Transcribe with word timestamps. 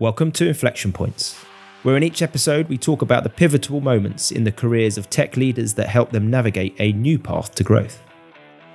Welcome 0.00 0.32
to 0.32 0.48
Inflection 0.48 0.92
Points, 0.92 1.36
where 1.84 1.96
in 1.96 2.02
each 2.02 2.20
episode 2.20 2.68
we 2.68 2.76
talk 2.76 3.00
about 3.00 3.22
the 3.22 3.28
pivotal 3.28 3.80
moments 3.80 4.32
in 4.32 4.42
the 4.42 4.50
careers 4.50 4.98
of 4.98 5.08
tech 5.08 5.36
leaders 5.36 5.74
that 5.74 5.88
help 5.88 6.10
them 6.10 6.28
navigate 6.28 6.74
a 6.80 6.90
new 6.90 7.16
path 7.16 7.54
to 7.54 7.62
growth. 7.62 8.02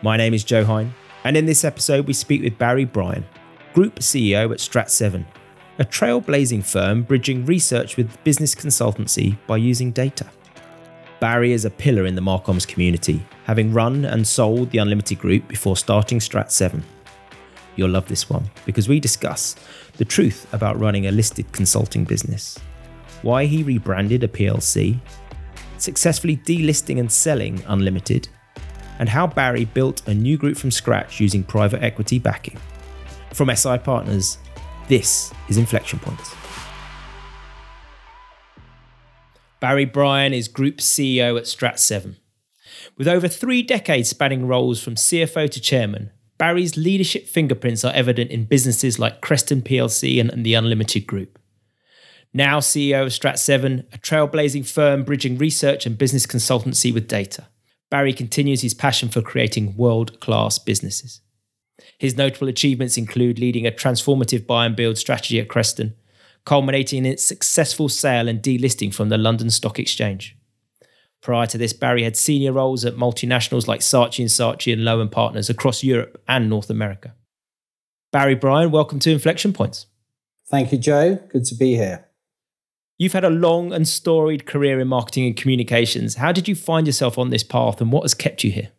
My 0.02 0.16
name 0.16 0.34
is 0.34 0.46
Joe 0.46 0.64
Hine, 0.64 0.94
and 1.26 1.36
in 1.36 1.46
this 1.46 1.66
episode 1.66 2.08
we 2.08 2.14
speak 2.14 2.42
with 2.42 2.58
Barrie 2.58 2.86
Brien, 2.86 3.26
Group 3.74 4.00
CEO 4.00 4.50
at 4.54 4.60
Strat7, 4.60 5.26
a 5.80 5.84
trailblazing 5.84 6.64
firm 6.64 7.04
bridging 7.04 7.46
research 7.46 7.98
with 7.98 8.24
business 8.24 8.56
consultancy 8.56 9.38
by 9.46 9.58
using 9.58 9.92
data. 9.92 10.26
Barrie 11.20 11.52
is 11.52 11.66
a 11.66 11.70
pillar 11.70 12.06
in 12.06 12.16
the 12.16 12.22
Marcoms 12.22 12.66
community, 12.66 13.28
having 13.44 13.74
run 13.74 14.06
and 14.06 14.26
sold 14.26 14.70
the 14.70 14.78
Unlimited 14.78 15.20
Group 15.20 15.50
before 15.50 15.76
starting 15.76 16.20
Strat7. 16.20 16.82
You'll 17.80 17.92
love 17.92 18.10
this 18.10 18.30
one 18.30 18.44
because 18.66 18.90
we 18.90 19.00
discuss 19.00 19.56
the 19.96 20.04
truth 20.04 20.54
about 20.54 20.78
running 20.78 21.08
a 21.08 21.12
listed 21.12 21.50
consulting 21.54 22.04
business, 22.04 22.60
why 23.22 23.46
he 23.46 23.64
rebranded 23.64 24.22
a 24.22 24.28
PLC, 24.28 25.00
successfully 25.78 26.36
delisting 26.36 27.00
and 27.00 27.10
selling 27.10 27.64
Unlimited, 27.68 28.28
and 29.00 29.08
how 29.08 29.28
Barrie 29.28 29.64
built 29.64 30.06
a 30.10 30.14
new 30.14 30.38
group 30.38 30.58
from 30.58 30.72
scratch 30.72 31.22
using 31.22 31.42
private 31.42 31.82
equity 31.82 32.20
backing. 32.20 32.58
From 33.34 33.50
SI 33.56 33.78
Partners, 33.78 34.40
this 34.90 35.32
is 35.48 35.58
Inflection 35.58 36.00
Points. 36.00 36.36
Barrie 39.62 39.86
Brien 39.86 40.34
is 40.34 40.50
Group 40.50 40.80
CEO 40.80 41.38
at 41.38 41.46
Strat7. 41.46 42.18
With 42.98 43.08
over 43.08 43.30
three 43.30 43.64
decades 43.64 44.10
spanning 44.10 44.48
roles 44.48 44.84
from 44.84 44.96
CFO 44.96 45.50
to 45.50 45.62
chairman, 45.62 46.12
Barrie's 46.40 46.78
leadership 46.78 47.28
fingerprints 47.28 47.86
are 47.86 47.94
evident 47.94 48.32
in 48.32 48.46
businesses 48.46 48.98
like 48.98 49.22
Creston 49.22 49.62
PLC 49.62 50.20
and, 50.20 50.32
and 50.32 50.44
the 50.44 50.56
Unlimited 50.56 51.06
Group. 51.06 51.38
Now 52.34 52.60
CEO 52.60 53.04
of 53.04 53.10
Strat7, 53.10 53.94
a 53.94 53.98
trailblazing 53.98 54.66
firm 54.66 55.04
bridging 55.04 55.38
research 55.38 55.86
and 55.86 55.98
business 55.98 56.26
consultancy 56.26 56.94
with 56.94 57.08
data, 57.08 57.48
Barrie 57.90 58.14
continues 58.14 58.62
his 58.62 58.74
passion 58.74 59.10
for 59.10 59.22
creating 59.22 59.76
world 59.76 60.20
class 60.20 60.60
businesses. 60.60 61.22
His 61.98 62.16
notable 62.16 62.48
achievements 62.48 62.98
include 62.98 63.40
leading 63.40 63.66
a 63.66 63.72
transformative 63.72 64.46
buy 64.46 64.66
and 64.66 64.76
build 64.76 64.98
strategy 64.98 65.40
at 65.40 65.50
Creston, 65.50 65.96
culminating 66.46 67.00
in 67.00 67.06
its 67.06 67.24
successful 67.24 67.90
sale 67.90 68.28
and 68.28 68.42
delisting 68.42 68.94
from 68.94 69.10
the 69.10 69.18
London 69.18 69.50
Stock 69.50 69.80
Exchange. 69.80 70.38
Prior 71.22 71.46
to 71.48 71.58
this, 71.58 71.74
Barrie 71.74 72.04
had 72.04 72.16
senior 72.16 72.54
roles 72.54 72.86
at 72.86 72.96
multinationals 72.96 73.68
like 73.68 73.82
Saatchi 73.82 74.20
and 74.20 74.30
Saatchi 74.30 74.72
and 74.72 74.86
Lowe 74.86 75.02
and 75.02 75.12
Partners 75.12 75.50
across 75.50 75.84
Europe 75.84 76.22
and 76.28 76.50
North 76.50 76.70
America. 76.70 77.14
Barrie 78.12 78.36
Brien, 78.36 78.72
welcome 78.72 79.00
to 79.00 79.12
Inflection 79.12 79.54
Points. 79.54 79.86
Thank 80.50 80.72
you, 80.72 80.78
Joe. 80.78 81.16
Good 81.32 81.46
to 81.46 81.56
be 81.56 81.76
here. 81.76 82.06
You've 82.98 83.14
had 83.14 83.24
a 83.24 83.30
long 83.30 83.72
and 83.72 83.88
storied 83.88 84.46
career 84.46 84.80
in 84.80 84.88
marketing 84.88 85.26
and 85.28 85.38
communications. 85.38 86.16
How 86.16 86.32
did 86.32 86.48
you 86.48 86.56
find 86.56 86.88
yourself 86.88 87.18
on 87.18 87.30
this 87.30 87.44
path 87.44 87.80
and 87.82 87.92
what 87.92 88.04
has 88.04 88.14
kept 88.14 88.44
you 88.44 88.52
here? 88.52 88.70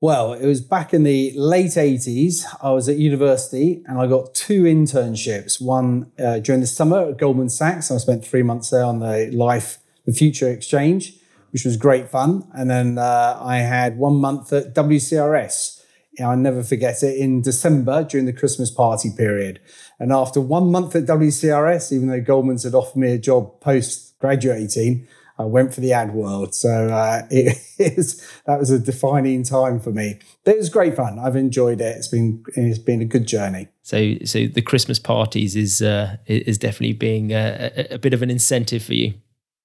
Well, 0.00 0.34
it 0.34 0.46
was 0.46 0.60
back 0.60 0.92
in 0.92 1.02
the 1.02 1.32
late 1.34 1.72
80s. 1.72 2.44
I 2.62 2.70
was 2.72 2.88
at 2.88 2.96
university 2.96 3.82
and 3.86 3.98
I 3.98 4.06
got 4.06 4.34
two 4.34 4.64
internships. 4.64 5.60
One 5.60 6.12
uh, 6.18 6.40
during 6.40 6.60
the 6.60 6.66
summer 6.66 7.08
at 7.08 7.18
Goldman 7.18 7.48
Sachs. 7.48 7.90
I 7.90 7.96
spent 7.96 8.24
three 8.24 8.42
months 8.42 8.70
there 8.70 8.84
on 8.84 9.00
the 9.00 9.30
LIFFE, 9.32 9.78
the 10.04 10.12
Future 10.12 10.50
Exchange, 10.50 11.14
which 11.52 11.64
was 11.64 11.76
great 11.76 12.08
fun. 12.08 12.48
And 12.54 12.70
then 12.70 12.98
uh, 12.98 13.38
I 13.40 13.58
had 13.58 13.98
one 13.98 14.16
month 14.16 14.52
at 14.52 14.74
WCRS. 14.74 15.82
I'll 16.22 16.36
never 16.36 16.62
forget 16.62 17.02
it 17.02 17.16
in 17.16 17.42
December 17.42 18.04
during 18.04 18.26
the 18.26 18.32
Christmas 18.32 18.70
party 18.70 19.10
period. 19.16 19.60
And 19.98 20.12
after 20.12 20.40
one 20.40 20.70
month 20.70 20.94
at 20.94 21.04
WCRS, 21.04 21.92
even 21.92 22.08
though 22.08 22.20
Goldman's 22.20 22.62
had 22.62 22.74
offered 22.74 22.98
me 22.98 23.12
a 23.12 23.18
job 23.18 23.60
post 23.60 24.18
graduating, 24.20 25.08
I 25.38 25.44
went 25.44 25.74
for 25.74 25.80
the 25.80 25.92
ad 25.92 26.14
world. 26.14 26.54
So 26.54 26.88
uh, 26.88 27.26
it 27.30 27.58
is 27.78 28.24
that 28.46 28.58
was 28.58 28.70
a 28.70 28.78
defining 28.78 29.42
time 29.42 29.80
for 29.80 29.90
me. 29.90 30.18
But 30.44 30.54
it 30.54 30.58
was 30.58 30.68
great 30.68 30.94
fun. 30.94 31.18
I've 31.18 31.36
enjoyed 31.36 31.80
it. 31.80 31.96
It's 31.96 32.08
been 32.08 32.44
it's 32.54 32.78
been 32.78 33.00
a 33.00 33.06
good 33.06 33.26
journey. 33.26 33.68
So 33.82 34.14
so 34.24 34.46
the 34.46 34.62
Christmas 34.62 34.98
parties 34.98 35.56
is 35.56 35.82
uh, 35.82 36.16
is 36.26 36.58
definitely 36.58 36.94
being 36.94 37.32
a, 37.32 37.86
a, 37.90 37.98
bit 37.98 38.14
of 38.14 38.22
an 38.22 38.30
incentive 38.30 38.82
for 38.84 38.94
you. 38.94 39.14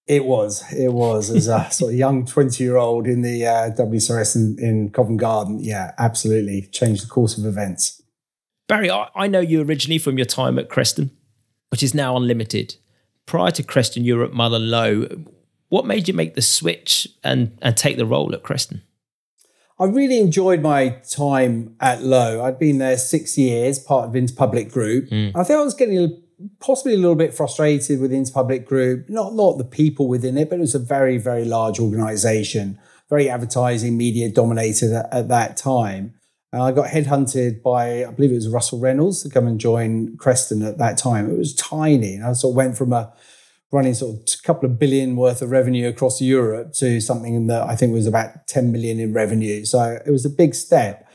It 0.09 0.25
was. 0.25 0.63
It 0.73 0.91
was 0.91 1.29
as 1.29 1.47
a 1.47 1.69
sort 1.71 1.93
of 1.93 1.99
young 1.99 2.25
twenty 2.25 2.63
year 2.63 2.77
old 2.77 3.07
in 3.07 3.21
the 3.21 3.45
uh, 3.45 3.69
WCRS 3.71 4.35
in, 4.35 4.57
in 4.59 4.89
Covent 4.89 5.19
Garden. 5.19 5.59
Yeah, 5.59 5.93
absolutely 5.99 6.63
changed 6.71 7.05
the 7.05 7.09
course 7.09 7.37
of 7.37 7.45
events. 7.45 8.01
Barrie, 8.67 8.89
I, 8.89 9.09
I 9.15 9.27
know 9.27 9.39
you 9.39 9.61
originally 9.61 9.99
from 9.99 10.17
your 10.17 10.25
time 10.25 10.57
at 10.59 10.67
Creston, 10.67 11.11
which 11.69 11.83
is 11.83 11.93
now 11.93 12.17
unlimited. 12.17 12.75
Prior 13.27 13.51
to 13.51 13.63
Creston 13.63 14.03
Europe 14.03 14.33
Mother 14.33 14.59
Lowe, 14.59 15.07
what 15.69 15.85
made 15.85 16.07
you 16.07 16.15
make 16.15 16.33
the 16.33 16.41
switch 16.41 17.07
and, 17.23 17.57
and 17.61 17.77
take 17.77 17.97
the 17.97 18.05
role 18.05 18.33
at 18.33 18.41
Creston? 18.41 18.81
I 19.79 19.85
really 19.85 20.19
enjoyed 20.19 20.61
my 20.61 20.89
time 21.09 21.75
at 21.79 22.03
Lowe. 22.03 22.43
I'd 22.43 22.59
been 22.59 22.79
there 22.79 22.97
six 22.97 23.37
years, 23.37 23.79
part 23.79 24.09
of 24.09 24.13
Interpublic 24.13 24.71
Group. 24.71 25.09
Mm. 25.09 25.31
I 25.35 25.43
think 25.43 25.59
I 25.59 25.63
was 25.63 25.75
getting 25.75 26.21
possibly 26.59 26.93
a 26.93 26.97
little 26.97 27.15
bit 27.15 27.33
frustrated 27.33 27.99
with 27.99 28.11
the 28.11 28.17
Interpublic 28.17 28.65
Group. 28.65 29.09
Not 29.09 29.33
not 29.33 29.57
the 29.57 29.65
people 29.65 30.07
within 30.07 30.37
it, 30.37 30.49
but 30.49 30.57
it 30.57 30.61
was 30.61 30.75
a 30.75 30.79
very 30.79 31.17
very 31.17 31.45
large 31.45 31.79
organisation, 31.79 32.79
very 33.09 33.29
advertising 33.29 33.97
media 33.97 34.29
dominated 34.31 34.93
at, 34.93 35.13
at 35.13 35.27
that 35.29 35.57
time. 35.57 36.13
And 36.51 36.63
I 36.63 36.71
got 36.71 36.89
headhunted 36.89 37.61
by 37.61 38.05
I 38.05 38.11
believe 38.11 38.31
it 38.31 38.35
was 38.35 38.49
Russell 38.49 38.79
Reynolds 38.79 39.23
to 39.23 39.29
come 39.29 39.47
and 39.47 39.59
join 39.59 40.17
Creston 40.17 40.61
at 40.63 40.77
that 40.77 40.97
time. 40.97 41.29
It 41.29 41.37
was 41.37 41.53
tiny, 41.55 42.15
and 42.15 42.25
I 42.25 42.33
sort 42.33 42.53
of 42.53 42.57
went 42.57 42.77
from 42.77 42.93
a 42.93 43.13
running 43.71 43.93
sort 43.93 44.15
of 44.15 44.21
a 44.21 44.41
couple 44.43 44.69
of 44.69 44.79
billion 44.79 45.15
worth 45.15 45.41
of 45.41 45.51
revenue 45.51 45.87
across 45.87 46.21
Europe 46.21 46.73
to 46.73 46.99
something 46.99 47.47
that 47.47 47.63
I 47.63 47.75
think 47.75 47.93
was 47.93 48.07
about 48.07 48.47
10 48.47 48.71
million 48.71 48.99
in 48.99 49.13
revenue. 49.13 49.63
So 49.65 49.99
it 50.05 50.09
was 50.09 50.25
a 50.25 50.29
big 50.29 50.55
step. 50.55 51.07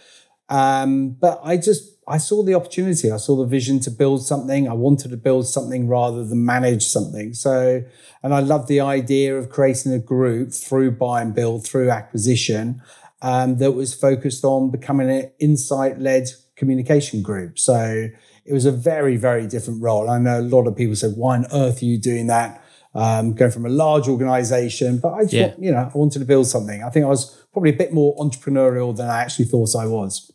Um, 0.49 1.11
but 1.11 1.41
I 1.43 1.57
just, 1.57 1.94
I 2.07 2.19
saw 2.19 2.43
the 2.43 2.55
opportunity. 2.55 3.11
I 3.11 3.17
saw 3.17 3.37
the 3.37 3.47
vision 3.47 3.81
to 3.81 3.91
build 3.91 4.27
something. 4.27 4.69
I 4.69 4.75
wanted 4.75 5.11
to 5.11 5.17
build 5.17 5.47
something 5.47 5.89
rather 5.89 6.25
than 6.25 6.45
manage 6.45 6.85
something. 6.85 7.35
So, 7.35 7.83
and 8.23 8.35
I 8.35 8.41
love 8.41 8.67
the 8.67 8.81
idea 8.81 9.37
of 9.37 9.49
creating 9.49 9.93
a 9.93 9.99
group 9.99 10.53
through 10.53 10.93
buy 10.93 11.23
and 11.23 11.35
build, 11.35 11.67
through 11.67 11.91
acquisition, 11.91 12.83
um, 13.23 13.57
that 13.57 13.73
was 13.73 13.95
focused 13.95 14.45
on 14.45 14.71
becoming 14.71 15.11
an 15.11 15.31
insight 15.39 15.99
led 15.99 16.29
communication 16.57 17.23
group. 17.23 17.59
So 17.59 18.09
it 18.45 18.53
was 18.53 18.67
a 18.67 18.73
very, 18.73 19.17
very 19.17 19.47
different 19.47 19.83
role. 19.83 20.11
I 20.11 20.19
know 20.19 20.41
a 20.41 20.43
lot 20.43 20.67
of 20.67 20.77
people 20.77 20.95
said, 20.97 21.15
why 21.17 21.37
on 21.37 21.47
earth 21.53 21.81
are 21.83 21.87
you 21.87 21.99
doing 21.99 22.27
that? 22.27 22.61
Um, 22.97 23.35
going 23.35 23.51
from 23.51 23.67
a 23.67 23.71
large 23.71 24.07
organization, 24.07 24.99
but 24.99 25.15
I 25.15 25.23
thought, 25.23 25.33
yeah. 25.33 25.55
you 25.59 25.73
know, 25.73 25.79
I 25.79 25.99
wanted 25.99 26.21
to 26.21 26.25
build 26.25 26.47
something. 26.47 26.85
I 26.85 26.91
think 26.91 27.05
I 27.05 27.09
was 27.09 27.45
probably 27.53 27.71
a 27.71 27.77
bit 27.77 27.93
more 27.93 28.15
entrepreneurial 28.19 28.97
than 28.97 29.11
I 29.11 29.21
actually 29.21 29.47
thought 29.47 29.75
I 29.75 29.87
was. 29.87 30.31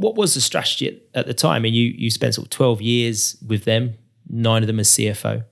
What 0.00 0.16
was 0.16 0.34
the 0.34 0.40
strategy 0.40 0.88
at, 0.88 1.20
at 1.20 1.26
the 1.26 1.34
time? 1.34 1.56
I 1.56 1.58
mean, 1.60 1.74
you 1.74 1.94
you 1.96 2.10
spent 2.10 2.34
sort 2.34 2.46
of 2.46 2.50
twelve 2.50 2.80
years 2.80 3.36
with 3.46 3.64
them, 3.64 3.94
nine 4.28 4.62
of 4.62 4.66
them 4.66 4.80
as 4.80 4.88
CFO. 4.88 5.44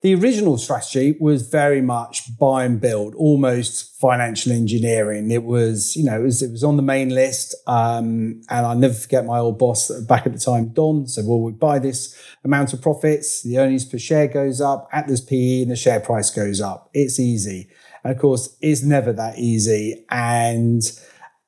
The 0.00 0.14
original 0.14 0.58
strategy 0.58 1.16
was 1.18 1.48
very 1.48 1.82
much 1.82 2.38
buy 2.38 2.64
and 2.64 2.80
build, 2.80 3.16
almost 3.16 3.98
financial 4.00 4.52
engineering. 4.52 5.32
It 5.32 5.42
was, 5.42 5.96
you 5.96 6.04
know, 6.04 6.20
it 6.20 6.22
was, 6.22 6.40
it 6.40 6.52
was 6.52 6.62
on 6.62 6.76
the 6.76 6.84
main 6.84 7.08
list. 7.08 7.56
Um, 7.66 8.42
and 8.48 8.64
I'll 8.64 8.78
never 8.78 8.94
forget 8.94 9.26
my 9.26 9.38
old 9.38 9.58
boss 9.58 9.90
back 10.02 10.24
at 10.24 10.32
the 10.32 10.38
time, 10.38 10.68
Don, 10.68 11.08
said, 11.08 11.24
well, 11.26 11.40
we 11.40 11.50
buy 11.50 11.80
this 11.80 12.16
amount 12.44 12.72
of 12.72 12.80
profits, 12.80 13.42
the 13.42 13.58
earnings 13.58 13.84
per 13.84 13.98
share 13.98 14.28
goes 14.28 14.60
up, 14.60 14.88
at 14.92 15.08
this 15.08 15.20
PE, 15.20 15.62
and 15.62 15.72
the 15.72 15.76
share 15.76 15.98
price 15.98 16.30
goes 16.30 16.60
up. 16.60 16.90
It's 16.94 17.18
easy. 17.18 17.68
And 18.04 18.14
of 18.14 18.20
course, 18.20 18.56
it's 18.60 18.84
never 18.84 19.12
that 19.14 19.36
easy. 19.40 20.04
And 20.10 20.80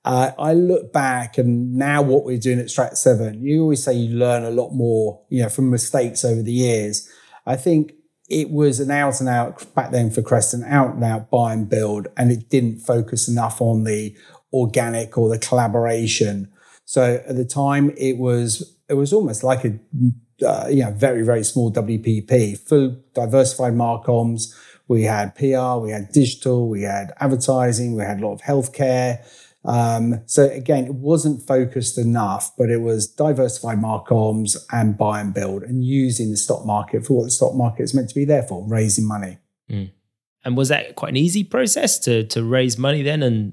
uh, 0.05 0.33
I 0.39 0.55
look 0.55 0.93
back 0.93 1.37
and 1.37 1.75
now 1.75 2.03
what 2.03 2.25
we're 2.25 2.39
doing 2.39 2.59
at 2.59 2.67
Strat 2.67 2.97
7, 2.97 3.43
you 3.43 3.63
always 3.63 3.85
say 3.85 3.93
you 3.93 4.17
learn 4.17 4.45
a 4.45 4.51
lot 4.51 4.71
more, 4.71 5.23
you 5.29 5.43
know, 5.43 5.49
from 5.49 5.71
mistakes 5.71 6.25
over 6.25 6.43
the 6.43 6.53
years. 6.53 7.09
I 7.47 7.57
think 7.57 7.93
it 8.29 8.51
was 8.51 8.81
an 8.81 8.91
out 8.91 9.21
and 9.21 9.29
out 9.29 9.75
back 9.75 9.91
then 9.91 10.11
for 10.11 10.23
Creston, 10.23 10.65
out 10.65 10.95
and 10.95 11.05
out 11.05 11.31
buy 11.31 11.53
and 11.53 11.69
build, 11.69 12.07
and 12.17 12.31
it 12.31 12.49
didn't 12.49 12.79
focus 12.79 13.29
enough 13.29 13.61
on 13.61 13.85
the 13.85 14.17
organic 14.53 15.19
or 15.19 15.29
the 15.29 15.39
collaboration. 15.39 16.51
So 16.85 17.23
at 17.27 17.37
the 17.37 17.45
time, 17.45 17.93
it 17.97 18.19
was 18.19 18.79
it 18.89 18.95
was 18.95 19.13
almost 19.13 19.43
like 19.43 19.65
a 19.65 19.79
uh, 20.47 20.69
you 20.69 20.85
know 20.85 20.93
very 20.93 21.23
very 21.23 21.45
small 21.45 21.73
WPP, 21.73 22.59
full 22.59 22.97
diversified 23.15 23.75
marcoms. 23.75 24.57
We 24.87 25.05
had 25.05 25.35
PR, 25.35 25.79
we 25.79 25.91
had 25.91 26.11
digital, 26.13 26.69
we 26.69 26.83
had 26.83 27.13
advertising, 27.21 27.97
we 27.97 28.03
had 28.03 28.21
a 28.21 28.27
lot 28.27 28.35
of 28.35 28.43
healthcare. 28.43 29.25
Um, 29.65 30.23
so 30.27 30.45
again, 30.45 30.87
it 30.87 30.95
wasn't 30.95 31.47
focused 31.47 31.99
enough, 31.99 32.53
but 32.57 32.71
it 32.71 32.81
was 32.81 33.07
diversified 33.07 33.79
marcoms 33.79 34.57
and 34.73 34.97
buy 34.97 35.21
and 35.21 35.35
build 35.35 35.63
and 35.63 35.85
using 35.85 36.31
the 36.31 36.37
stock 36.37 36.65
market 36.65 37.07
for 37.07 37.19
what 37.19 37.25
the 37.25 37.31
stock 37.31 37.55
market 37.55 37.83
is 37.83 37.95
meant 37.95 38.09
to 38.09 38.15
be 38.15 38.25
there 38.25 38.43
for, 38.43 38.67
raising 38.67 39.07
money. 39.07 39.39
Mm. 39.71 39.91
And 40.45 40.57
was 40.57 40.71
that 40.71 40.97
quite 40.97 41.11
an 41.11 41.17
easy 41.17 41.45
process 41.45 41.99
to 42.01 42.25
to 42.25 42.43
raise 42.43 42.79
money 42.79 43.03
then 43.03 43.23
and 43.23 43.53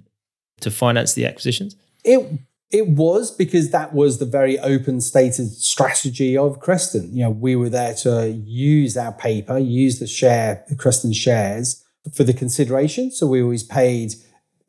to 0.62 0.72
finance 0.72 1.14
the 1.14 1.26
acquisitions? 1.26 1.76
It 2.06 2.40
It 2.72 2.88
was 2.88 3.32
because 3.32 3.72
that 3.72 3.94
was 3.94 4.18
the 4.18 4.26
very 4.26 4.58
open 4.60 5.02
stated 5.02 5.50
strategy 5.52 6.38
of 6.38 6.60
Creston. 6.60 7.14
You 7.14 7.24
know, 7.24 7.30
we 7.30 7.56
were 7.56 7.70
there 7.70 7.94
to 7.96 8.30
use 8.30 8.96
our 8.96 9.12
paper, 9.12 9.58
use 9.58 10.00
the 10.00 10.08
share, 10.08 10.64
the 10.70 10.76
Creston 10.76 11.14
shares 11.14 11.84
for 12.14 12.24
the 12.24 12.34
consideration. 12.34 13.12
So 13.12 13.28
we 13.28 13.42
always 13.42 13.64
paid 13.64 14.16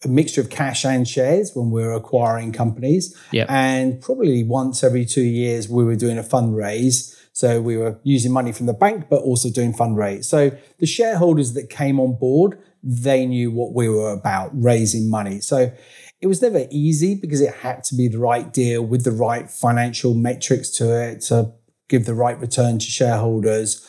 a 0.05 0.09
mixture 0.09 0.41
of 0.41 0.51
cash 0.51 0.85
and 0.85 1.09
shares 1.09 1.53
when 1.55 1.71
we 1.71 1.83
were 1.83 1.93
acquiring 1.93 2.53
companies. 2.53 3.17
Yep. 3.33 3.51
And 3.51 4.01
probably 4.01 4.45
once 4.45 4.85
every 4.85 5.05
two 5.05 5.23
years, 5.23 5.69
we 5.69 5.85
were 5.85 5.97
doing 5.97 6.19
a 6.19 6.23
fundraise. 6.23 7.15
So 7.33 7.61
we 7.61 7.77
were 7.77 7.99
using 8.03 8.33
money 8.33 8.53
from 8.53 8.67
the 8.67 8.73
bank, 8.73 9.07
but 9.09 9.23
also 9.23 9.51
doing 9.51 9.73
fundraise. 9.73 10.25
So 10.25 10.51
the 10.79 10.87
shareholders 10.87 11.55
that 11.55 11.71
came 11.71 12.01
on 12.01 12.15
board, 12.19 12.59
they 12.83 13.27
knew 13.27 13.51
what 13.51 13.75
we 13.75 13.89
were 13.89 14.13
about, 14.13 14.51
raising 14.55 15.11
money. 15.11 15.41
So 15.41 15.73
it 16.21 16.27
was 16.27 16.43
never 16.43 16.67
easy 16.71 17.15
because 17.15 17.41
it 17.41 17.55
had 17.55 17.85
to 17.85 17.95
be 17.95 18.09
the 18.09 18.19
right 18.19 18.53
deal 18.53 18.83
with 18.83 19.05
the 19.05 19.13
right 19.13 19.51
financial 19.51 20.15
metrics 20.15 20.71
to 20.71 21.01
it 21.01 21.21
to 21.23 21.53
give 21.89 22.07
the 22.07 22.15
right 22.15 22.39
return 22.41 22.79
to 22.79 22.87
shareholders. 22.87 23.87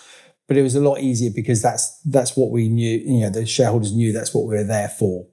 But 0.47 0.57
it 0.57 0.63
was 0.63 0.75
a 0.75 0.81
lot 0.81 0.99
easier 0.99 1.31
because 1.33 1.61
that's 1.61 1.99
that's 2.05 2.35
what 2.35 2.51
we 2.51 2.69
knew. 2.69 2.97
You 2.97 3.21
know, 3.21 3.29
the 3.29 3.45
shareholders 3.45 3.95
knew 3.95 4.11
that's 4.11 4.33
what 4.33 4.47
we 4.47 4.55
were 4.55 4.63
there 4.63 4.89
for. 4.89 5.27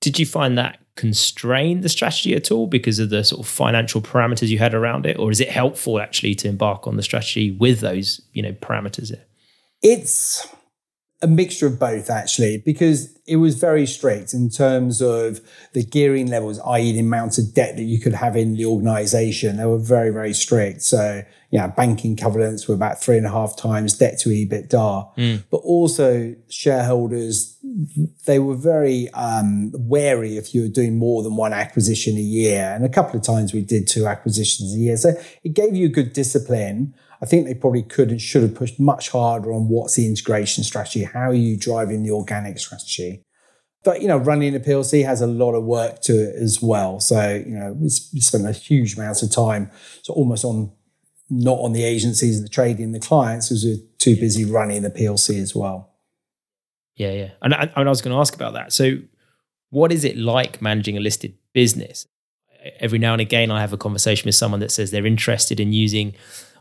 Did, 0.00 0.18
you 0.18 0.26
find 0.26 0.56
that 0.58 0.78
constrain 0.96 1.80
the 1.80 1.88
strategy 1.88 2.34
at 2.34 2.50
all 2.50 2.66
because 2.66 2.98
of 2.98 3.10
the 3.10 3.22
sort 3.24 3.40
of 3.40 3.48
financial 3.48 4.00
parameters 4.00 4.48
you 4.48 4.58
had 4.58 4.74
around 4.74 5.06
it, 5.06 5.18
or 5.18 5.30
is 5.30 5.40
it 5.40 5.48
helpful 5.48 6.00
actually 6.00 6.34
to 6.36 6.48
embark 6.48 6.86
on 6.86 6.96
the 6.96 7.02
strategy 7.02 7.52
with 7.52 7.80
those 7.80 8.20
you 8.32 8.42
know 8.42 8.52
parameters? 8.52 9.12
It's 9.82 10.46
a 11.20 11.26
mixture 11.26 11.66
of 11.66 11.80
both 11.80 12.10
actually 12.10 12.58
because 12.58 13.12
it 13.26 13.36
was 13.36 13.56
very 13.56 13.86
strict 13.86 14.32
in 14.32 14.48
terms 14.48 15.00
of 15.02 15.40
the 15.72 15.82
gearing 15.82 16.28
levels 16.28 16.60
i.e 16.60 16.92
the 16.92 17.00
amount 17.00 17.38
of 17.38 17.54
debt 17.54 17.76
that 17.76 17.82
you 17.82 17.98
could 17.98 18.14
have 18.14 18.36
in 18.36 18.54
the 18.54 18.64
organization. 18.64 19.56
They 19.56 19.66
were 19.66 19.78
very 19.78 20.10
very 20.10 20.32
strict. 20.32 20.82
So 20.82 21.22
yeah 21.50 21.66
banking 21.66 22.16
covenants 22.16 22.68
were 22.68 22.74
about 22.74 23.00
three 23.00 23.16
and 23.16 23.26
a 23.26 23.30
half 23.30 23.56
times 23.56 23.98
debt 23.98 24.18
to 24.20 24.28
ebitda. 24.28 25.16
Mm. 25.16 25.44
but 25.50 25.58
also 25.58 26.34
shareholders 26.48 27.58
they 28.26 28.38
were 28.38 28.56
very 28.56 29.10
um, 29.10 29.72
wary 29.74 30.36
if 30.36 30.54
you 30.54 30.62
were 30.62 30.68
doing 30.68 30.96
more 30.98 31.22
than 31.22 31.36
one 31.36 31.52
acquisition 31.52 32.16
a 32.16 32.20
year. 32.20 32.72
And 32.74 32.84
a 32.84 32.88
couple 32.88 33.18
of 33.18 33.24
times 33.24 33.52
we 33.52 33.62
did 33.62 33.88
two 33.88 34.06
acquisitions 34.06 34.74
a 34.74 34.78
year. 34.78 34.96
So 34.96 35.14
it 35.44 35.54
gave 35.54 35.74
you 35.74 35.88
good 35.88 36.12
discipline 36.12 36.94
I 37.20 37.26
think 37.26 37.46
they 37.46 37.54
probably 37.54 37.82
could 37.82 38.10
and 38.10 38.20
should 38.20 38.42
have 38.42 38.54
pushed 38.54 38.78
much 38.78 39.10
harder 39.10 39.52
on 39.52 39.68
what's 39.68 39.96
the 39.96 40.06
integration 40.06 40.64
strategy, 40.64 41.04
how 41.04 41.30
are 41.30 41.34
you 41.34 41.56
driving 41.56 42.02
the 42.02 42.12
organic 42.12 42.58
strategy. 42.58 43.22
But 43.84 44.02
you 44.02 44.08
know, 44.08 44.18
running 44.18 44.54
a 44.54 44.60
PLC 44.60 45.04
has 45.04 45.20
a 45.20 45.26
lot 45.26 45.54
of 45.54 45.64
work 45.64 46.00
to 46.02 46.12
it 46.12 46.36
as 46.36 46.60
well. 46.60 47.00
So 47.00 47.42
you 47.46 47.54
know, 47.54 47.72
we 47.72 47.88
spent 47.88 48.46
a 48.46 48.52
huge 48.52 48.96
amount 48.96 49.22
of 49.22 49.30
time, 49.30 49.70
so 50.02 50.12
almost 50.14 50.44
on 50.44 50.72
not 51.30 51.58
on 51.60 51.72
the 51.72 51.84
agencies 51.84 52.36
and 52.36 52.44
the 52.44 52.50
trading, 52.50 52.92
the 52.92 53.00
clients, 53.00 53.48
because 53.48 53.64
we're 53.64 53.76
too 53.98 54.16
busy 54.16 54.44
running 54.44 54.82
the 54.82 54.90
PLC 54.90 55.40
as 55.40 55.54
well. 55.54 55.94
Yeah, 56.96 57.12
yeah. 57.12 57.30
And 57.42 57.54
I, 57.54 57.70
and 57.76 57.88
I 57.88 57.90
was 57.90 58.02
going 58.02 58.14
to 58.14 58.20
ask 58.20 58.34
about 58.34 58.54
that. 58.54 58.72
So, 58.72 58.98
what 59.70 59.92
is 59.92 60.04
it 60.04 60.16
like 60.16 60.62
managing 60.62 60.96
a 60.96 61.00
listed 61.00 61.34
business? 61.52 62.06
Every 62.80 62.98
now 62.98 63.12
and 63.12 63.20
again, 63.20 63.50
I 63.50 63.60
have 63.60 63.72
a 63.72 63.76
conversation 63.76 64.26
with 64.26 64.34
someone 64.34 64.60
that 64.60 64.72
says 64.72 64.90
they're 64.90 65.06
interested 65.06 65.60
in 65.60 65.72
using 65.72 66.14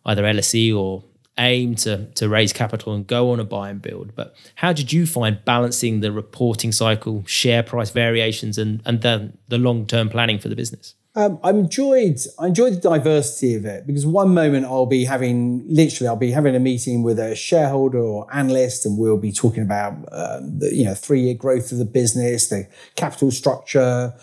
either 0.05 0.23
LSE 0.23 0.75
or 0.75 1.03
AIM 1.38 1.75
to, 1.75 2.05
to 2.15 2.29
raise 2.29 2.51
capital 2.51 2.94
and 2.94 3.05
go 3.05 3.31
on 3.31 3.39
a 3.39 3.44
buy 3.44 3.69
and 3.69 3.81
build. 3.81 4.15
But 4.15 4.35
how 4.55 4.73
did 4.73 4.91
you 4.91 5.05
find 5.05 5.44
balancing 5.45 5.99
the 5.99 6.11
reporting 6.11 6.71
cycle, 6.71 7.23
share 7.25 7.63
price 7.63 7.91
variations, 7.91 8.57
and, 8.57 8.81
and 8.85 9.01
then 9.01 9.38
the 9.47 9.57
long 9.57 9.85
term 9.85 10.09
planning 10.09 10.39
for 10.39 10.49
the 10.49 10.55
business? 10.55 10.95
Um, 11.15 11.39
I 11.44 11.49
enjoyed 11.49 12.19
I 12.38 12.45
enjoyed 12.45 12.73
the 12.73 12.79
diversity 12.79 13.55
of 13.55 13.65
it 13.65 13.88
because 13.88 14.05
one 14.05 14.35
moment 14.35 14.67
I'll 14.67 14.85
be 14.85 15.03
having 15.03 15.63
literally 15.67 16.07
I'll 16.07 16.15
be 16.15 16.29
having 16.29 16.55
a 16.55 16.59
meeting 16.59 17.01
with 17.01 17.17
a 17.17 17.35
shareholder 17.35 17.97
or 17.97 18.27
analyst 18.31 18.85
and 18.85 19.00
we'll 19.00 19.17
be 19.17 19.31
talking 19.31 19.63
about 19.63 19.93
um, 20.11 20.59
the 20.59 20.69
you 20.71 20.85
know 20.85 20.93
three 20.93 21.21
year 21.21 21.33
growth 21.33 21.71
of 21.71 21.79
the 21.79 21.85
business, 21.85 22.50
the 22.50 22.67
capital 22.95 23.31
structure, 23.31 24.13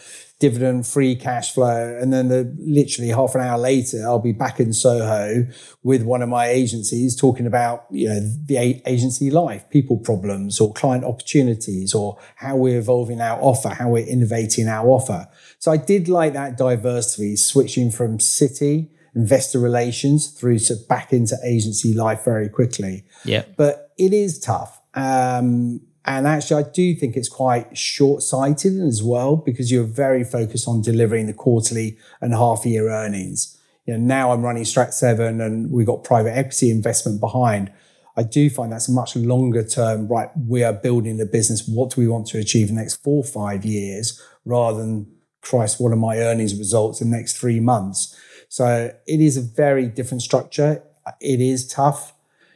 dividend, 0.45 0.87
free 0.87 1.17
cash 1.17 1.55
flow, 1.55 1.99
and 2.01 2.13
then 2.13 2.29
the 2.29 2.55
literally 2.59 3.09
half 3.09 3.35
an 3.35 3.41
hour 3.41 3.59
later 3.59 4.03
I'll 4.05 4.19
be 4.19 4.33
back 4.33 4.61
in 4.61 4.75
Soho 4.75 5.47
with 5.83 6.03
one 6.03 6.21
of 6.21 6.29
my 6.29 6.49
agencies 6.49 7.17
talking 7.17 7.47
about 7.47 7.87
you 7.91 8.09
know 8.09 8.21
the 8.21 8.83
agency 8.85 9.31
life, 9.31 9.69
people 9.71 9.97
problems, 9.97 10.61
or 10.61 10.73
client 10.75 11.05
opportunities, 11.05 11.95
or 11.95 12.19
how 12.37 12.57
we're 12.57 12.79
evolving 12.79 13.23
our 13.23 13.41
offer, 13.41 13.71
how 13.71 13.89
we're 13.89 14.07
innovating 14.07 14.69
our 14.69 14.87
offer. 14.87 15.27
So 15.59 15.73
I 15.73 15.79
did 15.79 16.09
like 16.09 16.35
that 16.35 16.59
diversity, 16.59 17.37
switching 17.37 17.91
from 17.91 18.21
city 18.21 18.91
investor 19.15 19.61
relations 19.61 20.27
through 20.27 20.59
to 20.59 20.77
back 20.89 21.13
into 21.13 21.39
agency 21.45 21.95
life 21.95 22.25
very 22.25 22.49
quickly. 22.51 23.05
Yeah. 23.25 23.45
But 23.57 23.93
it 23.97 24.13
is 24.13 24.39
tough. 24.39 24.83
Um, 24.93 25.81
and 26.05 26.27
actually, 26.27 26.65
I 26.65 26.69
do 26.69 26.95
think 26.95 27.17
it's 27.17 27.29
quite 27.29 27.77
short 27.77 28.23
sighted 28.23 28.79
as 28.79 29.03
well 29.03 29.37
because 29.37 29.73
you're 29.73 29.85
very 29.85 30.23
focused 30.23 30.69
on 30.69 30.83
delivering 30.83 31.27
the 31.27 31.33
quarterly 31.33 31.97
and 32.21 32.35
half 32.35 32.67
year 32.67 32.91
earnings. 32.91 33.59
You 33.87 33.95
know, 33.95 34.01
now 34.01 34.33
I'm 34.33 34.43
running 34.43 34.65
Strat 34.65 34.93
7 34.93 35.41
and 35.41 35.71
we've 35.71 35.87
got 35.87 36.05
private 36.05 36.37
equity 36.37 36.71
investment 36.71 37.21
behind. 37.21 37.73
I 38.17 38.23
do 38.23 38.51
find 38.51 38.71
that's 38.71 38.89
a 38.89 38.93
much 38.93 39.17
longer 39.17 39.65
term, 39.65 40.07
right? 40.09 40.29
We 40.37 40.63
are 40.63 40.73
building 40.73 41.17
the 41.17 41.27
business. 41.27 41.67
What 41.67 41.91
do 41.91 42.01
we 42.01 42.09
want 42.09 42.27
to 42.29 42.39
achieve 42.39 42.69
in 42.69 42.77
the 42.77 42.83
next 42.83 43.03
four 43.03 43.25
or 43.25 43.25
five 43.25 43.65
years 43.65 44.21
rather 44.45 44.79
than, 44.79 45.11
Christ, 45.41 45.79
what 45.79 45.93
are 45.93 45.97
my 45.97 46.19
earnings 46.19 46.59
results 46.59 47.01
in 47.01 47.11
the 47.11 47.17
next 47.17 47.37
three 47.37 47.61
months? 47.61 48.19
So 48.49 48.95
it 49.07 49.21
is 49.21 49.37
a 49.37 49.43
very 49.43 49.89
different 49.89 50.23
structure. 50.23 50.83
It 51.21 51.41
is 51.41 51.67
tough. 51.67 52.15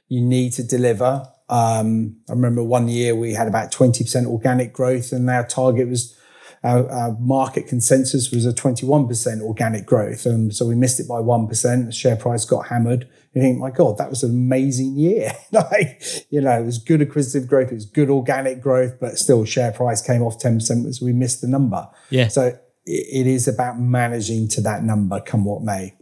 You 0.09 0.23
need 0.23 0.53
to 0.55 0.63
deliver. 0.63 1.29
Um, 1.49 2.17
I 2.29 2.33
remember 2.33 2.63
one 2.63 2.89
year 2.89 3.15
we 3.15 3.33
had 3.33 3.49
about 3.49 3.73
20% 3.73 4.27
organic 4.27 4.73
growth, 4.73 5.13
and 5.13 5.29
our 5.31 5.47
target 5.47 5.89
was 5.89 6.19
our, 6.65 6.91
our 6.91 7.17
market 7.19 7.67
consensus 7.69 8.31
was 8.31 8.45
a 8.45 8.53
21% 8.53 9.43
organic 9.43 9.87
growth. 9.87 10.27
And 10.27 10.55
so 10.55 10.67
we 10.67 10.75
missed 10.75 10.99
it 11.01 11.09
by 11.09 11.21
1%. 11.21 11.87
The 11.87 11.93
share 11.93 12.17
price 12.17 12.45
got 12.45 12.69
hammered. 12.69 13.09
You 13.35 13.43
think, 13.43 13.59
my 13.59 13.71
God, 13.71 13.99
that 13.99 14.11
was 14.11 14.23
an 14.23 14.31
amazing 14.31 14.97
year. 14.97 15.33
like, 15.53 16.03
you 16.31 16.41
know, 16.41 16.61
it 16.61 16.65
was 16.65 16.79
good 16.79 17.01
acquisitive 17.03 17.49
growth, 17.49 17.71
it 17.71 17.75
was 17.75 17.87
good 17.87 18.11
organic 18.11 18.61
growth, 18.61 18.99
but 19.01 19.19
still 19.19 19.45
share 19.45 19.73
price 19.73 20.03
came 20.03 20.23
off 20.23 20.39
10%, 20.41 20.95
so 20.95 21.05
we 21.05 21.13
missed 21.13 21.41
the 21.41 21.49
number. 21.49 21.89
Yeah. 22.11 22.29
So 22.29 22.47
it, 22.47 22.61
it 22.87 23.27
is 23.27 23.47
about 23.47 23.79
managing 23.79 24.49
to 24.49 24.61
that 24.63 24.83
number, 24.83 25.21
come 25.21 25.45
what 25.45 25.63
may. 25.63 25.95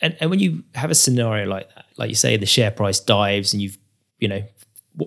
And, 0.00 0.16
and 0.20 0.30
when 0.30 0.38
you 0.38 0.62
have 0.74 0.90
a 0.90 0.94
scenario 0.94 1.46
like 1.46 1.68
that, 1.74 1.86
like 1.96 2.08
you 2.08 2.14
say, 2.14 2.36
the 2.36 2.46
share 2.46 2.70
price 2.70 3.00
dives 3.00 3.52
and 3.52 3.60
you've, 3.60 3.76
you 4.18 4.28
know, 4.28 4.42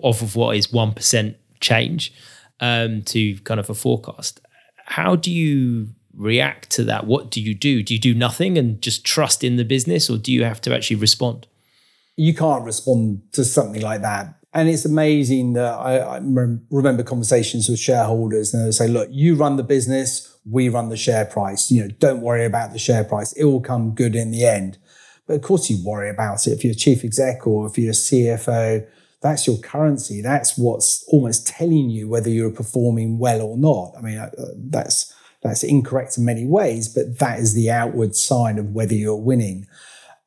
off 0.02 0.22
of 0.22 0.36
what 0.36 0.56
is 0.56 0.68
1% 0.68 1.36
change 1.60 2.14
um, 2.60 3.02
to 3.04 3.38
kind 3.40 3.60
of 3.60 3.70
a 3.70 3.74
forecast, 3.74 4.42
how 4.86 5.16
do 5.16 5.32
you 5.32 5.90
react 6.16 6.70
to 6.72 6.84
that? 6.86 7.06
What 7.08 7.30
do 7.30 7.42
you 7.42 7.54
do? 7.54 7.84
Do 7.84 7.94
you 7.94 8.00
do 8.00 8.14
nothing 8.14 8.58
and 8.58 8.82
just 8.82 9.06
trust 9.06 9.44
in 9.44 9.58
the 9.58 9.66
business 9.66 10.10
or 10.10 10.18
do 10.18 10.32
you 10.32 10.44
have 10.44 10.62
to 10.62 10.74
actually 10.74 10.98
respond? 10.98 11.48
You 12.18 12.34
can't 12.34 12.64
respond 12.64 13.22
to 13.34 13.44
something 13.46 13.82
like 13.82 14.02
that. 14.02 14.36
And 14.54 14.68
it's 14.68 14.84
amazing 14.84 15.54
that 15.54 15.74
I, 15.74 15.98
I 15.98 16.18
remember 16.18 17.04
conversations 17.04 17.70
with 17.70 17.80
shareholders 17.80 18.54
and 18.54 18.68
they 18.68 18.72
say, 18.72 18.88
look, 18.88 19.08
you 19.12 19.36
run 19.36 19.56
the 19.56 19.64
business, 19.64 20.38
we 20.50 20.68
run 20.68 20.90
the 20.90 20.98
share 20.98 21.24
price. 21.26 21.72
You 21.72 21.84
know, 21.84 21.88
don't 22.00 22.22
worry 22.22 22.46
about 22.46 22.74
the 22.74 22.80
share 22.80 23.06
price. 23.06 23.32
It 23.34 23.46
will 23.46 23.62
come 23.62 23.92
good 23.92 24.14
in 24.14 24.32
the 24.32 24.46
end. 24.46 24.78
But 25.26 25.36
of 25.36 25.42
course 25.42 25.70
you 25.70 25.78
worry 25.86 26.10
about 26.10 26.46
it. 26.48 26.52
If 26.52 26.66
you're 26.66 26.74
chief 26.74 27.06
exec 27.06 27.48
or 27.48 27.66
if 27.68 27.78
you're 27.78 27.92
a 27.92 27.94
CFO, 27.94 28.86
that's 29.22 29.46
your 29.46 29.58
currency. 29.60 30.22
That's 30.22 30.58
what's 30.58 31.04
almost 31.08 31.48
telling 31.48 31.90
you 31.90 32.10
whether 32.10 32.30
you're 32.30 32.52
performing 32.52 33.20
well 33.20 33.42
or 33.42 33.58
not. 33.58 33.94
I 33.98 34.02
mean, 34.02 34.18
uh, 34.18 34.32
that's 34.58 35.14
that's 35.42 35.64
incorrect 35.64 36.18
in 36.18 36.26
many 36.26 36.46
ways, 36.46 36.88
but 36.88 37.20
that 37.20 37.40
is 37.40 37.54
the 37.54 37.72
outward 37.72 38.16
sign 38.16 38.60
of 38.60 38.74
whether 38.74 38.94
you're 38.94 39.16
winning. 39.16 39.68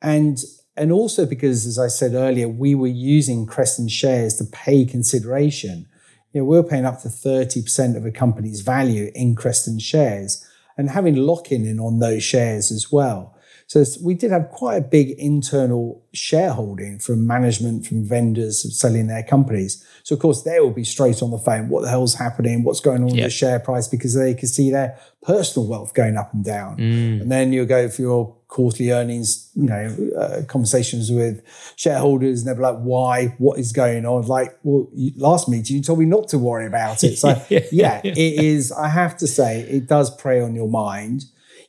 And 0.01 0.39
and 0.77 0.91
also 0.91 1.27
because, 1.27 1.67
as 1.67 1.79
I 1.79 1.89
said 1.89 2.15
earlier, 2.15 2.49
we 2.49 2.75
were 2.75 2.87
using 2.87 3.47
Creston 3.47 3.89
shares 3.89 4.37
to 4.37 4.45
pay 4.45 4.85
consideration. 4.85 5.87
You 6.33 6.41
know, 6.41 6.47
we're 6.47 6.65
paying 6.65 6.85
up 6.85 7.01
to 7.03 7.09
30% 7.09 7.97
of 7.97 8.05
a 8.05 8.11
company's 8.11 8.61
value 8.61 9.13
in 9.15 9.37
Creston 9.37 9.79
shares 9.79 10.45
and 10.77 10.91
having 10.91 11.15
lock-in 11.15 11.65
in 11.65 11.79
on 11.79 12.01
those 12.01 12.25
shares 12.25 12.73
as 12.73 12.91
well. 12.91 13.34
So 13.67 13.83
we 14.03 14.15
did 14.15 14.31
have 14.31 14.51
quite 14.51 14.77
a 14.77 14.81
big 14.81 15.11
internal 15.13 16.03
shareholding 16.13 16.99
from 16.99 17.27
management, 17.27 17.87
from 17.87 18.05
vendors 18.05 18.79
selling 18.79 19.07
their 19.07 19.23
companies. 19.23 19.85
So 20.03 20.15
of 20.15 20.21
course 20.21 20.43
they 20.43 20.61
will 20.61 20.71
be 20.71 20.85
straight 20.85 21.23
on 21.23 21.31
the 21.31 21.39
phone. 21.39 21.69
What 21.69 21.83
the 21.83 21.89
hell's 21.89 22.15
happening? 22.15 22.63
What's 22.63 22.81
going 22.81 22.99
on 22.99 23.07
with 23.07 23.17
Yep. 23.17 23.27
the 23.27 23.31
share 23.31 23.59
price? 23.59 23.89
Because 23.89 24.15
they 24.15 24.35
can 24.35 24.49
see 24.49 24.71
their 24.71 24.99
personal 25.23 25.67
wealth 25.69 25.95
going 25.95 26.17
up 26.17 26.33
and 26.35 26.45
down. 26.45 26.77
Mm. 26.77 27.23
And 27.23 27.33
then 27.33 27.53
you'll 27.53 27.67
go 27.67 27.89
for 27.89 28.03
your 28.03 28.35
quarterly 28.49 28.91
earnings, 28.93 29.51
you 29.55 29.65
know, 29.65 29.97
uh, 30.17 30.43
conversations 30.47 31.11
with 31.11 31.43
shareholders, 31.75 32.41
and 32.41 32.49
they're 32.49 32.63
like, 32.63 32.81
"Why? 32.83 33.35
What 33.39 33.59
is 33.59 33.73
going 33.73 34.07
on?" 34.07 34.27
Like, 34.27 34.57
well, 34.63 34.89
you, 34.95 35.11
last 35.17 35.49
meeting 35.49 35.77
you 35.77 35.83
told 35.83 35.99
me 35.99 36.05
not 36.05 36.29
to 36.29 36.39
worry 36.39 36.67
about 36.67 37.03
it. 37.03 37.17
So, 37.19 37.29
yeah, 37.73 38.01
it 38.05 38.17
is. 38.17 38.71
I 38.71 38.89
have 38.89 39.17
to 39.19 39.27
say, 39.27 39.63
it 39.63 39.89
does 39.89 40.15
prey 40.15 40.41
on 40.41 40.55
your 40.55 40.69
mind. 40.69 41.25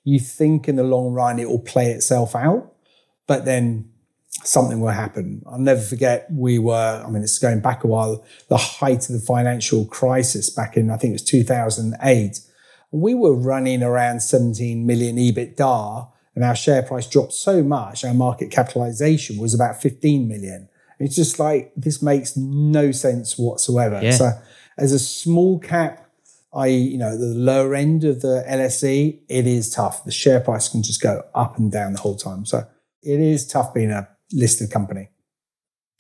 You 0.06 0.20
think 0.20 0.70
in 0.70 0.78
the 0.78 0.84
long 0.84 1.12
run 1.12 1.38
it 1.40 1.50
will 1.50 1.60
play 1.60 1.92
itself 1.92 2.34
out, 2.36 2.74
but 3.28 3.44
then 3.44 3.92
something 4.44 4.80
will 4.80 4.90
happen. 4.90 5.42
I'll 5.46 5.60
never 5.60 5.82
forget. 5.82 6.28
We 6.32 6.60
were. 6.60 7.04
I 7.06 7.10
mean, 7.10 7.24
it's 7.24 7.40
going 7.40 7.60
back 7.60 7.84
a 7.84 7.88
while. 7.88 8.24
The 8.48 8.58
height 8.58 9.10
of 9.10 9.20
the 9.20 9.26
financial 9.26 9.86
crisis 9.86 10.50
back 10.50 10.78
in, 10.78 10.90
I 10.90 10.96
think 10.96 11.12
it 11.12 11.16
was 11.16 11.24
two 11.24 11.44
thousand 11.44 11.96
eight. 12.02 12.40
We 12.92 13.14
were 13.14 13.36
running 13.36 13.84
around 13.84 14.22
17 14.22 14.86
million 14.86 15.18
EBITDA 15.18 16.08
and 16.36 16.44
our 16.44 16.56
share 16.56 16.82
price 16.82 17.08
dropped 17.08 17.34
so 17.34 17.64
much, 17.64 18.04
our 18.04 18.14
market 18.14 18.52
capitalization 18.52 19.38
was 19.38 19.54
about 19.54 19.82
15 19.82 20.28
million. 20.28 20.70
It's 21.00 21.16
just 21.16 21.40
like, 21.40 21.74
this 21.76 22.02
makes 22.02 22.38
no 22.38 22.92
sense 22.92 23.38
whatsoever. 23.38 24.00
Yeah. 24.02 24.12
So, 24.12 24.32
as 24.78 24.92
a 24.92 25.00
small 25.00 25.60
cap, 25.60 26.05
I, 26.56 26.68
you 26.68 26.98
know, 26.98 27.18
the 27.18 27.26
lower 27.26 27.76
end 27.76 28.04
of 28.06 28.22
the 28.22 28.44
LSE, 28.48 29.20
it 29.28 29.48
is 29.48 29.70
tough. 29.70 30.06
The 30.06 30.12
share 30.12 30.40
price 30.40 30.70
can 30.70 30.84
just 30.84 31.02
go 31.02 31.24
up 31.36 31.58
and 31.58 31.72
down 31.72 31.94
the 31.94 32.00
whole 32.00 32.16
time. 32.16 32.46
So, 32.46 32.66
it 33.04 33.20
is 33.20 33.46
tough 33.46 33.74
being 33.74 33.92
a 33.92 34.08
listed 34.32 34.72
company. 34.72 35.10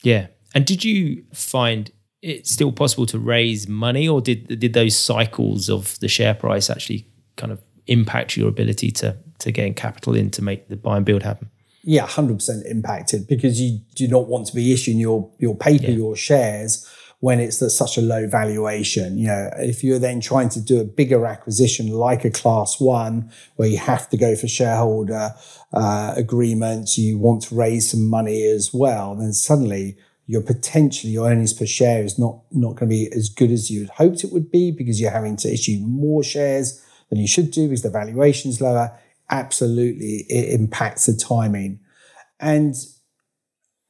Yeah. 0.01 0.27
And 0.53 0.65
did 0.65 0.83
you 0.83 1.23
find 1.33 1.91
it 2.25 2.47
still 2.47 2.71
possible 2.71 3.05
to 3.07 3.19
raise 3.19 3.67
money, 3.67 4.07
or 4.07 4.19
did 4.19 4.59
did 4.59 4.73
those 4.73 4.97
cycles 4.97 5.69
of 5.69 5.99
the 5.99 6.07
share 6.07 6.33
price 6.33 6.69
actually 6.71 7.07
kind 7.37 7.51
of 7.51 7.61
impact 7.85 8.35
your 8.35 8.49
ability 8.49 8.89
to 8.91 9.15
to 9.39 9.51
getting 9.51 9.75
capital 9.75 10.15
in 10.15 10.31
to 10.31 10.41
make 10.41 10.67
the 10.67 10.75
buy 10.75 10.97
and 10.97 11.05
build 11.05 11.21
happen? 11.21 11.51
Yeah, 11.83 12.07
hundred 12.07 12.35
percent 12.35 12.65
impacted 12.65 13.27
because 13.27 13.61
you 13.61 13.79
do 13.93 14.07
not 14.07 14.27
want 14.27 14.47
to 14.47 14.55
be 14.55 14.73
issuing 14.73 14.97
your 14.97 15.31
your 15.37 15.55
paper, 15.55 15.91
yeah. 15.91 15.97
your 15.97 16.15
shares 16.15 16.89
when 17.25 17.39
it's 17.39 17.59
at 17.61 17.71
such 17.71 17.97
a 17.97 18.01
low 18.01 18.27
valuation. 18.27 19.17
You 19.17 19.27
know, 19.27 19.49
if 19.57 19.83
you're 19.83 19.97
then 19.97 20.21
trying 20.21 20.49
to 20.49 20.61
do 20.61 20.79
a 20.79 20.83
bigger 20.83 21.25
acquisition 21.25 21.87
like 21.87 22.23
a 22.23 22.29
class 22.29 22.79
one, 22.79 23.31
where 23.55 23.67
you 23.67 23.79
have 23.79 24.07
to 24.11 24.17
go 24.17 24.35
for 24.35 24.47
shareholder 24.47 25.31
uh, 25.73 26.13
agreements, 26.15 26.99
you 26.99 27.17
want 27.17 27.41
to 27.43 27.55
raise 27.55 27.89
some 27.89 28.07
money 28.07 28.43
as 28.43 28.71
well, 28.71 29.15
then 29.15 29.33
suddenly 29.33 29.97
your 30.27 30.43
potentially 30.43 31.13
your 31.13 31.27
earnings 31.27 31.53
per 31.53 31.65
share 31.65 32.03
is 32.03 32.19
not 32.19 32.41
not 32.51 32.75
going 32.75 32.89
to 32.89 32.95
be 32.99 33.09
as 33.11 33.29
good 33.29 33.49
as 33.49 33.71
you 33.71 33.79
had 33.81 33.89
hoped 34.01 34.23
it 34.23 34.31
would 34.31 34.51
be 34.51 34.69
because 34.69 35.01
you're 35.01 35.11
having 35.11 35.35
to 35.37 35.51
issue 35.51 35.79
more 35.81 36.23
shares 36.23 36.79
than 37.09 37.19
you 37.19 37.27
should 37.27 37.49
do 37.49 37.67
because 37.67 37.81
the 37.81 37.89
valuation 37.89 38.51
is 38.51 38.61
lower 38.61 38.95
absolutely 39.29 40.25
it 40.29 40.59
impacts 40.59 41.07
the 41.07 41.15
timing. 41.15 41.79
And, 42.39 42.75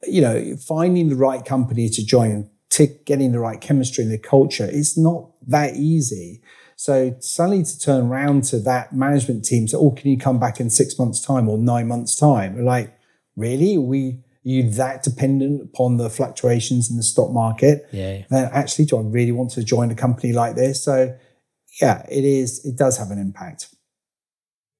you 0.04 0.20
know, 0.22 0.56
finding 0.56 1.08
the 1.08 1.16
right 1.16 1.44
company 1.44 1.88
to 1.90 2.04
join, 2.04 2.48
to 2.76 2.86
getting 3.06 3.32
the 3.32 3.38
right 3.38 3.60
chemistry 3.60 4.04
in 4.04 4.10
the 4.10 4.18
culture, 4.18 4.68
it's 4.70 4.98
not 4.98 5.30
that 5.46 5.76
easy. 5.76 6.42
So 6.76 7.16
suddenly 7.20 7.64
to 7.64 7.78
turn 7.78 8.08
around 8.08 8.44
to 8.44 8.58
that 8.60 8.92
management 8.92 9.46
team, 9.46 9.66
say, 9.66 9.78
oh, 9.78 9.92
can 9.92 10.10
you 10.10 10.18
come 10.18 10.38
back 10.38 10.60
in 10.60 10.68
six 10.68 10.98
months' 10.98 11.24
time 11.24 11.48
or 11.48 11.56
nine 11.56 11.88
months' 11.88 12.16
time? 12.16 12.62
like, 12.64 12.94
really? 13.34 13.76
Are 13.76 13.80
we 13.80 14.08
are 14.10 14.48
you 14.48 14.70
that 14.72 15.02
dependent 15.02 15.62
upon 15.62 15.96
the 15.96 16.10
fluctuations 16.10 16.90
in 16.90 16.98
the 16.98 17.02
stock 17.02 17.32
market? 17.32 17.88
Yeah. 17.92 18.24
Then 18.28 18.50
actually, 18.52 18.84
do 18.84 18.98
I 18.98 19.00
really 19.00 19.32
want 19.32 19.52
to 19.52 19.64
join 19.64 19.90
a 19.90 19.94
company 19.94 20.34
like 20.34 20.54
this? 20.54 20.84
So 20.84 21.16
yeah, 21.80 22.04
it 22.10 22.24
is, 22.24 22.64
it 22.64 22.76
does 22.76 22.98
have 22.98 23.10
an 23.10 23.18
impact. 23.18 23.74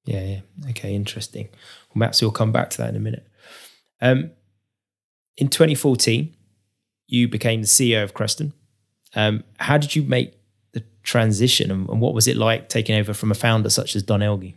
Yeah, 0.04 0.22
yeah. 0.22 0.70
Okay, 0.70 0.94
interesting. 0.94 1.48
Well, 1.88 2.00
perhaps 2.00 2.20
we'll 2.20 2.30
come 2.30 2.52
back 2.52 2.70
to 2.70 2.78
that 2.78 2.90
in 2.90 2.96
a 2.96 3.00
minute. 3.00 3.26
Um, 4.00 4.32
in 5.36 5.48
2014, 5.48 6.35
you 7.06 7.28
became 7.28 7.60
the 7.60 7.66
CEO 7.66 8.02
of 8.02 8.14
Creston. 8.14 8.52
Um, 9.14 9.44
how 9.58 9.78
did 9.78 9.96
you 9.96 10.02
make 10.02 10.34
the 10.72 10.84
transition 11.02 11.70
and, 11.70 11.88
and, 11.88 12.00
what 12.00 12.12
was 12.12 12.26
it 12.26 12.36
like 12.36 12.68
taking 12.68 12.96
over 12.96 13.14
from 13.14 13.30
a 13.30 13.34
founder 13.34 13.70
such 13.70 13.96
as 13.96 14.02
Don 14.02 14.20
Elgie? 14.20 14.54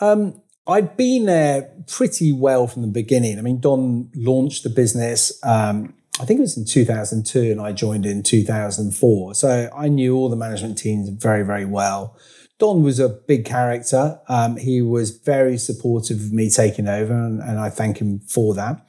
Um, 0.00 0.40
I'd 0.66 0.96
been 0.96 1.26
there 1.26 1.70
pretty 1.86 2.32
well 2.32 2.66
from 2.66 2.82
the 2.82 2.88
beginning. 2.88 3.38
I 3.38 3.42
mean, 3.42 3.60
Don 3.60 4.10
launched 4.14 4.62
the 4.62 4.70
business, 4.70 5.38
um, 5.42 5.94
I 6.18 6.24
think 6.24 6.38
it 6.38 6.42
was 6.42 6.56
in 6.56 6.64
2002, 6.64 7.52
and 7.52 7.60
I 7.60 7.72
joined 7.72 8.06
in 8.06 8.22
2004. 8.22 9.34
So 9.34 9.70
I 9.76 9.88
knew 9.88 10.16
all 10.16 10.30
the 10.30 10.36
management 10.36 10.78
teams 10.78 11.10
very, 11.10 11.44
very 11.44 11.66
well. 11.66 12.16
Don 12.58 12.82
was 12.82 12.98
a 12.98 13.10
big 13.10 13.44
character. 13.44 14.18
Um, 14.28 14.56
he 14.56 14.80
was 14.80 15.10
very 15.10 15.58
supportive 15.58 16.18
of 16.18 16.32
me 16.32 16.48
taking 16.48 16.88
over, 16.88 17.12
and, 17.12 17.40
and, 17.42 17.58
I 17.58 17.68
thank 17.68 17.98
him 17.98 18.20
for 18.20 18.54
that. 18.54 18.86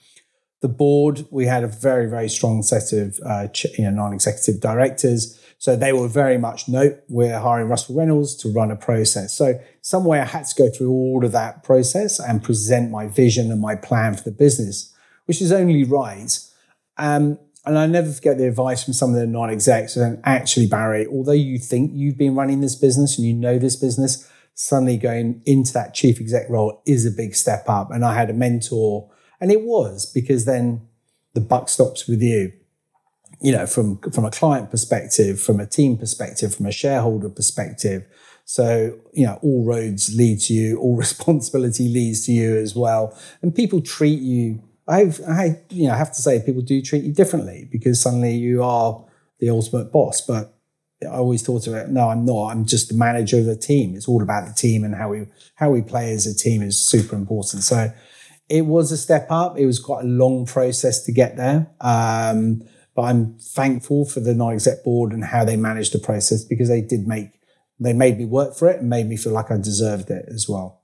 The 0.61 0.67
board, 0.67 1.25
we 1.29 1.45
had 1.45 1.63
a 1.63 1.67
very, 1.67 2.09
very 2.09 2.29
strong 2.29 2.63
set 2.63 2.91
of 2.91 3.19
uh, 3.25 3.47
you 3.77 3.83
know, 3.83 3.91
non-executive 3.91 4.59
directors. 4.59 5.39
So 5.59 5.75
they 5.75 5.93
were 5.93 6.07
very 6.07 6.37
much, 6.37 6.67
no, 6.67 6.97
we're 7.09 7.39
hiring 7.39 7.67
Russell 7.67 7.95
Reynolds 7.95 8.35
to 8.37 8.49
run 8.49 8.71
a 8.71 8.75
process. 8.75 9.33
So 9.33 9.59
some 9.81 10.03
way 10.03 10.19
I 10.19 10.25
had 10.25 10.45
to 10.45 10.55
go 10.55 10.69
through 10.69 10.91
all 10.91 11.23
of 11.23 11.31
that 11.31 11.63
process 11.63 12.19
and 12.19 12.43
present 12.43 12.91
my 12.91 13.07
vision 13.07 13.51
and 13.51 13.61
my 13.61 13.75
plan 13.75 14.15
for 14.15 14.23
the 14.23 14.31
business, 14.31 14.93
which 15.25 15.41
is 15.41 15.51
only 15.51 15.83
right. 15.83 16.39
Um, 16.97 17.39
and 17.65 17.77
I 17.77 17.85
never 17.85 18.11
forget 18.11 18.37
the 18.37 18.47
advice 18.47 18.83
from 18.83 18.93
some 18.93 19.13
of 19.13 19.19
the 19.19 19.27
non-execs 19.27 19.95
and 19.97 20.21
actually 20.23 20.67
Barrie, 20.67 21.05
although 21.07 21.33
you 21.33 21.59
think 21.59 21.91
you've 21.93 22.17
been 22.17 22.33
running 22.33 22.61
this 22.61 22.75
business 22.75 23.17
and 23.17 23.27
you 23.27 23.33
know 23.33 23.59
this 23.59 23.75
business, 23.75 24.27
suddenly 24.53 24.97
going 24.97 25.41
into 25.45 25.73
that 25.73 25.93
chief 25.93 26.19
exec 26.19 26.49
role 26.49 26.81
is 26.85 27.05
a 27.05 27.11
big 27.11 27.35
step 27.35 27.65
up. 27.67 27.91
And 27.91 28.05
I 28.05 28.15
had 28.15 28.29
a 28.29 28.33
mentor 28.33 29.11
and 29.39 29.51
it 29.51 29.61
was 29.61 30.05
because 30.05 30.45
then 30.45 30.87
the 31.33 31.41
buck 31.41 31.69
stops 31.69 32.07
with 32.07 32.21
you. 32.21 32.53
You 33.39 33.51
know, 33.51 33.67
from 33.67 33.99
from 34.11 34.25
a 34.25 34.31
client 34.31 34.71
perspective, 34.71 35.39
from 35.39 35.59
a 35.59 35.67
team 35.67 35.97
perspective, 35.97 36.55
from 36.55 36.65
a 36.65 36.71
shareholder 36.71 37.29
perspective. 37.29 38.05
So, 38.45 38.97
you 39.11 39.25
know, 39.25 39.39
all 39.43 39.65
roads 39.65 40.15
lead 40.15 40.39
to 40.43 40.53
you, 40.53 40.79
all 40.79 40.95
responsibility 41.05 41.87
leads 41.89 42.25
to 42.25 42.31
you 42.31 42.55
as 42.57 42.75
well. 42.75 43.15
And 43.41 43.53
people 43.53 43.81
treat 43.81 44.21
you 44.21 44.63
I've, 44.87 45.19
I, 45.27 45.59
you 45.69 45.87
know, 45.87 45.95
have 45.95 46.13
to 46.13 46.21
say 46.21 46.41
people 46.41 46.61
do 46.61 46.81
treat 46.81 47.03
you 47.03 47.13
differently 47.13 47.67
because 47.71 48.01
suddenly 48.01 48.35
you 48.35 48.63
are 48.63 49.03
the 49.39 49.49
ultimate 49.49 49.91
boss. 49.91 50.21
But 50.21 50.53
I 51.03 51.17
always 51.17 51.43
thought 51.43 51.67
of 51.67 51.73
it. 51.73 51.89
No, 51.89 52.09
I'm 52.09 52.25
not. 52.25 52.51
I'm 52.51 52.65
just 52.65 52.89
the 52.89 52.95
manager 52.95 53.37
of 53.37 53.45
the 53.45 53.57
team. 53.57 53.95
It's 53.95 54.07
all 54.07 54.23
about 54.23 54.47
the 54.47 54.53
team 54.53 54.83
and 54.83 54.95
how 54.95 55.09
we 55.09 55.27
how 55.55 55.71
we 55.71 55.81
play 55.81 56.13
as 56.13 56.25
a 56.25 56.35
team 56.35 56.61
is 56.61 56.79
super 56.79 57.15
important. 57.15 57.63
So 57.63 57.91
it 58.49 58.65
was 58.65 58.91
a 58.91 58.97
step 58.97 59.27
up. 59.29 59.57
It 59.57 59.65
was 59.65 59.79
quite 59.79 60.03
a 60.03 60.07
long 60.07 60.45
process 60.45 61.03
to 61.03 61.11
get 61.11 61.37
there. 61.37 61.67
Um, 61.81 62.63
but 62.95 63.03
I'm 63.03 63.37
thankful 63.39 64.05
for 64.05 64.19
the 64.19 64.33
non-exec 64.33 64.83
board 64.83 65.11
and 65.13 65.23
how 65.23 65.45
they 65.45 65.55
managed 65.55 65.93
the 65.93 65.99
process 65.99 66.43
because 66.43 66.67
they 66.67 66.81
did 66.81 67.07
make 67.07 67.29
they 67.79 67.93
made 67.93 68.17
me 68.17 68.25
work 68.25 68.55
for 68.55 68.67
it 68.69 68.79
and 68.79 68.89
made 68.89 69.05
me 69.07 69.17
feel 69.17 69.33
like 69.33 69.51
I 69.51 69.57
deserved 69.57 70.09
it 70.09 70.25
as 70.29 70.49
well 70.49 70.81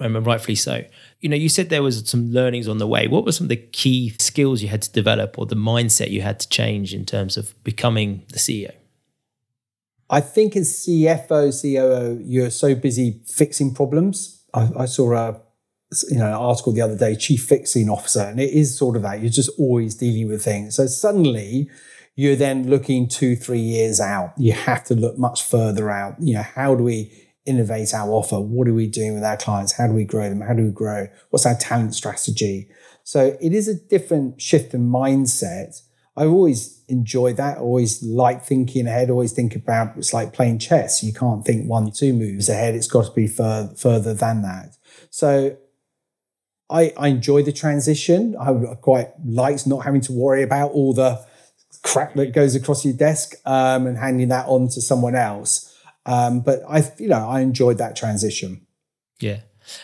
and 0.00 0.26
rightfully 0.26 0.54
so. 0.54 0.84
You 1.20 1.28
know, 1.28 1.36
you 1.36 1.48
said 1.48 1.70
there 1.70 1.82
was 1.82 2.08
some 2.08 2.30
learnings 2.30 2.68
on 2.68 2.78
the 2.78 2.86
way. 2.86 3.08
What 3.08 3.24
were 3.24 3.32
some 3.32 3.46
of 3.46 3.48
the 3.48 3.56
key 3.56 4.14
skills 4.18 4.62
you 4.62 4.68
had 4.68 4.82
to 4.82 4.92
develop 4.92 5.38
or 5.38 5.46
the 5.46 5.56
mindset 5.56 6.10
you 6.10 6.22
had 6.22 6.40
to 6.40 6.48
change 6.48 6.94
in 6.94 7.04
terms 7.04 7.36
of 7.36 7.62
becoming 7.64 8.24
the 8.32 8.38
CEO? 8.38 8.72
I 10.10 10.20
think 10.20 10.56
as 10.56 10.70
CFO, 10.70 11.52
COO, 11.60 12.20
you're 12.24 12.50
so 12.50 12.74
busy 12.74 13.20
fixing 13.26 13.74
problems. 13.74 14.44
I, 14.54 14.70
I 14.78 14.86
saw 14.86 15.12
a 15.12 15.40
you 16.10 16.18
know 16.18 16.26
an 16.26 16.34
article 16.34 16.72
the 16.72 16.82
other 16.82 16.96
day, 16.96 17.16
chief 17.16 17.44
fixing 17.44 17.88
officer, 17.88 18.20
and 18.20 18.40
it 18.40 18.52
is 18.52 18.76
sort 18.76 18.96
of 18.96 19.02
that. 19.02 19.20
You're 19.20 19.30
just 19.30 19.50
always 19.58 19.94
dealing 19.94 20.28
with 20.28 20.44
things. 20.44 20.76
So 20.76 20.86
suddenly 20.86 21.68
you're 22.14 22.36
then 22.36 22.68
looking 22.68 23.08
two, 23.08 23.36
three 23.36 23.60
years 23.60 24.00
out. 24.00 24.34
You 24.36 24.52
have 24.52 24.84
to 24.84 24.94
look 24.94 25.18
much 25.18 25.42
further 25.44 25.88
out. 25.90 26.16
You 26.18 26.34
know, 26.34 26.42
how 26.42 26.74
do 26.74 26.82
we 26.82 27.12
innovate 27.46 27.94
our 27.94 28.10
offer? 28.10 28.40
What 28.40 28.68
are 28.68 28.74
we 28.74 28.88
doing 28.88 29.14
with 29.14 29.22
our 29.22 29.36
clients? 29.36 29.72
How 29.72 29.86
do 29.86 29.92
we 29.92 30.04
grow 30.04 30.28
them? 30.28 30.40
How 30.40 30.52
do 30.52 30.64
we 30.64 30.72
grow? 30.72 31.06
What's 31.30 31.46
our 31.46 31.56
talent 31.56 31.94
strategy? 31.94 32.68
So 33.04 33.38
it 33.40 33.54
is 33.54 33.68
a 33.68 33.74
different 33.74 34.42
shift 34.42 34.74
in 34.74 34.90
mindset. 34.90 35.80
I've 36.16 36.30
always 36.30 36.82
enjoyed 36.88 37.36
that. 37.36 37.58
I 37.58 37.60
always 37.60 38.02
like 38.02 38.44
thinking 38.44 38.88
ahead. 38.88 39.10
Always 39.10 39.32
think 39.32 39.54
about 39.54 39.96
it's 39.96 40.12
like 40.12 40.32
playing 40.32 40.58
chess. 40.58 41.02
You 41.04 41.12
can't 41.12 41.44
think 41.44 41.68
one, 41.68 41.92
two 41.92 42.12
moves 42.12 42.48
ahead. 42.48 42.74
It's 42.74 42.88
got 42.88 43.06
to 43.06 43.12
be 43.12 43.28
fur- 43.28 43.72
further 43.76 44.12
than 44.12 44.42
that. 44.42 44.76
So 45.10 45.56
I, 46.70 46.92
I 46.96 47.08
enjoy 47.08 47.42
the 47.42 47.52
transition. 47.52 48.36
I 48.36 48.52
quite 48.74 49.10
liked 49.24 49.66
not 49.66 49.84
having 49.84 50.00
to 50.02 50.12
worry 50.12 50.42
about 50.42 50.72
all 50.72 50.92
the 50.92 51.24
crap 51.82 52.14
that 52.14 52.32
goes 52.32 52.54
across 52.54 52.84
your 52.84 52.94
desk 52.94 53.34
um, 53.46 53.86
and 53.86 53.96
handing 53.96 54.28
that 54.28 54.46
on 54.46 54.68
to 54.68 54.80
someone 54.80 55.14
else. 55.14 55.74
Um, 56.04 56.40
but 56.40 56.62
I, 56.68 56.90
you 56.98 57.08
know, 57.08 57.28
I 57.28 57.40
enjoyed 57.40 57.78
that 57.78 57.96
transition. 57.96 58.66
Yeah, 59.20 59.40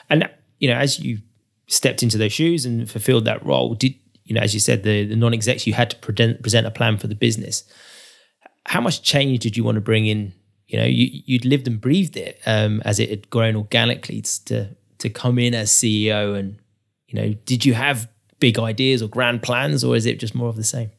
and 0.08 0.28
you 0.58 0.68
know, 0.68 0.76
as 0.76 1.00
you 1.00 1.18
stepped 1.66 2.02
into 2.02 2.18
those 2.18 2.32
shoes 2.32 2.64
and 2.64 2.88
fulfilled 2.88 3.24
that 3.24 3.44
role, 3.44 3.74
did 3.74 3.94
you 4.24 4.34
know, 4.34 4.40
as 4.40 4.54
you 4.54 4.60
said, 4.60 4.82
the, 4.82 5.04
the 5.04 5.16
non-execs, 5.16 5.66
you 5.66 5.74
had 5.74 5.90
to 5.90 5.96
present, 5.96 6.40
present 6.42 6.66
a 6.66 6.70
plan 6.70 6.96
for 6.96 7.06
the 7.06 7.14
business. 7.14 7.64
How 8.66 8.80
much 8.80 9.02
change 9.02 9.40
did 9.40 9.56
you 9.56 9.64
want 9.64 9.76
to 9.76 9.82
bring 9.82 10.06
in? 10.06 10.32
You 10.66 10.78
know, 10.78 10.86
you, 10.86 11.22
you'd 11.26 11.44
lived 11.44 11.68
and 11.68 11.78
breathed 11.78 12.16
it 12.16 12.40
um, 12.46 12.80
as 12.86 12.98
it 12.98 13.10
had 13.10 13.28
grown 13.28 13.54
organically 13.54 14.22
to 14.46 14.70
to 14.96 15.10
come 15.10 15.38
in 15.38 15.54
as 15.54 15.70
CEO 15.70 16.38
and 16.38 16.58
you 17.14 17.22
know, 17.22 17.34
did 17.44 17.64
you 17.64 17.74
have 17.74 18.08
big 18.40 18.58
ideas 18.58 19.02
or 19.02 19.08
grand 19.08 19.42
plans 19.42 19.84
or 19.84 19.94
is 19.94 20.04
it 20.04 20.18
just 20.18 20.34
more 20.34 20.48
of 20.48 20.56
the 20.56 20.64
same? 20.64 20.90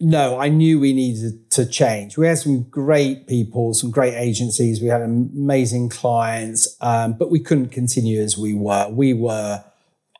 No, 0.00 0.38
I 0.38 0.48
knew 0.48 0.78
we 0.78 0.92
needed 0.92 1.50
to 1.52 1.66
change. 1.66 2.16
We 2.16 2.26
had 2.26 2.38
some 2.38 2.64
great 2.64 3.26
people, 3.26 3.74
some 3.74 3.90
great 3.90 4.14
agencies. 4.14 4.80
We 4.80 4.88
had 4.88 5.02
amazing 5.02 5.88
clients, 5.88 6.76
um, 6.80 7.14
but 7.14 7.30
we 7.30 7.40
couldn't 7.40 7.70
continue 7.70 8.20
as 8.20 8.38
we 8.38 8.54
were. 8.54 8.88
We 8.90 9.12
were, 9.12 9.64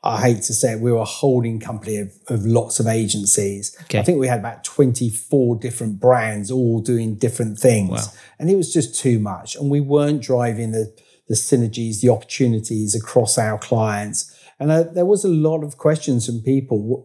I 0.02 0.20
hate 0.20 0.42
to 0.42 0.54
say 0.54 0.72
it, 0.72 0.80
we 0.80 0.90
were 0.90 0.98
a 0.98 1.04
holding 1.04 1.60
company 1.60 1.98
of, 1.98 2.12
of 2.28 2.44
lots 2.44 2.80
of 2.80 2.88
agencies. 2.88 3.76
Okay. 3.82 4.00
I 4.00 4.02
think 4.02 4.18
we 4.18 4.26
had 4.26 4.40
about 4.40 4.64
24 4.64 5.56
different 5.56 6.00
brands 6.00 6.50
all 6.50 6.80
doing 6.80 7.14
different 7.14 7.58
things. 7.58 7.90
Wow. 7.90 8.12
And 8.40 8.50
it 8.50 8.56
was 8.56 8.72
just 8.72 8.98
too 8.98 9.20
much. 9.20 9.54
And 9.54 9.70
we 9.70 9.80
weren't 9.80 10.22
driving 10.22 10.72
the, 10.72 10.92
the 11.28 11.34
synergies, 11.34 12.00
the 12.00 12.08
opportunities 12.08 12.96
across 12.96 13.38
our 13.38 13.58
clients. 13.58 14.34
And 14.60 14.70
uh, 14.70 14.82
there 14.82 15.06
was 15.06 15.24
a 15.24 15.28
lot 15.28 15.62
of 15.62 15.78
questions 15.78 16.26
from 16.26 16.42
people 16.42 17.04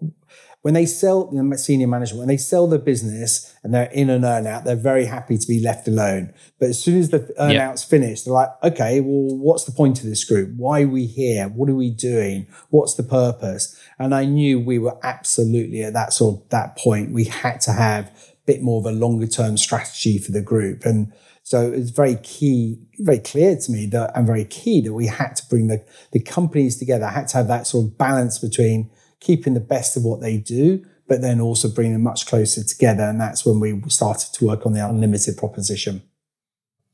when 0.64 0.74
they 0.74 0.86
sell 0.86 1.30
you 1.32 1.44
know, 1.44 1.56
senior 1.58 1.88
management, 1.88 2.20
when 2.20 2.28
they 2.30 2.38
sell 2.38 2.68
the 2.68 2.80
business 2.80 3.54
and 3.64 3.74
they're 3.74 3.92
in 3.92 4.10
an 4.10 4.22
earnout, 4.22 4.64
they're 4.64 4.78
very 4.78 5.06
happy 5.06 5.38
to 5.38 5.46
be 5.46 5.60
left 5.60 5.90
alone. 5.90 6.34
But 6.58 6.70
as 6.70 6.82
soon 6.82 7.00
as 7.00 7.10
the 7.10 7.20
earnout's 7.38 7.84
finished, 7.84 8.24
they're 8.24 8.34
like, 8.34 8.48
okay, 8.64 9.02
well, 9.02 9.38
what's 9.38 9.66
the 9.66 9.74
point 9.74 10.00
of 10.00 10.06
this 10.06 10.24
group? 10.24 10.56
Why 10.56 10.84
are 10.84 10.88
we 10.88 11.06
here? 11.06 11.50
What 11.50 11.70
are 11.70 11.76
we 11.76 11.90
doing? 11.90 12.48
What's 12.70 12.96
the 12.96 13.04
purpose? 13.04 13.78
And 14.00 14.16
I 14.16 14.24
knew 14.24 14.58
we 14.58 14.80
were 14.80 14.98
absolutely 15.04 15.84
at 15.84 15.94
that 15.94 16.14
sort 16.14 16.40
of 16.40 16.50
that 16.50 16.78
point. 16.78 17.12
We 17.12 17.26
had 17.26 17.60
to 17.62 17.74
have 17.74 18.08
a 18.08 18.46
bit 18.46 18.62
more 18.62 18.80
of 18.80 18.86
a 18.86 18.98
longer 18.98 19.28
term 19.28 19.58
strategy 19.58 20.18
for 20.18 20.32
the 20.32 20.42
group. 20.42 20.86
And 20.86 21.12
so 21.44 21.72
it's 21.72 21.90
very 21.90 22.16
key, 22.16 22.80
very 23.00 23.20
clear 23.20 23.58
to 23.58 23.72
me 23.72 23.86
that 23.88 24.12
and 24.16 24.26
very 24.26 24.46
key 24.46 24.80
that 24.82 24.94
we 24.94 25.08
had 25.08 25.36
to 25.36 25.44
bring 25.50 25.68
the, 25.68 25.86
the 26.14 26.22
companies 26.22 26.78
together. 26.78 27.06
I 27.06 27.12
had 27.12 27.28
to 27.30 27.38
have 27.38 27.48
that 27.50 27.68
sort 27.68 27.86
of 27.86 27.98
balance 27.98 28.40
between 28.40 28.90
keeping 29.20 29.54
the 29.54 29.60
best 29.60 29.98
of 29.98 30.04
what 30.04 30.22
they 30.22 30.38
do, 30.38 30.86
but 31.06 31.22
then 31.22 31.42
also 31.42 31.68
bringing 31.68 31.94
them 31.94 32.04
much 32.04 32.26
closer 32.28 32.64
together. 32.64 33.04
And 33.04 33.20
that's 33.20 33.46
when 33.46 33.60
we 33.60 33.82
started 33.90 34.34
to 34.34 34.46
work 34.46 34.66
on 34.66 34.72
the 34.72 34.88
unlimited 34.88 35.36
proposition. 35.36 36.02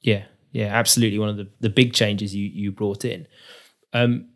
Yeah, 0.02 0.26
yeah, 0.52 0.68
absolutely. 0.68 1.20
One 1.20 1.30
of 1.30 1.38
the, 1.38 1.48
the 1.60 1.70
big 1.70 1.94
changes 1.94 2.36
you 2.36 2.50
you 2.52 2.72
brought 2.72 3.06
in. 3.06 3.28
Um, 3.94 4.30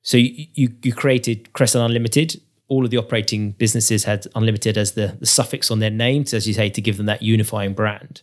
so 0.00 0.16
you, 0.16 0.46
you, 0.54 0.74
you 0.82 0.92
created 0.94 1.52
Creston 1.52 1.82
Unlimited. 1.82 2.40
All 2.68 2.84
of 2.84 2.90
the 2.90 2.96
operating 2.96 3.52
businesses 3.52 4.04
had 4.04 4.26
Unlimited 4.34 4.78
as 4.78 4.92
the, 4.92 5.16
the 5.20 5.26
suffix 5.26 5.70
on 5.70 5.80
their 5.80 5.90
names, 5.90 6.32
as 6.32 6.46
you 6.46 6.54
say, 6.54 6.70
to 6.70 6.80
give 6.80 6.96
them 6.96 7.06
that 7.06 7.22
unifying 7.22 7.74
brand. 7.74 8.22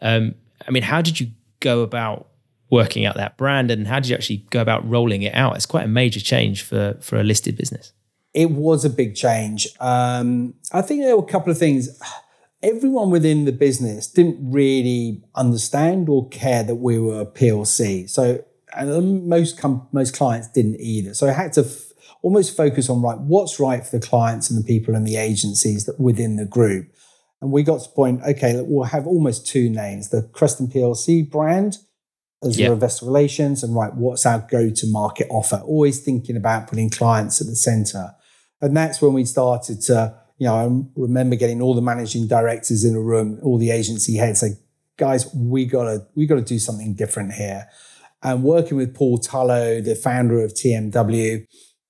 Um, 0.00 0.34
I 0.66 0.70
mean, 0.70 0.82
how 0.82 1.02
did 1.02 1.20
you 1.20 1.30
go 1.60 1.82
about 1.82 2.28
working 2.70 3.04
out 3.04 3.16
that 3.16 3.36
brand, 3.36 3.70
and 3.70 3.86
how 3.86 4.00
did 4.00 4.08
you 4.08 4.16
actually 4.16 4.46
go 4.50 4.60
about 4.60 4.88
rolling 4.88 5.22
it 5.22 5.34
out? 5.34 5.56
It's 5.56 5.66
quite 5.66 5.84
a 5.84 5.88
major 5.88 6.20
change 6.20 6.62
for 6.62 6.96
for 7.00 7.18
a 7.18 7.22
listed 7.22 7.56
business 7.56 7.92
it 8.34 8.50
was 8.50 8.84
a 8.84 8.90
big 8.90 9.14
change. 9.14 9.68
Um, 9.80 10.54
I 10.72 10.82
think 10.82 11.02
there 11.02 11.16
were 11.16 11.24
a 11.24 11.26
couple 11.26 11.50
of 11.50 11.58
things. 11.58 11.88
Everyone 12.62 13.10
within 13.10 13.44
the 13.44 13.52
business 13.52 14.06
didn't 14.06 14.38
really 14.40 15.22
understand 15.34 16.08
or 16.08 16.28
care 16.28 16.62
that 16.62 16.76
we 16.76 16.98
were 16.98 17.22
a 17.22 17.26
PLC. 17.26 18.08
So, 18.08 18.44
and 18.74 19.26
most 19.26 19.58
com- 19.58 19.86
most 19.92 20.14
clients 20.14 20.48
didn't 20.48 20.80
either. 20.80 21.12
So 21.12 21.28
I 21.28 21.32
had 21.32 21.52
to 21.54 21.62
f- 21.62 21.92
almost 22.22 22.56
focus 22.56 22.88
on 22.88 23.02
right 23.02 23.18
what's 23.18 23.60
right 23.60 23.84
for 23.84 23.98
the 23.98 24.06
clients 24.06 24.48
and 24.48 24.58
the 24.58 24.64
people 24.64 24.94
and 24.94 25.06
the 25.06 25.16
agencies 25.16 25.84
that 25.86 26.00
within 26.00 26.36
the 26.36 26.46
group. 26.46 26.88
And 27.42 27.50
we 27.50 27.64
got 27.64 27.80
to 27.80 27.88
the 27.88 27.94
point, 27.94 28.22
okay, 28.22 28.62
we'll 28.64 28.84
have 28.84 29.06
almost 29.06 29.46
two 29.46 29.68
names: 29.68 30.08
the 30.08 30.22
Creston 30.32 30.68
PLC 30.68 31.28
brand 31.28 31.76
as 32.42 32.58
yep. 32.58 32.72
investor 32.72 33.06
relations, 33.06 33.62
and 33.62 33.74
right, 33.74 33.94
what's 33.94 34.24
our 34.26 34.46
go-to-market 34.50 35.26
offer? 35.30 35.62
Always 35.64 36.00
thinking 36.00 36.36
about 36.36 36.68
putting 36.68 36.88
clients 36.88 37.40
at 37.40 37.46
the 37.46 37.54
center. 37.54 38.14
And 38.60 38.76
that's 38.76 39.02
when 39.02 39.12
we 39.12 39.24
started 39.24 39.80
to, 39.82 40.16
you 40.38 40.46
know, 40.46 40.54
I 40.54 41.00
remember 41.00 41.36
getting 41.36 41.60
all 41.60 41.74
the 41.74 41.82
managing 41.82 42.26
directors 42.26 42.84
in 42.84 42.94
a 42.94 43.00
room, 43.00 43.38
all 43.42 43.58
the 43.58 43.70
agency 43.70 44.16
heads 44.16 44.40
say, 44.40 44.54
guys, 44.96 45.32
we 45.34 45.66
gotta, 45.66 46.06
we 46.14 46.26
gotta 46.26 46.42
do 46.42 46.58
something 46.58 46.94
different 46.94 47.32
here. 47.32 47.68
And 48.22 48.44
working 48.44 48.76
with 48.76 48.94
Paul 48.94 49.18
Tullo, 49.18 49.84
the 49.84 49.96
founder 49.96 50.44
of 50.44 50.52
TMW, 50.54 51.46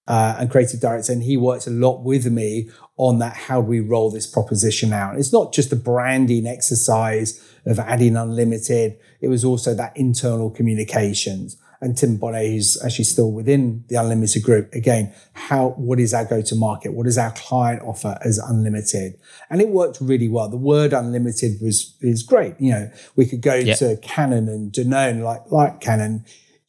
uh, 0.09 0.37
and 0.39 0.51
creative 0.51 0.81
director, 0.81 1.13
and 1.13 1.23
he 1.23 1.37
worked 1.37 1.67
a 1.67 1.71
lot 1.71 2.03
with 2.03 2.27
me 2.27 2.71
on 2.97 3.19
that. 3.21 3.37
How 3.37 3.61
do 3.61 3.69
we 3.69 3.81
roll 3.81 4.11
this 4.11 4.27
proposition 4.27 4.93
out? 4.93 5.17
It's 5.17 5.33
not 5.33 5.53
just 5.53 5.73
a 5.73 5.77
branding 5.77 6.47
exercise 6.47 7.41
of 7.67 7.79
adding 7.79 8.17
unlimited. 8.17 8.99
It 9.21 9.29
was 9.29 9.45
also 9.45 9.75
that 9.75 9.97
internal 9.97 10.51
communications 10.51 11.57
and 11.83 11.99
Tim 11.99 12.17
Bonnet, 12.17 12.47
who's 12.47 12.81
actually 12.83 13.05
still 13.05 13.33
within 13.33 13.85
the 13.89 13.97
Unlimited 13.97 14.45
group. 14.45 14.73
Again, 14.73 15.13
how 15.33 15.71
what 15.71 15.99
is 15.99 16.15
our 16.15 16.25
go-to 16.25 16.55
market? 16.55 16.95
What 16.95 17.07
does 17.07 17.19
our 17.19 17.33
client 17.33 17.83
offer 17.83 18.17
as 18.25 18.39
unlimited? 18.39 19.19
And 19.51 19.61
it 19.61 19.69
worked 19.69 19.99
really 20.01 20.29
well. 20.29 20.49
The 20.49 20.57
word 20.57 20.93
unlimited 20.93 21.61
was 21.61 21.97
is 22.01 22.23
great. 22.23 22.55
You 22.61 22.71
know, 22.71 22.91
we 23.17 23.27
could 23.27 23.41
go 23.43 23.57
yep. 23.57 23.79
to 23.81 23.97
Canon 23.97 24.49
and 24.49 24.73
Danone, 24.73 25.25
like 25.25 25.51
like 25.51 25.81
Canon. 25.81 26.25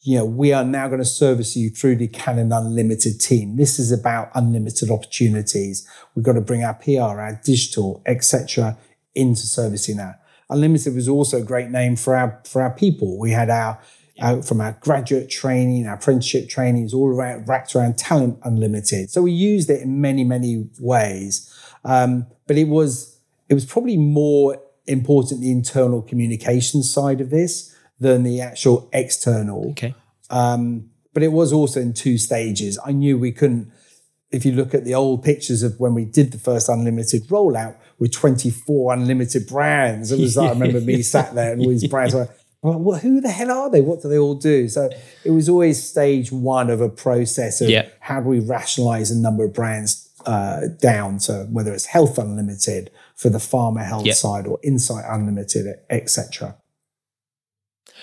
You 0.06 0.18
know, 0.18 0.26
we 0.26 0.52
are 0.52 0.64
now 0.64 0.86
going 0.88 1.00
to 1.00 1.04
service 1.04 1.56
you 1.56 1.70
through 1.70 1.96
the 1.96 2.08
Canon 2.08 2.52
Unlimited 2.52 3.18
team. 3.18 3.56
This 3.56 3.78
is 3.78 3.90
about 3.90 4.30
unlimited 4.34 4.90
opportunities. 4.90 5.88
We've 6.14 6.24
got 6.24 6.34
to 6.34 6.42
bring 6.42 6.62
our 6.62 6.74
PR, 6.74 7.18
our 7.20 7.40
digital, 7.42 8.02
etc., 8.04 8.76
into 9.14 9.46
servicing 9.46 9.96
that. 9.96 10.22
Unlimited 10.50 10.94
was 10.94 11.08
also 11.08 11.38
a 11.38 11.42
great 11.42 11.70
name 11.70 11.96
for 11.96 12.14
our 12.14 12.42
for 12.44 12.60
our 12.60 12.70
people. 12.70 13.18
We 13.18 13.30
had 13.30 13.48
our 13.48 13.80
from 14.42 14.60
our 14.60 14.76
graduate 14.80 15.30
training, 15.30 15.86
our 15.86 15.94
apprenticeship 15.94 16.50
training 16.50 16.84
is 16.84 16.94
all 16.94 17.08
around, 17.08 17.48
wrapped 17.48 17.74
around 17.74 17.96
Talent 17.96 18.38
Unlimited. 18.44 19.10
So 19.10 19.22
we 19.22 19.32
used 19.32 19.70
it 19.70 19.80
in 19.82 20.00
many, 20.00 20.22
many 20.22 20.68
ways. 20.78 21.50
Um, 21.84 22.26
but 22.46 22.56
it 22.56 22.68
was, 22.68 23.18
it 23.48 23.54
was 23.54 23.64
probably 23.64 23.96
more 23.96 24.62
important 24.86 25.40
the 25.40 25.50
internal 25.50 26.00
communication 26.00 26.82
side 26.82 27.20
of 27.20 27.30
this 27.30 27.74
than 27.98 28.22
the 28.22 28.40
actual 28.40 28.88
external. 28.92 29.70
Okay. 29.70 29.94
Um, 30.30 30.90
but 31.12 31.22
it 31.22 31.32
was 31.32 31.52
also 31.52 31.80
in 31.80 31.94
two 31.94 32.18
stages. 32.18 32.78
I 32.84 32.92
knew 32.92 33.16
we 33.16 33.32
couldn't, 33.32 33.72
if 34.30 34.44
you 34.44 34.52
look 34.52 34.74
at 34.74 34.84
the 34.84 34.94
old 34.94 35.22
pictures 35.22 35.62
of 35.62 35.78
when 35.78 35.94
we 35.94 36.04
did 36.04 36.32
the 36.32 36.38
first 36.38 36.68
unlimited 36.68 37.28
rollout 37.28 37.76
with 37.98 38.12
24 38.12 38.94
unlimited 38.94 39.46
brands, 39.46 40.10
it 40.10 40.18
was 40.18 40.36
like, 40.36 40.50
I 40.50 40.52
remember 40.58 40.80
me 40.80 41.02
sat 41.02 41.34
there 41.34 41.52
and 41.52 41.60
all 41.60 41.68
these 41.68 41.86
brands 41.86 42.14
were, 42.14 42.20
like, 42.20 42.30
well, 42.62 42.98
who 42.98 43.20
the 43.20 43.30
hell 43.30 43.50
are 43.50 43.70
they? 43.70 43.82
What 43.82 44.02
do 44.02 44.08
they 44.08 44.18
all 44.18 44.34
do? 44.34 44.68
So 44.68 44.90
it 45.24 45.30
was 45.30 45.48
always 45.48 45.82
stage 45.82 46.32
one 46.32 46.70
of 46.70 46.80
a 46.80 46.88
process 46.88 47.60
of 47.60 47.68
yeah. 47.68 47.88
how 48.00 48.20
do 48.20 48.28
we 48.28 48.40
rationalize 48.40 49.10
a 49.10 49.16
number 49.16 49.44
of 49.44 49.52
brands 49.52 50.10
uh, 50.24 50.68
down 50.80 51.18
to 51.18 51.46
whether 51.50 51.74
it's 51.74 51.86
Health 51.86 52.18
Unlimited 52.18 52.90
for 53.14 53.28
the 53.28 53.38
pharma 53.38 53.84
health 53.86 54.06
yeah. 54.06 54.14
side 54.14 54.46
or 54.46 54.58
Insight 54.62 55.04
Unlimited, 55.06 55.66
etc. 55.90 56.56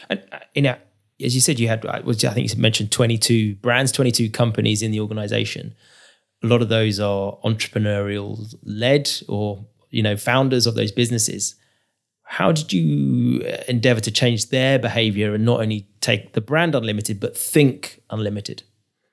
And 0.09 0.23
uh, 0.31 0.39
you 0.53 0.61
know, 0.61 0.75
as 1.23 1.35
you 1.35 1.41
said, 1.41 1.59
you 1.59 1.67
had 1.67 1.85
uh, 1.85 2.01
I 2.05 2.13
think 2.13 2.53
you 2.53 2.61
mentioned 2.61 2.91
twenty 2.91 3.17
two 3.17 3.55
brands, 3.55 3.91
twenty 3.91 4.11
two 4.11 4.29
companies 4.29 4.81
in 4.81 4.91
the 4.91 4.99
organization. 4.99 5.75
A 6.43 6.47
lot 6.47 6.61
of 6.61 6.69
those 6.69 6.99
are 6.99 7.37
entrepreneurial 7.43 8.53
led 8.63 9.11
or 9.27 9.65
you 9.89 10.01
know 10.01 10.17
founders 10.17 10.65
of 10.65 10.75
those 10.75 10.91
businesses 10.91 11.55
how 12.23 12.49
did 12.49 12.71
you 12.71 13.43
uh, 13.43 13.57
endeavor 13.67 13.99
to 13.99 14.09
change 14.09 14.49
their 14.49 14.79
behavior 14.79 15.35
and 15.35 15.43
not 15.43 15.59
only 15.59 15.85
take 15.99 16.31
the 16.31 16.39
brand 16.39 16.73
unlimited 16.73 17.19
but 17.19 17.37
think 17.37 18.01
unlimited 18.09 18.63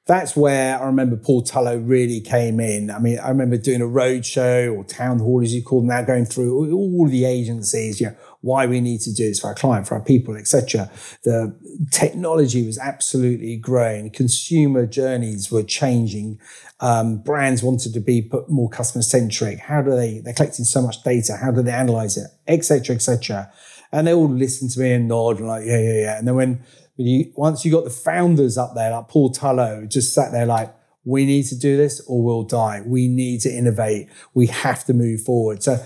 that's 0.07 0.35
where 0.35 0.81
I 0.81 0.87
remember 0.87 1.17
Paul 1.17 1.43
Tullo 1.43 1.87
really 1.87 2.23
came 2.23 2.61
in. 2.61 2.91
I 2.91 2.99
mean, 2.99 3.19
I 3.19 3.29
remember 3.29 3.59
doing 3.59 3.83
a 3.83 3.85
roadshow 3.85 4.75
or 4.75 4.83
town 4.83 5.19
hall, 5.19 5.43
as 5.43 5.55
you 5.55 5.63
call 5.63 5.81
them 5.81 5.89
now, 5.89 6.01
going 6.01 6.25
through 6.25 6.73
all 6.73 7.07
the 7.07 7.27
agencies, 7.27 8.01
you 8.01 8.07
know, 8.07 8.17
why 8.49 8.67
we 8.67 8.81
need 8.81 9.01
to 9.03 9.13
do 9.13 9.29
this 9.29 9.41
for 9.41 9.49
our 9.49 9.55
client, 9.55 9.87
for 9.87 9.95
our 9.95 10.01
people, 10.01 10.35
etc. 10.37 10.91
The 11.23 11.55
technology 11.91 12.67
was 12.67 12.79
absolutely 12.79 13.57
growing. 13.57 14.11
Consumer 14.11 14.87
journeys 14.87 15.53
were 15.53 15.63
changing. 15.63 16.41
Um, 16.81 17.19
brands 17.19 17.63
wanted 17.63 17.93
to 17.93 18.01
be 18.01 18.23
put 18.23 18.49
more 18.49 18.71
customer 18.71 19.03
centric. 19.03 19.59
How 19.59 19.83
do 19.83 19.91
they? 19.91 20.21
They're 20.21 20.33
collecting 20.33 20.65
so 20.65 20.81
much 20.81 21.03
data. 21.03 21.37
How 21.37 21.51
do 21.51 21.63
they 21.63 21.73
analyze 21.73 22.17
it, 22.17 22.29
etc., 22.47 22.97
etc. 22.97 23.53
And 23.93 24.07
they 24.07 24.15
all 24.15 24.29
listen 24.29 24.69
to 24.71 24.81
me 24.81 24.93
and 24.93 25.09
nod 25.09 25.39
and 25.39 25.49
like, 25.49 25.65
yeah, 25.67 25.81
yeah, 25.81 26.01
yeah. 26.01 26.19
And 26.19 26.27
then 26.27 26.35
when, 26.35 26.65
you 26.97 27.33
once 27.37 27.65
you 27.65 27.71
got 27.71 27.85
the 27.85 27.91
founders 27.91 28.59
up 28.59 28.75
there, 28.75 28.91
like 28.91 29.09
Paul 29.09 29.31
Tullo, 29.33 29.89
just 29.89 30.15
sat 30.15 30.33
there 30.33 30.47
like, 30.47 30.75
we 31.05 31.25
need 31.25 31.45
to 31.45 31.57
do 31.57 31.77
this 31.77 32.01
or 32.07 32.23
we'll 32.23 32.43
die. 32.43 32.83
We 32.85 33.09
need 33.09 33.41
to 33.43 33.51
innovate. 33.51 34.09
We 34.35 34.47
have 34.49 34.85
to 34.87 34.95
move 34.95 35.23
forward. 35.23 35.63
So 35.63 35.85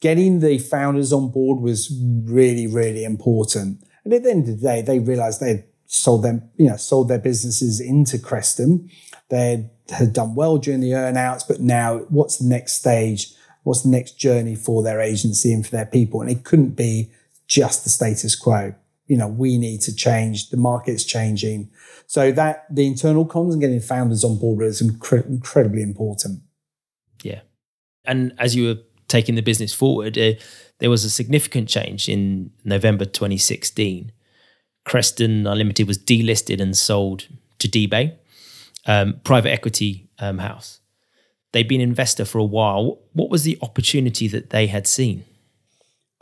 getting 0.00 0.40
the 0.40 0.58
founders 0.58 1.12
on 1.12 1.30
board 1.30 1.60
was 1.60 1.90
really, 2.24 2.66
really 2.66 3.04
important. 3.04 3.84
And 4.04 4.12
at 4.14 4.22
the 4.22 4.30
end 4.30 4.48
of 4.48 4.60
the 4.60 4.66
day, 4.66 4.82
they 4.82 4.98
realized 4.98 5.40
they 5.40 5.48
had 5.48 5.64
sold 5.86 6.22
them, 6.22 6.48
you 6.56 6.68
know, 6.68 6.76
sold 6.76 7.08
their 7.08 7.18
businesses 7.18 7.80
into 7.80 8.18
Creston. 8.18 8.88
They 9.28 9.70
had 9.90 10.12
done 10.12 10.34
well 10.34 10.56
during 10.56 10.80
the 10.80 10.92
earnouts, 10.92 11.46
but 11.46 11.60
now 11.60 11.98
what's 12.08 12.38
the 12.38 12.48
next 12.48 12.74
stage? 12.74 13.34
What's 13.62 13.82
the 13.82 13.90
next 13.90 14.18
journey 14.18 14.54
for 14.54 14.82
their 14.82 15.00
agency 15.00 15.52
and 15.52 15.64
for 15.64 15.72
their 15.72 15.86
people? 15.86 16.22
And 16.22 16.30
it 16.30 16.44
couldn't 16.44 16.76
be 16.76 17.10
just 17.46 17.84
the 17.84 17.90
status 17.90 18.34
quo. 18.36 18.74
you 19.10 19.16
know, 19.16 19.26
we 19.26 19.58
need 19.58 19.80
to 19.80 19.92
change. 19.94 20.50
The 20.50 20.56
market's 20.56 21.02
changing. 21.02 21.68
So 22.06 22.30
that 22.30 22.64
the 22.70 22.86
internal 22.86 23.26
comms 23.26 23.50
and 23.52 23.60
getting 23.60 23.80
founders 23.80 24.22
on 24.22 24.38
board 24.38 24.64
is 24.64 24.80
incre- 24.80 25.26
incredibly 25.26 25.82
important. 25.82 26.42
Yeah. 27.24 27.40
And 28.04 28.32
as 28.38 28.54
you 28.54 28.68
were 28.68 28.76
taking 29.10 29.34
the 29.34 29.42
business 29.42 29.74
forward, 29.74 30.16
uh, 30.16 30.32
there 30.78 30.88
was 30.88 31.04
a 31.04 31.10
significant 31.10 31.68
change 31.68 32.08
in 32.08 32.50
November 32.64 33.04
2016. 33.04 34.12
Creston 34.84 35.46
Unlimited 35.46 35.86
was 35.86 35.98
delisted 35.98 36.60
and 36.60 36.76
sold 36.76 37.28
to 37.58 37.68
DBay, 37.68 38.16
um, 38.86 39.20
private 39.24 39.50
equity 39.50 40.08
um, 40.18 40.38
house. 40.38 40.80
They'd 41.52 41.68
been 41.68 41.80
an 41.80 41.88
investor 41.90 42.24
for 42.24 42.38
a 42.38 42.44
while. 42.44 42.98
What 43.12 43.28
was 43.28 43.42
the 43.42 43.58
opportunity 43.60 44.28
that 44.28 44.50
they 44.50 44.68
had 44.68 44.86
seen? 44.86 45.24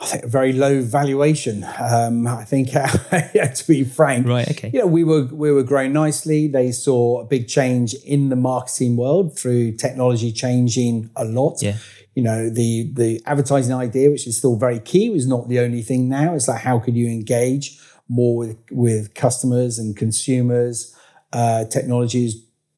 I 0.01 0.07
think 0.07 0.24
a 0.24 0.29
very 0.29 0.53
low 0.53 0.81
valuation. 0.81 1.64
Um, 1.64 2.27
I 2.27 2.44
think, 2.44 2.70
to 2.70 3.64
be 3.66 3.85
frank, 3.85 4.27
right? 4.27 4.48
Okay. 4.48 4.70
You 4.72 4.81
know, 4.81 4.87
we 4.87 5.03
were 5.03 5.24
we 5.24 5.51
were 5.51 5.64
growing 5.64 5.92
nicely. 5.92 6.46
They 6.46 6.70
saw 6.70 7.20
a 7.20 7.24
big 7.24 7.48
change 7.48 7.94
in 7.94 8.29
the 8.29 8.37
marketing 8.37 8.96
world 8.96 9.37
through 9.37 9.72
technology 9.72 10.31
changing 10.31 11.11
a 11.16 11.24
lot. 11.24 11.62
Yeah. 11.62 11.79
You 12.18 12.24
know, 12.24 12.50
the 12.50 12.90
the 12.94 13.22
advertising 13.26 13.72
idea, 13.72 14.11
which 14.11 14.26
is 14.26 14.37
still 14.37 14.57
very 14.57 14.81
key, 14.81 15.09
was 15.09 15.26
not 15.35 15.48
the 15.48 15.61
only 15.61 15.83
thing. 15.83 16.09
Now 16.09 16.35
it's 16.35 16.48
like 16.48 16.62
how 16.62 16.81
could 16.81 16.96
you 16.96 17.07
engage 17.07 17.78
more 18.09 18.37
with 18.37 18.57
with 18.72 19.14
customers 19.14 19.78
and 19.78 19.96
consumers? 19.96 20.96
Uh, 21.33 21.64
technology 21.66 22.24
is 22.24 22.35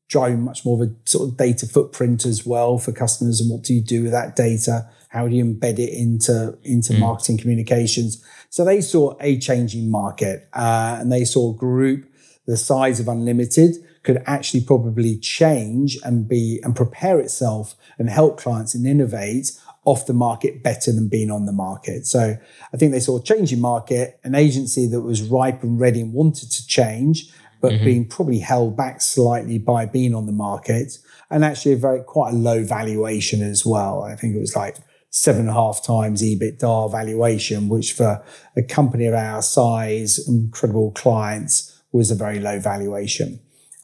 driving 0.09 0.43
much 0.43 0.67
more 0.67 0.83
of 0.83 0.91
a 0.91 0.93
sort 1.09 1.27
of 1.27 1.39
data 1.39 1.67
footprint 1.67 2.27
as 2.27 2.45
well 2.45 2.77
for 2.77 2.93
customers, 2.93 3.41
and 3.41 3.51
what 3.51 3.63
do 3.63 3.73
you 3.73 3.81
do 3.81 4.03
with 4.03 4.13
that 4.13 4.37
data? 4.37 4.91
How 5.09 5.27
do 5.27 5.35
you 5.35 5.45
embed 5.45 5.79
it 5.79 5.93
into, 6.05 6.57
into 6.63 6.93
mm. 6.93 7.01
marketing 7.01 7.39
communications? 7.39 8.23
So 8.51 8.65
they 8.65 8.81
saw 8.81 9.17
a 9.21 9.39
changing 9.39 9.91
market 9.91 10.49
uh, 10.53 10.99
and 11.01 11.11
they 11.11 11.25
saw 11.25 11.55
a 11.55 11.57
group 11.57 12.11
the 12.47 12.57
size 12.57 13.01
of 13.01 13.09
Unlimited 13.09 13.77
could 14.03 14.23
actually 14.27 14.63
probably 14.65 15.17
change 15.19 15.99
and 16.05 16.29
be 16.29 16.61
and 16.65 16.75
prepare 16.75 17.21
itself 17.21 17.75
and 18.01 18.11
help 18.11 18.39
clients 18.39 18.75
and 18.75 18.87
innovate 18.87 19.53
off 19.85 20.07
the 20.07 20.13
market 20.15 20.63
better 20.63 20.91
than 20.91 21.09
being 21.09 21.31
on 21.31 21.47
the 21.47 21.53
market. 21.53 22.07
So 22.07 22.37
I 22.73 22.77
think 22.77 22.93
they 22.93 23.01
saw 23.01 23.19
a 23.19 23.23
changing 23.23 23.61
market, 23.61 24.19
an 24.25 24.35
agency 24.35 24.87
that 24.89 25.03
was 25.03 25.23
ripe 25.23 25.63
and 25.63 25.79
ready 25.79 26.01
and 26.01 26.13
wanted 26.13 26.51
to 26.51 26.67
change, 26.67 27.31
but 27.61 27.73
mm-hmm. 27.73 27.85
being 27.85 28.09
probably 28.09 28.39
held 28.39 28.77
back 28.77 29.01
slightly 29.03 29.59
by 29.59 29.87
being 29.87 30.15
on 30.15 30.27
the 30.27 30.33
market 30.33 30.99
and 31.31 31.45
actually 31.45 31.75
a 31.75 31.77
very 31.77 32.03
quite 32.03 32.33
a 32.33 32.37
low 32.37 32.65
valuation 32.65 33.43
as 33.43 33.65
well. 33.65 34.03
I 34.03 34.17
think 34.17 34.35
it 34.35 34.41
was 34.41 34.57
like 34.57 34.79
seven 35.11 35.43
and 35.43 35.51
a 35.51 35.55
half 35.55 35.83
times 35.85 36.23
EBITDA 36.23 36.91
valuation, 36.91 37.69
which 37.69 37.93
for 37.93 38.25
a 38.57 38.63
company 38.63 39.07
of 39.07 39.15
our 39.15 39.43
size, 39.43 40.27
incredible 40.27 40.93
clients, 40.93 41.81
was 41.93 42.11
a 42.11 42.15
very 42.15 42.41
low 42.41 42.59
valuation. 42.59 43.41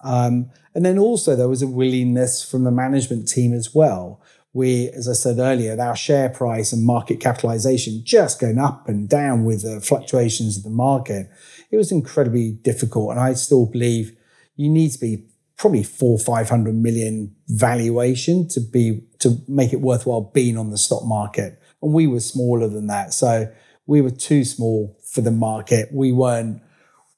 Um, 0.07 0.51
and 0.75 0.85
then 0.85 0.99
also 0.99 1.35
there 1.35 1.49
was 1.49 1.63
a 1.63 1.67
willingness 1.67 2.49
from 2.49 2.65
the 2.65 2.71
management 2.71 3.29
team 3.29 3.53
as 3.53 3.75
well. 3.75 4.23
We, 4.53 4.89
as 4.91 5.09
I 5.09 5.13
said 5.13 5.39
earlier, 5.39 5.79
our 5.81 5.97
share 5.97 6.29
price 6.29 6.73
and 6.73 6.85
market 6.85 7.21
capitalization 7.21 8.03
just 8.05 8.41
going 8.41 8.59
up 8.59 8.89
and 8.89 9.09
down 9.09 9.45
with 9.45 9.63
the 9.63 9.81
fluctuations 9.81 10.57
of 10.57 10.63
the 10.63 10.71
market. 10.71 11.29
It 11.71 11.77
was 11.77 11.93
incredibly 11.93 12.53
difficult. 12.53 13.11
And 13.11 13.21
I 13.21 13.35
still 13.35 13.67
believe 13.67 14.17
you 14.55 14.71
need 14.71 14.93
to 14.93 14.99
be 14.99 15.27
probably 15.59 15.83
four, 15.83 16.19
500 16.19 16.75
million 16.75 17.35
valuation 17.49 18.49
to 18.49 18.61
be, 18.61 19.03
to 19.19 19.43
make 19.49 19.73
it 19.73 19.81
worthwhile 19.81 20.31
being 20.35 20.57
on 20.57 20.71
the 20.71 20.79
stock 20.79 21.05
market. 21.05 21.61
And 21.83 21.93
we 21.93 22.07
were 22.07 22.21
smaller 22.21 22.69
than 22.69 22.87
that. 22.87 23.13
So 23.13 23.53
we 23.87 24.01
were 24.01 24.11
too 24.11 24.45
small 24.45 24.99
for 25.05 25.21
the 25.21 25.31
market. 25.31 25.89
We 25.93 26.13
weren't, 26.13 26.63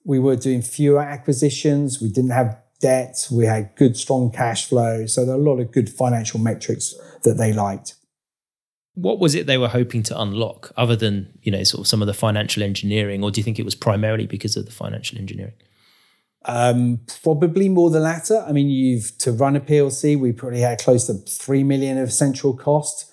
we 0.05 0.19
were 0.19 0.37
doing 0.37 0.63
fewer 0.63 1.01
acquisitions. 1.01 2.01
We 2.01 2.09
didn't 2.09 2.31
have 2.31 2.57
debt. 2.81 3.27
We 3.31 3.47
had 3.47 3.75
good, 3.77 3.97
strong 3.97 4.31
cash 4.31 4.69
flow. 4.69 5.07
So 5.07 5.25
there 5.25 5.35
are 5.35 5.39
a 5.39 5.43
lot 5.43 5.61
of 5.61 5.73
good 5.73 5.89
financial 5.89 6.41
metrics 6.41 6.95
that 7.25 7.35
they 7.35 7.53
liked. 7.53 7.95
What 8.95 9.21
was 9.21 9.35
it 9.35 9.47
they 9.47 9.59
were 9.59 9.69
hoping 9.69 10.03
to 10.05 10.21
unlock 10.21 10.73
other 10.77 10.97
than, 10.97 11.39
you 11.43 11.53
know, 11.53 11.63
sort 11.63 11.81
of 11.81 11.87
some 11.87 12.03
of 12.03 12.07
the 12.07 12.15
financial 12.15 12.63
engineering, 12.63 13.23
or 13.23 13.31
do 13.31 13.41
you 13.41 13.45
think 13.45 13.59
it 13.59 13.65
was 13.65 13.77
primarily 13.77 14.27
because 14.27 14.57
of 14.57 14.67
the 14.67 14.73
financial 14.73 15.19
engineering? 15.19 15.55
Um, 16.45 17.01
probably 17.23 17.69
more 17.69 17.91
the 17.91 18.01
latter. 18.01 18.45
I 18.47 18.53
mean, 18.53 18.69
you've 18.69 19.17
to 19.19 19.33
run 19.33 19.55
a 19.55 19.61
PLC, 19.61 20.19
we 20.19 20.33
probably 20.33 20.61
had 20.61 20.81
close 20.81 21.07
to 21.07 21.15
three 21.15 21.63
million 21.63 21.99
of 21.99 22.13
central 22.13 22.57
cost 22.57 23.13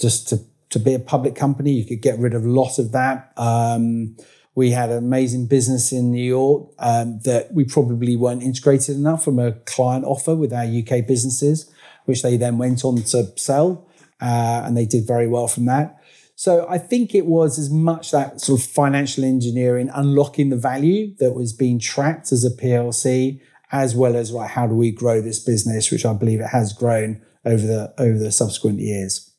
just 0.00 0.28
to 0.28 0.40
to 0.70 0.78
be 0.78 0.92
a 0.92 0.98
public 0.98 1.34
company. 1.34 1.72
You 1.72 1.84
could 1.84 2.02
get 2.02 2.18
rid 2.18 2.34
of 2.34 2.44
a 2.44 2.48
lot 2.48 2.78
of 2.78 2.92
that. 2.92 3.32
Um, 3.36 4.16
we 4.54 4.70
had 4.70 4.90
an 4.90 4.98
amazing 4.98 5.46
business 5.46 5.92
in 5.92 6.12
New 6.12 6.24
York 6.24 6.70
um, 6.78 7.20
that 7.24 7.52
we 7.52 7.64
probably 7.64 8.16
weren't 8.16 8.42
integrated 8.42 8.96
enough 8.96 9.24
from 9.24 9.38
a 9.38 9.52
client 9.52 10.04
offer 10.04 10.34
with 10.34 10.52
our 10.52 10.64
UK 10.64 11.06
businesses, 11.06 11.70
which 12.04 12.22
they 12.22 12.36
then 12.36 12.58
went 12.58 12.84
on 12.84 13.02
to 13.02 13.32
sell, 13.36 13.88
uh, 14.20 14.62
and 14.64 14.76
they 14.76 14.86
did 14.86 15.06
very 15.06 15.26
well 15.26 15.48
from 15.48 15.66
that. 15.66 16.00
So 16.36 16.66
I 16.68 16.78
think 16.78 17.14
it 17.14 17.26
was 17.26 17.58
as 17.58 17.70
much 17.70 18.10
that 18.10 18.40
sort 18.40 18.60
of 18.60 18.66
financial 18.66 19.24
engineering, 19.24 19.90
unlocking 19.94 20.50
the 20.50 20.56
value 20.56 21.14
that 21.18 21.32
was 21.32 21.52
being 21.52 21.78
tracked 21.78 22.32
as 22.32 22.44
a 22.44 22.50
PLC, 22.50 23.40
as 23.70 23.94
well 23.94 24.16
as 24.16 24.32
right, 24.32 24.50
how 24.50 24.66
do 24.66 24.74
we 24.74 24.90
grow 24.90 25.20
this 25.20 25.38
business, 25.38 25.90
which 25.90 26.04
I 26.04 26.12
believe 26.12 26.40
it 26.40 26.48
has 26.48 26.72
grown 26.72 27.22
over 27.44 27.66
the 27.66 27.94
over 27.98 28.18
the 28.18 28.32
subsequent 28.32 28.80
years. 28.80 29.32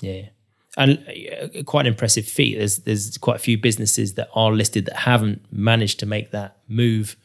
Yeah. 0.00 0.28
And 0.76 0.98
uh, 1.08 1.62
quite 1.62 1.86
an 1.86 1.92
impressive 1.92 2.26
feat. 2.26 2.58
There's 2.58 2.78
there's 2.78 3.16
quite 3.16 3.36
a 3.36 3.40
few 3.40 3.56
businesses 3.56 4.14
that 4.14 4.28
are 4.34 4.52
listed 4.52 4.86
that 4.86 4.96
haven't 4.96 5.50
managed 5.50 6.00
to 6.00 6.06
make 6.06 6.32
that 6.32 6.58
move 6.68 7.16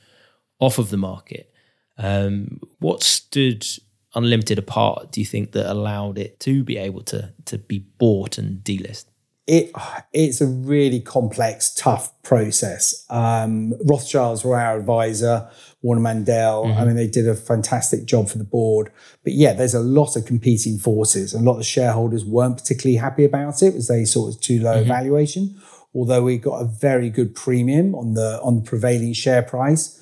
off 0.59 0.77
of 0.77 0.89
the 0.89 0.97
market. 0.97 1.53
Um, 1.97 2.61
what 2.79 3.03
stood 3.03 3.65
Unlimited 4.13 4.59
apart 4.59 5.13
do 5.13 5.21
you 5.21 5.25
think 5.25 5.53
that 5.53 5.71
allowed 5.71 6.17
it 6.17 6.37
to 6.41 6.65
be 6.65 6.75
able 6.75 7.01
to 7.03 7.33
to 7.45 7.57
be 7.57 7.79
bought 7.79 8.37
and 8.37 8.61
delist? 8.61 9.05
It 9.47 9.71
it's 10.13 10.39
a 10.39 10.45
really 10.45 10.99
complex, 10.99 11.73
tough 11.73 12.11
process. 12.21 13.05
Um, 13.09 13.73
Rothschilds 13.85 14.45
were 14.45 14.59
our 14.59 14.77
advisor, 14.77 15.49
Warner 15.81 16.01
Mandel. 16.01 16.65
Mm-hmm. 16.65 16.79
I 16.79 16.85
mean, 16.85 16.95
they 16.95 17.07
did 17.07 17.27
a 17.27 17.35
fantastic 17.35 18.05
job 18.05 18.29
for 18.29 18.37
the 18.37 18.43
board. 18.43 18.91
But 19.23 19.33
yeah, 19.33 19.53
there's 19.53 19.73
a 19.73 19.79
lot 19.79 20.15
of 20.15 20.25
competing 20.25 20.77
forces. 20.77 21.33
and 21.33 21.45
A 21.45 21.51
lot 21.51 21.59
of 21.59 21.65
shareholders 21.65 22.23
weren't 22.23 22.57
particularly 22.57 22.97
happy 22.97 23.25
about 23.25 23.63
it, 23.63 23.75
as 23.75 23.87
they 23.87 24.05
saw 24.05 24.27
it 24.27 24.29
as 24.29 24.37
too 24.37 24.59
low 24.59 24.77
mm-hmm. 24.77 24.87
valuation. 24.87 25.59
Although 25.93 26.23
we 26.23 26.37
got 26.37 26.61
a 26.61 26.65
very 26.65 27.09
good 27.09 27.35
premium 27.35 27.95
on 27.95 28.13
the 28.13 28.39
on 28.41 28.57
the 28.57 28.61
prevailing 28.61 29.13
share 29.13 29.41
price, 29.41 30.01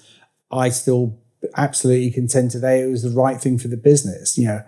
I 0.51 0.69
still 0.69 1.17
absolutely 1.55 2.11
contend 2.11 2.51
today 2.51 2.81
it 2.81 2.87
was 2.87 3.03
the 3.03 3.09
right 3.09 3.39
thing 3.39 3.57
for 3.57 3.69
the 3.69 3.77
business. 3.77 4.37
You 4.37 4.47
know, 4.47 4.61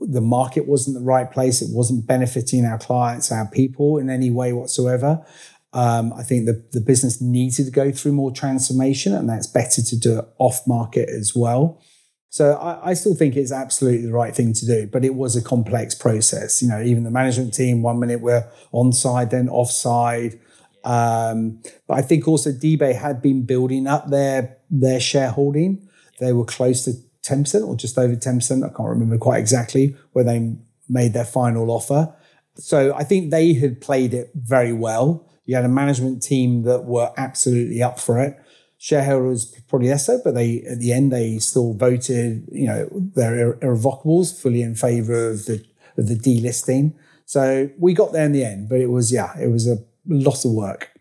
the 0.00 0.20
market 0.20 0.66
wasn't 0.66 0.98
the 0.98 1.04
right 1.04 1.30
place. 1.30 1.62
It 1.62 1.68
wasn't 1.70 2.06
benefiting 2.06 2.64
our 2.64 2.78
clients, 2.78 3.30
our 3.30 3.46
people 3.46 3.98
in 3.98 4.10
any 4.10 4.30
way 4.30 4.52
whatsoever. 4.52 5.24
Um, 5.72 6.12
I 6.14 6.22
think 6.22 6.46
the, 6.46 6.64
the 6.72 6.80
business 6.80 7.20
needed 7.20 7.66
to 7.66 7.70
go 7.70 7.92
through 7.92 8.12
more 8.12 8.32
transformation, 8.32 9.14
and 9.14 9.28
that's 9.28 9.46
better 9.46 9.82
to 9.82 9.98
do 9.98 10.18
it 10.18 10.24
off 10.38 10.66
market 10.66 11.08
as 11.08 11.32
well. 11.34 11.82
So 12.30 12.54
I, 12.54 12.90
I, 12.90 12.94
still 12.94 13.14
think 13.14 13.36
it's 13.36 13.52
absolutely 13.52 14.06
the 14.06 14.12
right 14.12 14.34
thing 14.34 14.52
to 14.52 14.66
do, 14.66 14.86
but 14.86 15.04
it 15.04 15.14
was 15.14 15.34
a 15.34 15.42
complex 15.42 15.94
process. 15.94 16.62
You 16.62 16.68
know, 16.68 16.82
even 16.82 17.04
the 17.04 17.10
management 17.10 17.54
team, 17.54 17.82
one 17.82 17.98
minute 17.98 18.20
we're 18.20 18.46
on 18.72 18.92
side, 18.92 19.30
then 19.30 19.48
off 19.48 19.70
side. 19.70 20.38
Um, 20.84 21.62
but 21.86 21.98
I 21.98 22.02
think 22.02 22.28
also 22.28 22.50
DBay 22.50 22.94
had 22.94 23.22
been 23.22 23.44
building 23.44 23.86
up 23.86 24.10
their 24.10 24.58
their 24.70 25.00
shareholding. 25.00 25.88
They 26.20 26.32
were 26.32 26.44
close 26.44 26.84
to 26.84 26.92
10% 27.28 27.66
or 27.66 27.76
just 27.76 27.98
over 27.98 28.14
10%. 28.14 28.64
I 28.64 28.68
can't 28.68 28.88
remember 28.88 29.18
quite 29.18 29.38
exactly 29.38 29.96
where 30.12 30.24
they 30.24 30.56
made 30.88 31.12
their 31.12 31.24
final 31.24 31.70
offer. 31.70 32.14
So 32.56 32.94
I 32.94 33.04
think 33.04 33.30
they 33.30 33.52
had 33.54 33.80
played 33.80 34.14
it 34.14 34.30
very 34.34 34.72
well. 34.72 35.28
You 35.44 35.56
had 35.56 35.64
a 35.64 35.68
management 35.68 36.22
team 36.22 36.62
that 36.62 36.84
were 36.84 37.12
absolutely 37.16 37.82
up 37.82 37.98
for 37.98 38.20
it. 38.20 38.38
Shareholders 38.78 39.54
probably 39.68 39.88
less 39.88 40.06
so, 40.06 40.20
but 40.22 40.34
they 40.34 40.62
at 40.62 40.78
the 40.78 40.92
end 40.92 41.12
they 41.12 41.38
still 41.38 41.74
voted, 41.74 42.48
you 42.52 42.66
know, 42.66 42.88
their 42.92 43.58
irrevocables 43.62 44.40
fully 44.40 44.62
in 44.62 44.74
favour 44.74 45.30
of 45.30 45.46
the 45.46 45.64
of 45.96 46.06
the 46.06 46.14
delisting. 46.14 46.94
So 47.24 47.70
we 47.76 47.92
got 47.92 48.12
there 48.12 48.24
in 48.24 48.32
the 48.32 48.44
end, 48.44 48.68
but 48.68 48.78
it 48.78 48.86
was 48.86 49.12
yeah, 49.12 49.36
it 49.38 49.48
was 49.48 49.66
a 49.66 49.78
lot 50.06 50.44
of 50.44 50.52
work. 50.52 50.92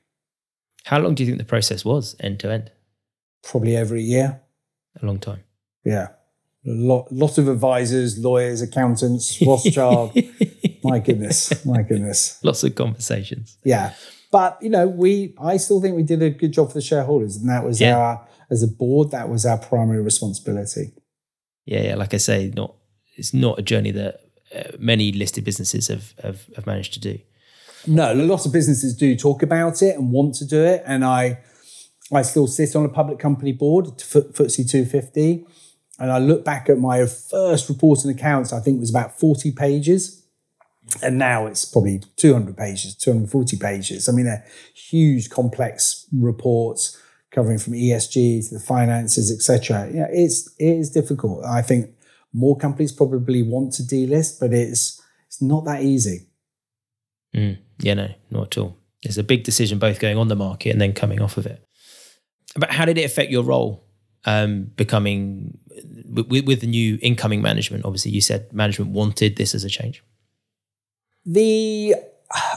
How 0.86 1.00
long 1.00 1.14
do 1.14 1.24
you 1.24 1.28
think 1.28 1.38
the 1.38 1.46
process 1.46 1.86
was 1.86 2.16
end 2.20 2.40
to 2.40 2.52
end? 2.52 2.72
Probably 3.44 3.78
over 3.78 3.96
a 3.96 4.02
year 4.02 4.42
a 5.02 5.06
long 5.06 5.20
time. 5.20 5.44
Yeah. 5.84 6.10
A 6.68 6.72
lot, 6.72 7.12
lot 7.12 7.38
of 7.38 7.48
advisors, 7.48 8.18
lawyers, 8.18 8.62
accountants, 8.62 9.42
Rothschild. 9.42 10.14
my 10.84 11.00
goodness, 11.00 11.66
my 11.66 11.82
goodness. 11.82 12.44
Lots 12.44 12.64
of 12.64 12.76
conversations. 12.76 13.58
Yeah, 13.64 13.94
but 14.32 14.58
you 14.62 14.70
know, 14.70 14.88
we, 14.88 15.34
I 15.40 15.58
still 15.58 15.82
think 15.82 15.96
we 15.96 16.04
did 16.04 16.22
a 16.22 16.30
good 16.30 16.52
job 16.52 16.68
for 16.68 16.74
the 16.74 16.82
shareholders, 16.82 17.38
and 17.38 17.50
that 17.50 17.64
was 17.64 17.80
yeah. 17.80 17.98
our, 17.98 18.28
as 18.52 18.64
a 18.64 18.68
board, 18.68 19.12
that 19.12 19.30
was 19.30 19.46
our 19.46 19.58
primary 19.58 20.02
responsibility. 20.02 20.92
Yeah, 21.66 21.84
yeah. 21.84 21.96
Like 21.96 22.14
I 22.14 22.18
say, 22.18 22.52
not 22.56 22.76
it's 23.16 23.34
not 23.34 23.60
a 23.60 23.62
journey 23.62 23.92
that 23.92 24.20
uh, 24.56 24.76
many 24.78 25.12
listed 25.12 25.44
businesses 25.44 25.88
have, 25.88 26.14
have 26.22 26.46
have 26.56 26.66
managed 26.66 26.94
to 26.94 27.00
do. 27.00 27.20
No, 27.86 28.12
a 28.12 28.16
lot 28.16 28.46
of 28.46 28.52
businesses 28.52 28.96
do 28.96 29.16
talk 29.16 29.42
about 29.42 29.82
it 29.82 29.96
and 29.96 30.12
want 30.12 30.36
to 30.36 30.46
do 30.46 30.64
it, 30.64 30.84
and 30.86 31.06
I 31.06 31.40
I 32.12 32.22
still 32.22 32.48
sit 32.48 32.76
on 32.76 32.86
a 32.86 32.90
public 32.90 33.20
company 33.20 33.52
board, 33.52 33.86
FTSE 33.86 34.70
250. 34.70 35.46
And 36.00 36.12
I 36.12 36.20
look 36.20 36.46
back 36.46 36.70
at 36.70 36.78
my 36.78 37.06
first 37.06 37.70
reporting 37.70 38.12
accounts, 38.12 38.54
I 38.54 38.60
think 38.60 38.78
it 38.78 38.82
was 38.82 38.90
about 38.90 39.20
40 39.20 39.52
pages. 39.52 40.24
And 41.02 41.18
now 41.18 41.48
it's 41.48 41.66
probably 41.66 42.02
200 42.16 42.56
pages, 42.56 42.96
240 42.96 43.58
pages. 43.58 44.08
I 44.08 44.12
mean, 44.12 44.26
they're 44.26 44.46
huge, 44.74 45.30
complex 45.30 46.06
reports 46.14 46.98
covering 47.32 47.58
from 47.58 47.74
ESG 47.74 48.48
to 48.48 48.56
the 48.56 48.60
finances, 48.60 49.32
etc. 49.32 49.90
Yeah, 49.94 50.08
it's 50.10 50.48
it 50.58 50.78
is 50.78 50.90
difficult. 50.92 51.44
I 51.46 51.62
think 51.62 51.92
more 52.34 52.58
companies 52.58 52.92
probably 52.92 53.44
want 53.44 53.74
to 53.74 53.84
delist, 53.84 54.40
but 54.40 54.54
it's 54.54 55.02
it's 55.28 55.42
not 55.42 55.66
that 55.66 55.84
easy. 55.84 56.28
Mm, 57.36 57.58
yeah, 57.80 57.94
no, 57.96 58.10
not 58.32 58.48
at 58.48 58.58
all. 58.58 58.78
It's 59.04 59.18
a 59.18 59.24
big 59.24 59.44
decision 59.44 59.78
both 59.78 60.00
going 60.00 60.18
on 60.18 60.30
the 60.30 60.36
market 60.36 60.70
and 60.72 60.82
then 60.82 60.94
coming 60.94 61.22
off 61.22 61.38
of 61.38 61.46
it. 61.46 61.64
But 62.56 62.72
how 62.72 62.86
did 62.86 62.98
it 62.98 63.04
affect 63.04 63.30
your 63.30 63.44
role 63.44 63.87
um, 64.28 64.66
becoming 64.76 65.58
with, 66.08 66.46
with 66.46 66.62
the 66.62 66.68
new 66.68 67.00
incoming 67.02 67.42
management? 67.42 67.86
Obviously, 67.86 68.12
you 68.12 68.22
said 68.22 68.54
management 68.54 68.92
wanted 68.92 69.38
this 69.38 69.56
as 69.56 69.64
a 69.64 69.70
change. 69.70 70.04
The 71.26 71.96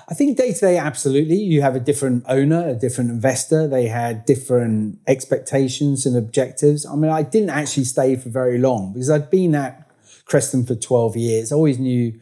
I 0.08 0.14
think 0.14 0.36
day 0.36 0.52
to 0.52 0.60
day, 0.60 0.78
absolutely. 0.78 1.36
You 1.36 1.62
have 1.62 1.76
a 1.76 1.80
different 1.80 2.24
owner, 2.28 2.68
a 2.68 2.74
different 2.74 3.10
investor. 3.10 3.68
They 3.68 3.86
had 3.86 4.24
different 4.24 4.98
expectations 5.06 6.06
and 6.06 6.16
objectives. 6.16 6.84
I 6.84 6.96
mean, 6.96 7.10
I 7.10 7.22
didn't 7.22 7.50
actually 7.50 7.84
stay 7.84 8.16
for 8.16 8.30
very 8.30 8.58
long 8.58 8.92
because 8.92 9.10
I'd 9.10 9.30
been 9.30 9.54
at 9.54 9.88
Creston 10.24 10.66
for 10.66 10.74
12 10.74 11.16
years. 11.16 11.52
I 11.52 11.54
always 11.54 11.78
knew 11.78 12.18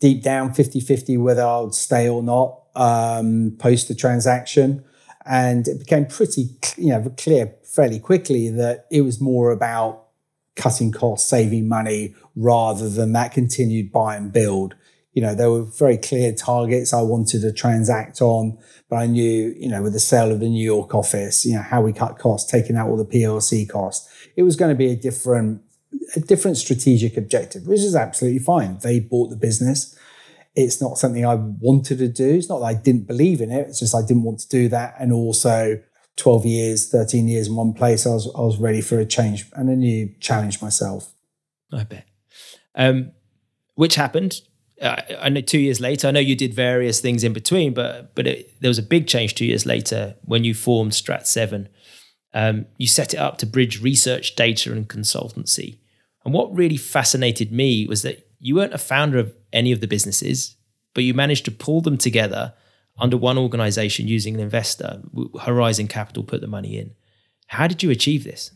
deep 0.00 0.22
down 0.22 0.52
50 0.52 0.80
50 0.80 1.16
whether 1.18 1.44
I 1.44 1.60
would 1.60 1.74
stay 1.74 2.08
or 2.08 2.22
not 2.22 2.60
um, 2.74 3.56
post 3.58 3.86
the 3.86 3.94
transaction. 3.94 4.84
And 5.24 5.68
it 5.68 5.78
became 5.78 6.06
pretty 6.06 6.48
you 6.76 6.88
know, 6.88 7.12
clear 7.16 7.54
fairly 7.74 7.98
quickly 7.98 8.48
that 8.50 8.86
it 8.90 9.02
was 9.02 9.20
more 9.20 9.52
about 9.52 10.06
cutting 10.56 10.92
costs, 10.92 11.28
saving 11.28 11.68
money, 11.68 12.14
rather 12.36 12.88
than 12.88 13.12
that 13.12 13.32
continued 13.32 13.92
buy 13.92 14.16
and 14.16 14.32
build 14.32 14.74
you 15.12 15.22
know, 15.22 15.34
there 15.34 15.50
were 15.50 15.62
very 15.62 15.96
clear 15.96 16.32
targets 16.32 16.92
I 16.92 17.02
wanted 17.02 17.40
to 17.40 17.52
transact 17.52 18.22
on, 18.22 18.58
but 18.88 18.96
I 18.96 19.06
knew, 19.06 19.54
you 19.58 19.68
know, 19.68 19.82
with 19.82 19.92
the 19.92 20.00
sale 20.00 20.30
of 20.30 20.40
the 20.40 20.48
New 20.48 20.64
York 20.64 20.94
office, 20.94 21.44
you 21.44 21.54
know, 21.54 21.62
how 21.62 21.82
we 21.82 21.92
cut 21.92 22.18
costs, 22.18 22.50
taking 22.50 22.76
out 22.76 22.88
all 22.88 22.96
the 22.96 23.04
PLC 23.04 23.68
costs, 23.68 24.08
it 24.36 24.44
was 24.44 24.54
going 24.54 24.70
to 24.70 24.76
be 24.76 24.90
a 24.90 24.96
different, 24.96 25.62
a 26.14 26.20
different 26.20 26.58
strategic 26.58 27.16
objective, 27.16 27.66
which 27.66 27.80
is 27.80 27.96
absolutely 27.96 28.38
fine. 28.38 28.78
They 28.78 29.00
bought 29.00 29.30
the 29.30 29.36
business. 29.36 29.96
It's 30.54 30.80
not 30.80 30.96
something 30.96 31.26
I 31.26 31.34
wanted 31.34 31.98
to 31.98 32.08
do. 32.08 32.30
It's 32.30 32.48
not 32.48 32.60
that 32.60 32.66
I 32.66 32.74
didn't 32.74 33.06
believe 33.08 33.40
in 33.40 33.50
it. 33.50 33.68
It's 33.68 33.80
just 33.80 33.94
I 33.94 34.02
didn't 34.02 34.22
want 34.22 34.38
to 34.40 34.48
do 34.48 34.68
that. 34.68 34.94
And 35.00 35.12
also 35.12 35.82
12 36.16 36.46
years, 36.46 36.90
13 36.90 37.28
years 37.28 37.48
in 37.48 37.56
one 37.56 37.72
place, 37.72 38.06
I 38.06 38.10
was, 38.10 38.26
I 38.36 38.40
was 38.40 38.58
ready 38.58 38.80
for 38.80 38.98
a 38.98 39.06
change 39.06 39.46
and 39.54 39.68
a 39.68 39.76
new 39.76 40.14
challenge 40.20 40.60
myself. 40.60 41.12
I 41.72 41.84
bet. 41.84 42.06
Um, 42.74 43.12
which 43.74 43.94
happened 43.94 44.42
I 44.82 45.28
know 45.28 45.42
two 45.42 45.58
years 45.58 45.80
later, 45.80 46.08
I 46.08 46.10
know 46.10 46.20
you 46.20 46.34
did 46.34 46.54
various 46.54 47.00
things 47.00 47.22
in 47.22 47.32
between, 47.32 47.74
but 47.74 48.14
but 48.14 48.26
it, 48.26 48.60
there 48.60 48.70
was 48.70 48.78
a 48.78 48.82
big 48.82 49.06
change 49.06 49.34
two 49.34 49.44
years 49.44 49.66
later 49.66 50.16
when 50.24 50.42
you 50.42 50.54
formed 50.54 50.92
Strat 50.92 51.26
Seven. 51.26 51.68
Um, 52.32 52.66
you 52.78 52.86
set 52.86 53.12
it 53.12 53.18
up 53.18 53.38
to 53.38 53.46
bridge 53.46 53.82
research, 53.82 54.36
data, 54.36 54.72
and 54.72 54.88
consultancy. 54.88 55.80
And 56.24 56.32
what 56.32 56.54
really 56.54 56.76
fascinated 56.76 57.52
me 57.52 57.86
was 57.86 58.02
that 58.02 58.26
you 58.38 58.54
weren't 58.54 58.72
a 58.72 58.78
founder 58.78 59.18
of 59.18 59.34
any 59.52 59.72
of 59.72 59.80
the 59.80 59.88
businesses, 59.88 60.56
but 60.94 61.04
you 61.04 61.12
managed 61.12 61.44
to 61.46 61.50
pull 61.50 61.80
them 61.80 61.98
together 61.98 62.54
under 63.00 63.16
one 63.16 63.38
organization 63.38 64.08
using 64.08 64.34
an 64.34 64.40
investor. 64.40 65.02
Horizon 65.40 65.88
Capital 65.88 66.22
put 66.22 66.40
the 66.40 66.46
money 66.46 66.78
in. 66.78 66.92
How 67.48 67.66
did 67.66 67.82
you 67.82 67.90
achieve 67.90 68.24
this? 68.24 68.52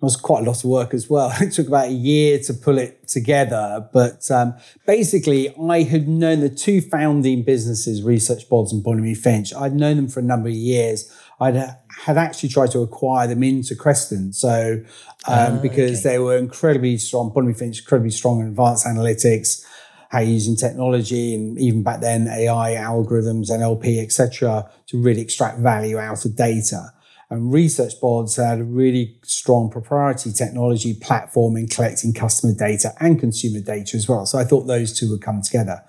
It 0.00 0.04
was 0.04 0.14
quite 0.14 0.44
a 0.44 0.46
lot 0.46 0.58
of 0.58 0.70
work 0.70 0.94
as 0.94 1.10
well. 1.10 1.32
It 1.40 1.52
took 1.52 1.66
about 1.66 1.88
a 1.88 1.92
year 1.92 2.38
to 2.40 2.54
pull 2.54 2.78
it 2.78 3.08
together. 3.08 3.88
But 3.92 4.30
um, 4.30 4.54
basically, 4.86 5.52
I 5.56 5.82
had 5.82 6.06
known 6.06 6.38
the 6.38 6.50
two 6.50 6.80
founding 6.80 7.42
businesses, 7.42 8.02
Research 8.02 8.48
Bods 8.48 8.70
and 8.70 8.84
Bonamy 8.84 9.16
Finch. 9.16 9.52
I'd 9.54 9.74
known 9.74 9.96
them 9.96 10.08
for 10.08 10.20
a 10.20 10.22
number 10.22 10.48
of 10.48 10.54
years. 10.54 11.12
I 11.40 11.50
had 11.50 12.16
actually 12.16 12.48
tried 12.48 12.70
to 12.72 12.80
acquire 12.80 13.26
them 13.26 13.42
into 13.42 13.74
Creston. 13.74 14.32
So, 14.32 14.82
um, 15.26 15.56
ah, 15.56 15.58
because 15.60 16.00
okay. 16.00 16.10
they 16.10 16.18
were 16.20 16.36
incredibly 16.36 16.96
strong, 16.98 17.32
Bonamy 17.34 17.54
Finch, 17.54 17.80
incredibly 17.80 18.10
strong 18.10 18.40
in 18.40 18.48
advanced 18.48 18.86
analytics, 18.86 19.64
how 20.08 20.20
using 20.20 20.56
technology 20.56 21.34
and 21.34 21.58
even 21.58 21.82
back 21.82 22.00
then 22.00 22.28
AI 22.28 22.74
algorithms, 22.74 23.50
NLP, 23.50 24.02
etc., 24.02 24.70
to 24.86 25.00
really 25.00 25.20
extract 25.20 25.58
value 25.58 25.98
out 25.98 26.24
of 26.24 26.36
data. 26.36 26.92
And 27.30 27.52
Research 27.52 28.00
Bods 28.00 28.42
had 28.42 28.60
a 28.60 28.64
really 28.64 29.18
strong 29.22 29.70
proprietary 29.70 30.32
technology 30.32 30.94
platform 30.94 31.56
in 31.56 31.68
collecting 31.68 32.14
customer 32.14 32.54
data 32.54 32.94
and 33.00 33.20
consumer 33.20 33.60
data 33.60 33.98
as 33.98 34.08
well. 34.08 34.24
So 34.24 34.38
I 34.38 34.44
thought 34.44 34.66
those 34.66 34.98
two 34.98 35.10
would 35.10 35.20
come 35.20 35.42
together. 35.42 35.84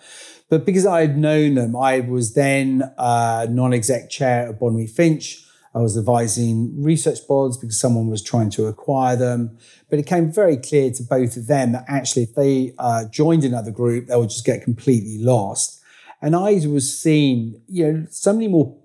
But 0.49 0.65
because 0.65 0.85
I 0.85 1.01
had 1.01 1.17
known 1.17 1.55
them, 1.55 1.75
I 1.75 2.01
was 2.01 2.33
then 2.33 2.83
uh, 2.97 3.47
non-exec 3.49 4.09
chair 4.09 4.49
of 4.49 4.59
Bonamy 4.59 4.87
Finch. 4.87 5.45
I 5.79 5.81
was 5.81 5.97
advising 5.97 6.83
Research 6.83 7.19
Bods 7.25 7.59
because 7.59 7.79
someone 7.79 8.09
was 8.09 8.21
trying 8.21 8.49
to 8.51 8.65
acquire 8.65 9.15
them. 9.15 9.57
But 9.89 9.99
it 9.99 10.05
came 10.05 10.29
very 10.29 10.57
clear 10.57 10.91
to 10.91 11.03
both 11.03 11.37
of 11.37 11.47
them 11.47 11.71
that 11.71 11.85
actually, 11.87 12.23
if 12.23 12.35
they 12.35 12.73
uh, 12.77 13.05
joined 13.05 13.45
another 13.45 13.71
group, 13.71 14.07
they 14.07 14.15
would 14.17 14.29
just 14.29 14.45
get 14.45 14.61
completely 14.61 15.17
lost. 15.23 15.79
And 16.21 16.35
I 16.35 16.61
was 16.67 16.99
seeing, 16.99 17.61
you 17.69 17.89
know, 17.89 18.07
so 18.09 18.33
many 18.33 18.49
more 18.49 18.75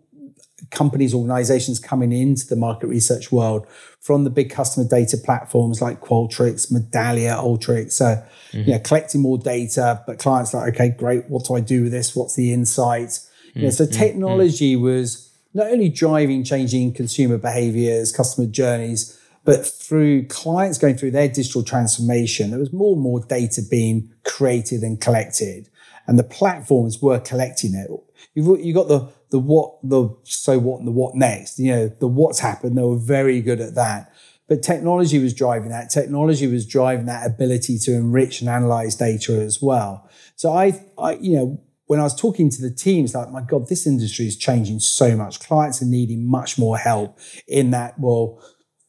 companies, 0.70 1.12
organizations 1.12 1.80
coming 1.80 2.12
into 2.12 2.46
the 2.46 2.54
market 2.54 2.86
research 2.86 3.32
world 3.32 3.66
from 4.00 4.22
the 4.22 4.30
big 4.30 4.48
customer 4.50 4.86
data 4.86 5.16
platforms 5.16 5.82
like 5.82 6.00
Qualtrics, 6.00 6.72
Medallia, 6.72 7.42
Alteryx. 7.42 7.90
So, 7.90 8.04
mm-hmm. 8.04 8.58
you 8.58 8.74
know, 8.74 8.78
collecting 8.78 9.20
more 9.20 9.38
data, 9.38 10.00
but 10.06 10.20
clients 10.20 10.54
like, 10.54 10.74
okay, 10.74 10.90
great. 10.90 11.28
What 11.28 11.46
do 11.46 11.56
I 11.56 11.60
do 11.60 11.82
with 11.82 11.92
this? 11.92 12.14
What's 12.14 12.36
the 12.36 12.52
insight? 12.52 13.08
Mm-hmm. 13.08 13.58
You 13.58 13.64
know, 13.64 13.70
so 13.70 13.84
mm-hmm. 13.84 13.98
technology 13.98 14.74
mm-hmm. 14.74 14.84
was 14.84 15.23
not 15.54 15.68
only 15.68 15.88
driving 15.88 16.44
changing 16.44 16.92
consumer 16.92 17.38
behaviors, 17.38 18.12
customer 18.12 18.46
journeys, 18.46 19.18
but 19.44 19.64
through 19.64 20.26
clients 20.26 20.78
going 20.78 20.96
through 20.96 21.12
their 21.12 21.28
digital 21.28 21.62
transformation, 21.62 22.50
there 22.50 22.58
was 22.58 22.72
more 22.72 22.94
and 22.94 23.02
more 23.02 23.20
data 23.20 23.62
being 23.70 24.12
created 24.24 24.82
and 24.82 25.00
collected. 25.00 25.68
And 26.06 26.18
the 26.18 26.24
platforms 26.24 27.00
were 27.00 27.20
collecting 27.20 27.74
it. 27.74 27.90
You've, 28.34 28.60
you 28.60 28.74
got 28.74 28.88
the 28.88 29.08
the 29.30 29.38
what, 29.38 29.78
the 29.82 30.14
so 30.22 30.58
what, 30.58 30.78
and 30.78 30.86
the 30.86 30.92
what 30.92 31.14
next. 31.14 31.58
You 31.58 31.72
know, 31.72 31.88
the 31.88 32.08
what's 32.08 32.38
happened. 32.38 32.76
They 32.76 32.82
were 32.82 32.98
very 32.98 33.40
good 33.40 33.60
at 33.60 33.74
that. 33.74 34.12
But 34.46 34.62
technology 34.62 35.18
was 35.18 35.32
driving 35.32 35.70
that. 35.70 35.90
Technology 35.90 36.46
was 36.46 36.66
driving 36.66 37.06
that 37.06 37.26
ability 37.26 37.78
to 37.78 37.94
enrich 37.94 38.40
and 38.40 38.50
analyze 38.50 38.94
data 38.94 39.32
as 39.40 39.62
well. 39.62 40.08
So 40.36 40.52
I, 40.52 40.84
I, 40.98 41.14
you 41.14 41.36
know, 41.36 41.60
when 41.86 42.00
I 42.00 42.02
was 42.02 42.18
talking 42.18 42.50
to 42.50 42.62
the 42.62 42.74
teams, 42.74 43.14
like, 43.14 43.30
my 43.30 43.42
God, 43.42 43.68
this 43.68 43.86
industry 43.86 44.26
is 44.26 44.36
changing 44.36 44.80
so 44.80 45.16
much. 45.16 45.40
Clients 45.40 45.82
are 45.82 45.86
needing 45.86 46.26
much 46.26 46.58
more 46.58 46.78
help 46.78 47.18
in 47.46 47.70
that. 47.72 47.98
Well, 47.98 48.42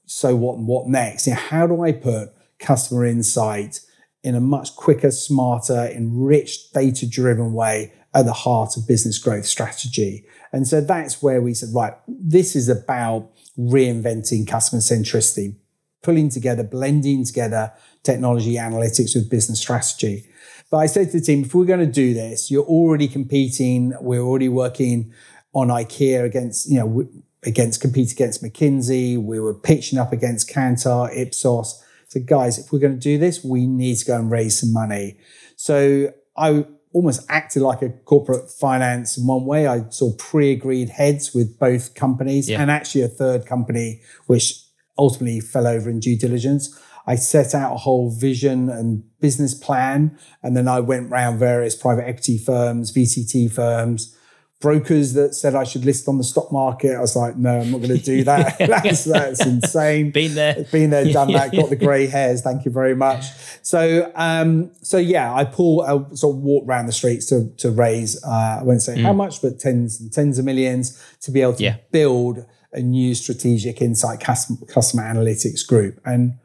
so 0.05 0.35
what 0.35 0.57
and 0.57 0.67
what 0.67 0.87
next? 0.87 1.27
You 1.27 1.33
know, 1.33 1.39
how 1.39 1.67
do 1.67 1.83
I 1.83 1.91
put 1.91 2.29
customer 2.59 3.05
insight 3.05 3.81
in 4.23 4.33
a 4.33 4.39
much 4.39 4.75
quicker, 4.75 5.11
smarter, 5.11 5.87
enriched, 5.93 6.73
data 6.73 7.07
driven 7.07 7.53
way 7.53 7.93
at 8.15 8.25
the 8.25 8.33
heart 8.33 8.77
of 8.77 8.87
business 8.87 9.19
growth 9.19 9.45
strategy. 9.45 10.25
And 10.53 10.67
so 10.67 10.81
that's 10.81 11.21
where 11.21 11.41
we 11.41 11.53
said, 11.53 11.69
right, 11.75 11.93
this 12.07 12.55
is 12.55 12.69
about 12.69 13.29
reinventing 13.57 14.47
customer 14.47 14.81
centricity, 14.81 15.57
pulling 16.01 16.29
together, 16.29 16.63
blending 16.63 17.25
together 17.25 17.73
technology 18.03 18.55
analytics 18.55 19.15
with 19.15 19.29
business 19.29 19.59
strategy. 19.59 20.25
But 20.71 20.77
I 20.77 20.85
said 20.87 21.11
to 21.11 21.19
the 21.19 21.25
team, 21.25 21.43
if 21.43 21.53
we're 21.53 21.65
going 21.65 21.79
to 21.79 21.85
do 21.85 22.13
this, 22.13 22.49
you're 22.49 22.65
already 22.65 23.07
competing, 23.07 23.93
we're 24.01 24.21
already 24.21 24.49
working 24.49 25.13
on 25.53 25.67
IKEA 25.67 26.23
against, 26.23 26.69
you 26.69 26.79
know, 26.79 27.07
against 27.43 27.81
compete 27.81 28.11
against 28.11 28.43
McKinsey, 28.43 29.17
we 29.17 29.39
were 29.39 29.53
pitching 29.53 29.99
up 29.99 30.11
against 30.11 30.49
Kantar, 30.49 31.15
Ipsos. 31.15 31.83
So 32.07 32.19
guys, 32.19 32.57
if 32.57 32.71
we're 32.71 32.79
going 32.79 32.95
to 32.95 32.99
do 32.99 33.17
this, 33.17 33.43
we 33.43 33.67
need 33.67 33.97
to 33.97 34.05
go 34.05 34.15
and 34.15 34.31
raise 34.31 34.59
some 34.59 34.73
money. 34.73 35.19
So 35.55 36.13
I 36.35 36.65
almost 36.93 37.25
acted 37.29 37.61
like 37.61 37.81
a 37.81 37.89
corporate 37.89 38.49
finance 38.49 39.17
in 39.17 39.27
one 39.27 39.45
way. 39.45 39.67
I 39.67 39.89
saw 39.89 40.13
pre-agreed 40.17 40.89
heads 40.89 41.33
with 41.33 41.59
both 41.59 41.93
companies 41.93 42.49
yeah. 42.49 42.61
and 42.61 42.71
actually 42.71 43.01
a 43.01 43.09
third 43.09 43.45
company, 43.45 44.01
which 44.27 44.63
ultimately 44.97 45.41
fell 45.41 45.67
over 45.67 45.89
in 45.89 45.99
due 45.99 46.17
diligence. 46.17 46.79
I 47.07 47.15
set 47.15 47.53
out 47.53 47.73
a 47.73 47.77
whole 47.77 48.09
vision 48.09 48.69
and 48.69 49.03
business 49.19 49.53
plan. 49.53 50.17
And 50.41 50.55
then 50.55 50.67
I 50.67 50.79
went 50.79 51.11
around 51.11 51.37
various 51.37 51.75
private 51.75 52.07
equity 52.07 52.37
firms, 52.37 52.91
VCT 52.91 53.51
firms, 53.51 54.15
brokers 54.61 55.13
that 55.13 55.35
said 55.35 55.53
I 55.53 55.63
should 55.63 55.85
list 55.85 56.07
on 56.07 56.17
the 56.17 56.23
stock 56.23 56.51
market. 56.51 56.95
I 56.95 56.99
was 56.99 57.15
like, 57.15 57.37
no, 57.37 57.59
I'm 57.59 57.71
not 57.71 57.81
going 57.81 57.97
to 57.97 58.03
do 58.03 58.23
that. 58.23 58.57
that's, 58.67 59.03
that's 59.03 59.45
insane. 59.45 60.11
Been 60.11 60.33
there, 60.33 60.65
been 60.71 60.89
there, 60.89 61.11
done 61.11 61.31
that. 61.33 61.51
Got 61.51 61.69
the 61.69 61.75
grey 61.87 62.07
hairs. 62.07 62.41
Thank 62.41 62.65
you 62.65 62.71
very 62.71 62.95
much. 62.95 63.25
So, 63.61 64.11
um, 64.15 64.71
so 64.81 64.97
yeah, 64.97 65.33
I 65.33 65.43
pull, 65.43 65.81
I 65.81 66.15
sort 66.15 66.35
of 66.35 66.41
walk 66.41 66.65
around 66.67 66.87
the 66.87 66.93
streets 66.93 67.27
to 67.27 67.51
to 67.57 67.69
raise. 67.69 68.23
Uh, 68.23 68.57
I 68.59 68.63
won't 68.63 68.81
say 68.81 68.95
mm. 68.95 69.03
how 69.03 69.13
much, 69.13 69.41
but 69.41 69.59
tens 69.59 69.99
and 69.99 70.11
tens 70.11 70.39
of 70.39 70.45
millions 70.45 70.99
to 71.21 71.31
be 71.31 71.41
able 71.41 71.55
to 71.55 71.63
yeah. 71.63 71.77
build 71.91 72.45
a 72.73 72.81
new 72.81 73.15
strategic 73.15 73.81
insight 73.81 74.19
customer 74.19 75.03
analytics 75.03 75.65
group. 75.65 75.99
And 76.05 76.39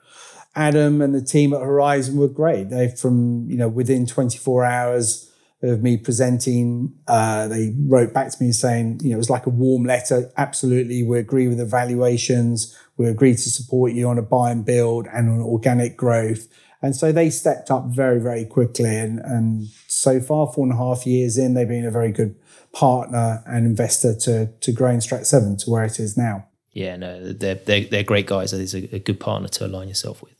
Adam 0.54 1.00
and 1.00 1.14
the 1.14 1.22
team 1.22 1.52
at 1.52 1.60
Horizon 1.60 2.16
were 2.16 2.28
great. 2.28 2.70
They 2.70 2.88
from 2.88 3.48
you 3.48 3.56
know 3.56 3.68
within 3.68 4.06
24 4.06 4.64
hours 4.64 5.26
of 5.62 5.82
me 5.82 5.98
presenting, 5.98 6.94
uh, 7.06 7.46
they 7.46 7.74
wrote 7.78 8.14
back 8.14 8.30
to 8.32 8.42
me 8.42 8.50
saying 8.50 9.00
you 9.02 9.10
know 9.10 9.16
it 9.16 9.18
was 9.18 9.30
like 9.30 9.46
a 9.46 9.50
warm 9.50 9.84
letter. 9.84 10.30
Absolutely, 10.36 11.02
we 11.02 11.18
agree 11.18 11.48
with 11.48 11.58
the 11.58 11.66
valuations. 11.66 12.76
We 12.96 13.06
agree 13.06 13.32
to 13.32 13.50
support 13.50 13.92
you 13.92 14.08
on 14.08 14.18
a 14.18 14.22
buy 14.22 14.50
and 14.50 14.64
build 14.64 15.06
and 15.12 15.30
on 15.30 15.40
organic 15.40 15.96
growth. 15.96 16.48
And 16.82 16.96
so 16.96 17.12
they 17.12 17.30
stepped 17.30 17.70
up 17.70 17.86
very, 17.86 18.20
very 18.20 18.44
quickly. 18.44 18.96
And, 18.96 19.18
and 19.20 19.68
so 19.86 20.20
far, 20.20 20.50
four 20.52 20.64
and 20.64 20.72
a 20.72 20.76
half 20.76 21.06
years 21.06 21.36
in, 21.36 21.54
they've 21.54 21.68
been 21.68 21.84
a 21.84 21.90
very 21.90 22.12
good 22.12 22.36
partner 22.72 23.42
and 23.46 23.66
investor 23.66 24.14
to, 24.14 24.46
to 24.46 24.72
growing 24.72 24.98
Strat 25.00 25.26
7 25.26 25.58
to 25.58 25.70
where 25.70 25.84
it 25.84 25.98
is 25.98 26.16
now. 26.16 26.46
Yeah, 26.72 26.96
no, 26.96 27.32
they're, 27.32 27.56
they're, 27.56 27.84
they're 27.84 28.02
great 28.02 28.26
guys. 28.26 28.52
It's 28.52 28.74
a, 28.74 28.96
a 28.96 28.98
good 28.98 29.20
partner 29.20 29.48
to 29.48 29.66
align 29.66 29.88
yourself 29.88 30.22
with. 30.22 30.34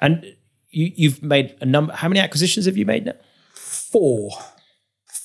And 0.00 0.24
you, 0.70 0.92
you've 0.94 1.22
made 1.22 1.56
a 1.60 1.66
number. 1.66 1.92
How 1.92 2.08
many 2.08 2.20
acquisitions 2.20 2.66
have 2.66 2.76
you 2.76 2.86
made 2.86 3.06
now? 3.06 3.14
Four, 3.54 4.30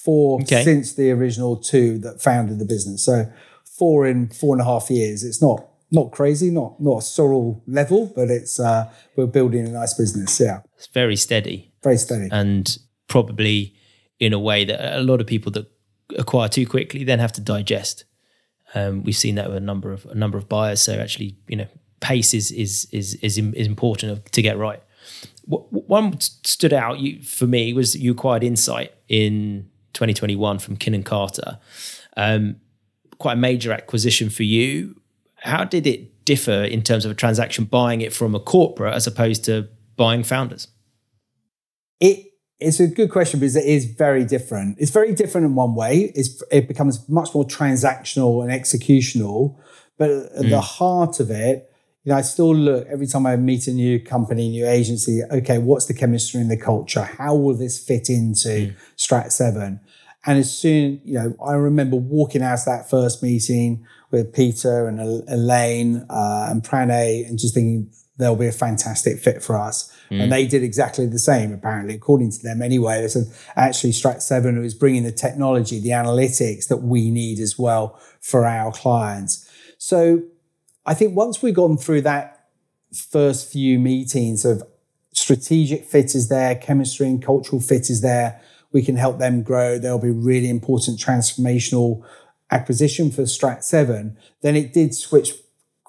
four 0.04 0.42
okay. 0.42 0.64
since 0.64 0.94
the 0.94 1.12
original 1.12 1.58
two 1.58 1.98
that 2.00 2.22
founded 2.22 2.60
the 2.60 2.66
business. 2.66 3.06
So 3.06 3.32
four 3.78 4.08
in 4.08 4.30
four 4.30 4.56
and 4.56 4.62
a 4.62 4.66
half 4.66 4.90
years. 4.90 5.24
It's 5.24 5.42
not 5.42 5.68
not 5.92 6.12
crazy, 6.12 6.50
not 6.50 6.82
not 6.82 6.98
a 6.98 7.02
Sorrell 7.02 7.62
level, 7.68 8.12
but 8.16 8.30
it's 8.30 8.60
uh, 8.60 8.92
we're 9.16 9.28
building 9.28 9.68
a 9.68 9.72
nice 9.72 9.94
business. 9.94 10.40
Yeah, 10.40 10.62
it's 10.76 10.88
very 10.88 11.16
steady, 11.16 11.74
very 11.84 11.98
steady, 11.98 12.30
and 12.32 12.78
probably 13.08 13.76
in 14.20 14.34
a 14.34 14.40
way 14.40 14.66
that 14.66 14.98
a 14.98 15.02
lot 15.02 15.22
of 15.22 15.28
people 15.28 15.52
that 15.52 15.70
acquire 16.18 16.50
too 16.50 16.66
quickly 16.66 17.04
then 17.04 17.20
have 17.20 17.32
to 17.34 17.42
digest. 17.42 18.06
Um, 18.76 19.04
we've 19.04 19.16
seen 19.16 19.36
that 19.36 19.50
with 19.50 19.58
a 19.58 19.62
number 19.62 19.92
of 19.92 20.06
a 20.08 20.16
number 20.16 20.38
of 20.38 20.50
buyers. 20.50 20.82
So 20.82 20.94
actually, 20.94 21.38
you 21.48 21.58
know, 21.58 21.68
pace 22.04 22.34
is 22.34 22.52
is 22.52 22.88
is 22.92 23.16
is, 23.16 23.38
is 23.38 23.68
important 23.68 24.32
to 24.32 24.42
get 24.42 24.58
right. 24.58 24.84
One 25.46 26.20
stood 26.20 26.74
out 26.74 26.98
for 27.26 27.48
me 27.48 27.74
was 27.74 27.96
you 27.96 28.12
acquired 28.12 28.44
Incite 28.44 28.94
in 29.10 29.70
2021 29.94 30.60
from 30.60 30.78
Kin 30.78 31.04
Carta. 31.04 31.60
Um, 32.16 32.58
quite 33.18 33.34
a 33.34 33.38
major 33.38 33.72
acquisition 33.72 34.30
for 34.30 34.44
you. 34.44 35.00
How 35.36 35.64
did 35.64 35.86
it 35.88 36.26
differ 36.26 36.64
in 36.64 36.82
terms 36.82 37.04
of 37.04 37.12
a 37.12 37.16
transaction 37.16 37.66
buying 37.66 38.02
it 38.02 38.14
from 38.14 38.36
a 38.36 38.40
corporate 38.40 38.94
as 38.94 39.08
opposed 39.08 39.44
to 39.46 39.68
buying 39.98 40.24
founders? 40.24 40.68
It 42.00 42.34
it's 42.60 42.80
a 42.80 42.88
good 42.88 43.12
question 43.12 43.40
because 43.40 43.58
it 43.58 43.66
is 43.66 43.86
very 43.86 44.24
different. 44.24 44.78
It's 44.80 44.92
very 44.92 45.14
different 45.14 45.46
in 45.46 45.56
one 45.56 45.76
way. 45.76 46.14
It's, 46.16 46.42
it 46.50 46.68
becomes 46.68 47.08
much 47.10 47.34
more 47.36 47.44
transactional 47.44 48.42
and 48.42 48.50
executional, 48.52 49.58
but 49.98 50.10
at 50.10 50.46
mm. 50.46 50.50
the 50.50 50.62
heart 50.62 51.20
of 51.20 51.30
it, 51.30 51.70
you 52.04 52.12
know, 52.12 52.18
I 52.18 52.22
still 52.22 52.54
look 52.54 52.88
every 52.88 53.08
time 53.08 53.26
I 53.26 53.38
meet 53.38 53.68
a 53.68 53.72
new 53.72 54.00
company, 54.00 54.50
new 54.50 54.68
agency. 54.68 55.22
Okay, 55.32 55.58
what's 55.58 55.86
the 55.86 55.94
chemistry 55.94 56.42
and 56.42 56.52
the 56.52 56.58
culture? 56.58 57.04
How 57.04 57.36
will 57.36 57.56
this 57.56 57.80
fit 57.80 58.10
into 58.10 58.50
mm. 58.50 58.76
Strat 58.98 59.32
Seven? 59.32 59.80
And 60.26 60.40
as 60.40 60.56
soon, 60.56 61.02
you 61.04 61.16
know, 61.16 61.36
I 61.46 61.54
remember 61.54 61.96
walking 61.96 62.42
out 62.42 62.60
of 62.60 62.66
that 62.66 62.90
first 62.90 63.24
meeting 63.24 63.86
with 64.12 64.34
Peter 64.34 64.88
and 64.88 65.00
Elaine 65.00 66.06
uh, 66.10 66.48
and 66.50 66.62
Pranay, 66.62 67.28
and 67.28 67.40
just 67.40 67.54
thinking 67.54 67.90
they'll 68.18 68.36
be 68.36 68.48
a 68.48 68.52
fantastic 68.52 69.20
fit 69.20 69.42
for 69.42 69.58
us. 69.58 69.92
Mm. 70.12 70.24
And 70.24 70.32
they 70.32 70.46
did 70.46 70.62
exactly 70.62 71.08
the 71.08 71.20
same, 71.20 71.54
apparently, 71.54 71.96
according 71.96 72.32
to 72.32 72.44
them 72.44 72.62
anyway. 72.62 73.02
They 73.02 73.08
said 73.08 73.26
actually 73.56 73.92
Strat 73.92 74.22
Seven 74.22 74.60
was 74.60 74.74
bringing 74.74 75.04
the 75.04 75.12
technology, 75.12 75.80
the 75.80 75.90
analytics 75.90 76.68
that 76.68 76.78
we 76.78 77.12
need 77.12 77.40
as 77.40 77.58
well 77.58 78.00
for 78.22 78.46
our 78.46 78.72
clients. 78.72 79.50
So 79.78 80.22
I 80.86 80.94
think 80.94 81.16
once 81.16 81.42
we've 81.42 81.54
gone 81.54 81.78
through 81.78 82.02
that 82.02 82.48
first 82.94 83.52
few 83.52 83.80
meetings 83.80 84.46
of 84.46 84.64
strategic 85.14 85.86
fit 85.86 86.16
is 86.16 86.30
there, 86.30 86.56
chemistry 86.56 87.08
and 87.08 87.24
cultural 87.24 87.62
fit 87.62 87.90
is 87.90 88.02
there, 88.02 88.42
we 88.72 88.82
can 88.82 88.98
help 88.98 89.20
them 89.20 89.44
grow. 89.44 89.78
There'll 89.78 90.00
be 90.00 90.12
really 90.12 90.50
important 90.50 91.00
transformational 91.00 92.04
acquisition 92.52 93.12
for 93.12 93.24
Strat 93.24 93.64
7. 93.64 94.18
Then 94.42 94.56
it 94.56 94.74
did 94.74 94.94
switch 94.94 95.34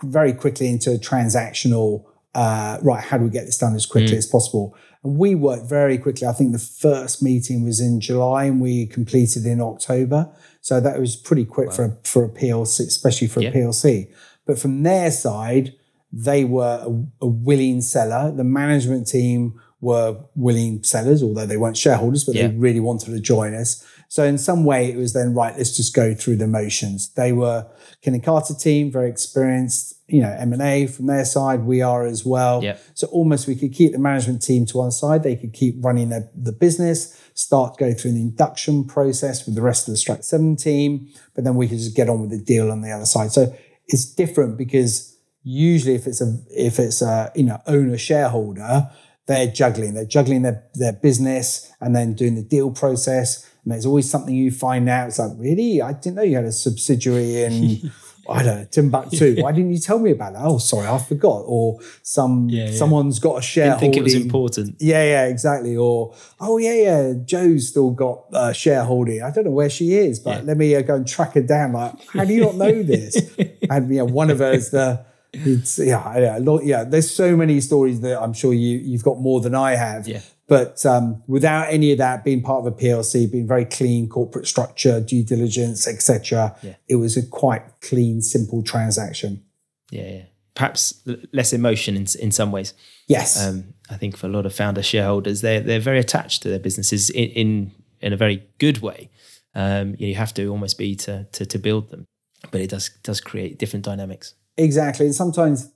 very 0.02 0.33
quickly 0.33 0.68
into 0.68 0.90
transactional, 0.90 2.04
uh, 2.35 2.78
right, 2.83 3.02
how 3.02 3.18
do 3.18 3.24
we 3.24 3.30
get 3.30 3.46
this 3.46 3.59
done 3.59 3.74
as 3.74 3.87
quickly 3.87 4.14
mm. 4.14 4.18
as 4.18 4.26
possible? 4.26 4.76
And 5.02 5.18
we 5.18 5.35
worked 5.35 5.68
very 5.68 5.98
quickly. 5.98 6.26
I 6.26 6.33
think 6.33 6.52
the 6.52 6.59
first 6.59 7.22
meeting 7.22 7.64
was 7.64 7.80
in 7.80 8.00
July 8.00 8.44
and 8.44 8.61
we 8.61 8.87
completed 8.87 9.46
in 9.46 9.61
October. 9.61 10.30
So 10.61 10.80
that 10.80 10.98
was 10.98 11.16
pretty 11.16 11.44
quick 11.44 11.68
wow. 11.68 11.74
for, 11.74 11.85
a, 11.85 11.96
for 12.04 12.24
a 12.24 12.28
PLC, 12.28 12.80
especially 12.80 13.28
for 13.28 13.40
yeah. 13.40 13.50
a 13.50 13.52
PLC. 13.52 14.11
But 14.46 14.59
from 14.59 14.83
their 14.83 15.11
side, 15.11 15.74
they 16.12 16.44
were 16.44 16.80
a, 16.83 17.24
a, 17.24 17.26
willing 17.26 17.80
seller. 17.80 18.30
The 18.30 18.44
management 18.44 19.09
team 19.09 19.61
were 19.80 20.16
willing 20.35 20.83
sellers, 20.83 21.22
although 21.22 21.46
they 21.46 21.57
weren't 21.57 21.76
shareholders, 21.76 22.24
but 22.24 22.35
yeah. 22.35 22.46
they 22.46 22.54
really 22.54 22.80
wanted 22.80 23.11
to 23.12 23.20
join 23.20 23.54
us. 23.54 23.85
So 24.09 24.22
in 24.22 24.38
some 24.38 24.64
way, 24.64 24.90
it 24.90 24.96
was 24.96 25.12
then 25.12 25.35
right. 25.35 25.57
Let's 25.57 25.76
just 25.76 25.94
go 25.94 26.14
through 26.14 26.37
the 26.37 26.46
motions. 26.46 27.12
They 27.14 27.33
were 27.33 27.66
Kin 28.00 28.20
Carta 28.20 28.57
team, 28.57 28.92
very 28.92 29.11
experienced. 29.11 29.92
You 30.07 30.20
know, 30.20 30.37
M 30.38 30.52
and 30.52 30.62
A 30.62 30.87
from 30.87 31.07
their 31.07 31.24
side. 31.24 31.64
We 31.64 31.80
are 31.80 32.07
as 32.07 32.24
well. 32.24 32.62
Yeah. 32.62 32.76
So 32.92 33.07
almost 33.09 33.48
we 33.48 33.57
could 33.57 33.72
keep 33.72 33.92
the 33.92 33.98
management 33.98 34.42
team 34.42 34.66
to 34.66 34.76
one 34.76 34.92
side. 34.92 35.22
They 35.22 35.35
could 35.35 35.52
keep 35.52 35.76
running 35.83 36.11
their, 36.11 36.28
the 36.35 36.52
business, 36.52 37.18
start 37.33 37.78
go 37.78 37.92
through 37.94 38.12
the 38.12 38.20
induction 38.20 38.85
process 38.85 39.46
with 39.46 39.54
the 39.54 39.62
rest 39.62 39.88
of 39.88 39.94
the 39.94 39.98
Strat 39.98 40.22
Seven 40.22 40.57
team, 40.57 41.09
but 41.35 41.44
then 41.44 41.57
we 41.57 41.66
could 41.66 41.78
just 41.78 41.96
get 41.96 42.09
on 42.09 42.20
with 42.20 42.30
the 42.30 42.38
deal 42.38 42.70
on 42.70 42.83
the 42.83 42.90
other 42.90 43.07
side. 43.07 43.33
So 43.33 43.57
it's 43.87 44.07
different 44.07 44.57
because 44.57 45.16
usually 45.42 45.94
if 45.94 46.07
it's 46.07 46.20
a 46.20 46.38
if 46.51 46.79
it's 46.79 47.03
a 47.03 47.31
you 47.35 47.44
know 47.44 47.61
owner 47.66 47.99
shareholder, 47.99 48.90
they're 49.27 49.47
juggling. 49.47 49.94
They're 49.94 50.05
juggling 50.05 50.42
their, 50.42 50.64
their 50.75 50.92
business 50.92 51.73
and 51.81 51.94
then 51.94 52.14
doing 52.14 52.35
the 52.35 52.42
deal 52.42 52.70
process. 52.70 53.49
And 53.64 53.73
there's 53.73 53.87
always 53.87 54.09
something 54.09 54.35
you 54.35 54.51
find 54.51 54.88
out. 54.88 55.09
It's 55.09 55.18
like, 55.18 55.33
really? 55.38 55.81
I 55.81 55.92
didn't 55.94 56.16
know 56.16 56.23
you 56.23 56.37
had 56.37 56.44
a 56.44 56.53
subsidiary 56.53 57.42
in 57.42 57.90
I 58.28 58.42
don't 58.42 58.58
know, 58.58 58.64
Timbuktu. 58.70 59.37
Why 59.42 59.52
didn't 59.52 59.72
you 59.72 59.78
tell 59.78 59.98
me 59.98 60.10
about 60.10 60.34
that? 60.34 60.42
Oh, 60.44 60.58
sorry, 60.58 60.87
I 60.87 60.98
forgot. 60.98 61.42
Or 61.46 61.78
some 62.02 62.48
yeah, 62.48 62.66
yeah. 62.66 62.76
someone's 62.76 63.18
got 63.18 63.38
a 63.38 63.42
shareholding. 63.42 63.90
Didn't 63.90 63.94
think 63.94 64.00
it 64.00 64.04
was 64.04 64.14
important. 64.14 64.76
Yeah, 64.80 65.02
yeah, 65.04 65.26
exactly. 65.26 65.76
Or 65.76 66.14
oh 66.40 66.58
yeah, 66.58 66.74
yeah, 66.74 67.12
Joe's 67.24 67.68
still 67.68 67.90
got 67.90 68.24
uh, 68.32 68.52
shareholding. 68.52 69.22
I 69.22 69.30
don't 69.30 69.44
know 69.44 69.50
where 69.50 69.70
she 69.70 69.94
is, 69.94 70.20
but 70.20 70.38
yeah. 70.38 70.46
let 70.46 70.56
me 70.56 70.74
uh, 70.74 70.82
go 70.82 70.94
and 70.94 71.06
track 71.06 71.34
her 71.34 71.42
down. 71.42 71.72
Like, 71.72 72.02
how 72.08 72.24
do 72.24 72.32
you 72.32 72.40
not 72.40 72.56
know 72.56 72.82
this? 72.82 73.16
and 73.70 73.90
you 73.90 73.98
know, 73.98 74.06
one 74.06 74.30
of 74.30 74.40
us 74.40 74.70
the. 74.70 75.04
It's 75.35 75.79
yeah, 75.79 76.18
yeah, 76.18 76.59
yeah. 76.62 76.85
There's 76.85 77.11
so 77.11 77.37
many 77.37 77.61
stories 77.61 78.01
that 78.01 78.20
I'm 78.20 78.33
sure 78.33 78.53
you 78.53 78.79
you've 78.79 79.05
got 79.05 79.18
more 79.18 79.40
than 79.40 79.55
I 79.55 79.77
have. 79.77 80.07
Yeah. 80.09 80.20
But 80.47 80.85
um, 80.85 81.23
without 81.27 81.73
any 81.73 81.92
of 81.92 81.99
that, 81.99 82.23
being 82.23 82.42
part 82.42 82.66
of 82.66 82.73
a 82.73 82.77
PLC, 82.77 83.31
being 83.31 83.47
very 83.47 83.64
clean 83.64 84.09
corporate 84.09 84.47
structure, 84.47 85.01
due 85.01 85.25
diligence, 85.25 85.88
etc., 85.88 86.55
yeah. 86.62 86.75
it 86.87 86.97
was 86.97 87.16
a 87.16 87.27
quite 87.27 87.62
clean, 87.81 88.20
simple 88.20 88.62
transaction. 88.62 89.42
Yeah, 89.90 90.09
yeah. 90.11 90.23
perhaps 90.55 91.03
less 91.33 91.53
emotion 91.53 91.97
in 91.97 92.07
in 92.20 92.31
some 92.31 92.53
ways. 92.53 92.75
Yes, 93.07 93.42
um, 93.42 93.75
I 93.90 93.97
think 93.97 94.16
for 94.16 94.27
a 94.27 94.31
lot 94.31 94.44
of 94.44 94.55
founder 94.55 94.83
shareholders, 94.83 95.40
they're 95.40 95.61
they're 95.61 95.81
very 95.81 95.99
attached 95.99 96.42
to 96.42 96.51
their 96.51 96.59
businesses 96.59 97.11
in 97.11 97.31
in, 97.31 97.73
in 98.01 98.12
a 98.12 98.16
very 98.16 98.47
good 98.59 98.79
way. 98.83 99.11
Um, 99.55 99.94
you 99.99 100.14
have 100.16 100.35
to 100.35 100.49
almost 100.49 100.77
be 100.77 100.94
to, 100.97 101.25
to 101.33 101.47
to 101.47 101.59
build 101.59 101.90
them, 101.90 102.05
but 102.51 102.61
it 102.61 102.70
does 102.70 102.90
does 103.03 103.20
create 103.20 103.59
different 103.59 103.85
dynamics. 103.85 104.35
Exactly, 104.57 105.07
and 105.07 105.14
sometimes 105.14 105.71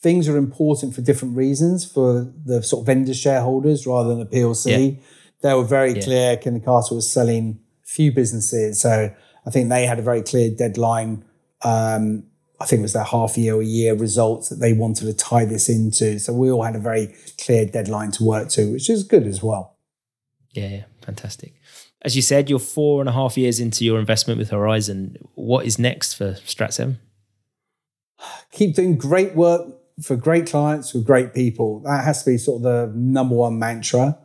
things 0.00 0.28
are 0.28 0.36
important 0.36 0.94
for 0.94 1.00
different 1.00 1.36
reasons 1.36 1.84
for 1.90 2.32
the 2.44 2.62
sort 2.62 2.82
of 2.82 2.86
vendor 2.86 3.14
shareholders 3.14 3.86
rather 3.86 4.08
than 4.10 4.20
the 4.20 4.26
PLC. 4.26 4.96
Yeah. 4.96 5.02
They 5.42 5.54
were 5.54 5.64
very 5.64 5.94
yeah. 5.94 6.02
clear. 6.02 6.60
Carta 6.60 6.94
was 6.94 7.10
selling 7.10 7.60
few 7.84 8.12
businesses, 8.12 8.80
so 8.80 9.12
I 9.46 9.50
think 9.50 9.68
they 9.68 9.86
had 9.86 9.98
a 9.98 10.02
very 10.02 10.22
clear 10.22 10.50
deadline. 10.50 11.24
Um, 11.62 12.24
I 12.60 12.66
think 12.66 12.80
it 12.80 12.82
was 12.82 12.92
their 12.92 13.04
half 13.04 13.38
year 13.38 13.54
or 13.54 13.62
year 13.62 13.94
results 13.94 14.48
that 14.48 14.56
they 14.56 14.72
wanted 14.72 15.06
to 15.06 15.14
tie 15.14 15.44
this 15.44 15.68
into. 15.68 16.18
So 16.18 16.32
we 16.32 16.50
all 16.50 16.64
had 16.64 16.74
a 16.74 16.80
very 16.80 17.14
clear 17.40 17.64
deadline 17.66 18.10
to 18.12 18.24
work 18.24 18.48
to, 18.50 18.72
which 18.72 18.90
is 18.90 19.04
good 19.04 19.26
as 19.26 19.42
well. 19.42 19.76
Yeah, 20.52 20.68
yeah, 20.68 20.84
fantastic. 21.02 21.54
As 22.02 22.16
you 22.16 22.22
said, 22.22 22.50
you're 22.50 22.58
four 22.58 23.00
and 23.00 23.08
a 23.08 23.12
half 23.12 23.36
years 23.36 23.60
into 23.60 23.84
your 23.84 23.98
investment 23.98 24.38
with 24.38 24.50
Horizon. 24.50 25.16
What 25.34 25.66
is 25.66 25.78
next 25.78 26.14
for 26.14 26.32
Strat7? 26.32 26.96
Keep 28.52 28.76
doing 28.76 28.96
great 28.96 29.34
work 29.34 29.68
for 30.02 30.16
great 30.16 30.46
clients 30.46 30.94
with 30.94 31.04
great 31.04 31.34
people. 31.34 31.80
That 31.80 32.04
has 32.04 32.22
to 32.24 32.30
be 32.30 32.38
sort 32.38 32.58
of 32.58 32.62
the 32.62 32.92
number 32.94 33.34
one 33.34 33.58
mantra. 33.58 34.18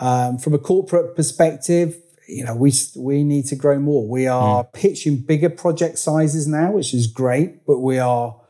Um, 0.00 0.38
from 0.38 0.54
a 0.54 0.58
corporate 0.58 1.16
perspective, 1.16 1.96
you 2.28 2.44
know, 2.44 2.54
we 2.54 2.72
we 2.96 3.22
need 3.22 3.46
to 3.46 3.56
grow 3.56 3.78
more. 3.78 4.08
We 4.08 4.26
are 4.26 4.64
mm. 4.64 4.72
pitching 4.72 5.18
bigger 5.18 5.50
project 5.50 5.98
sizes 5.98 6.46
now, 6.46 6.72
which 6.72 6.94
is 6.94 7.06
great, 7.06 7.66
but 7.66 7.78
we 7.78 7.98
are 7.98 8.40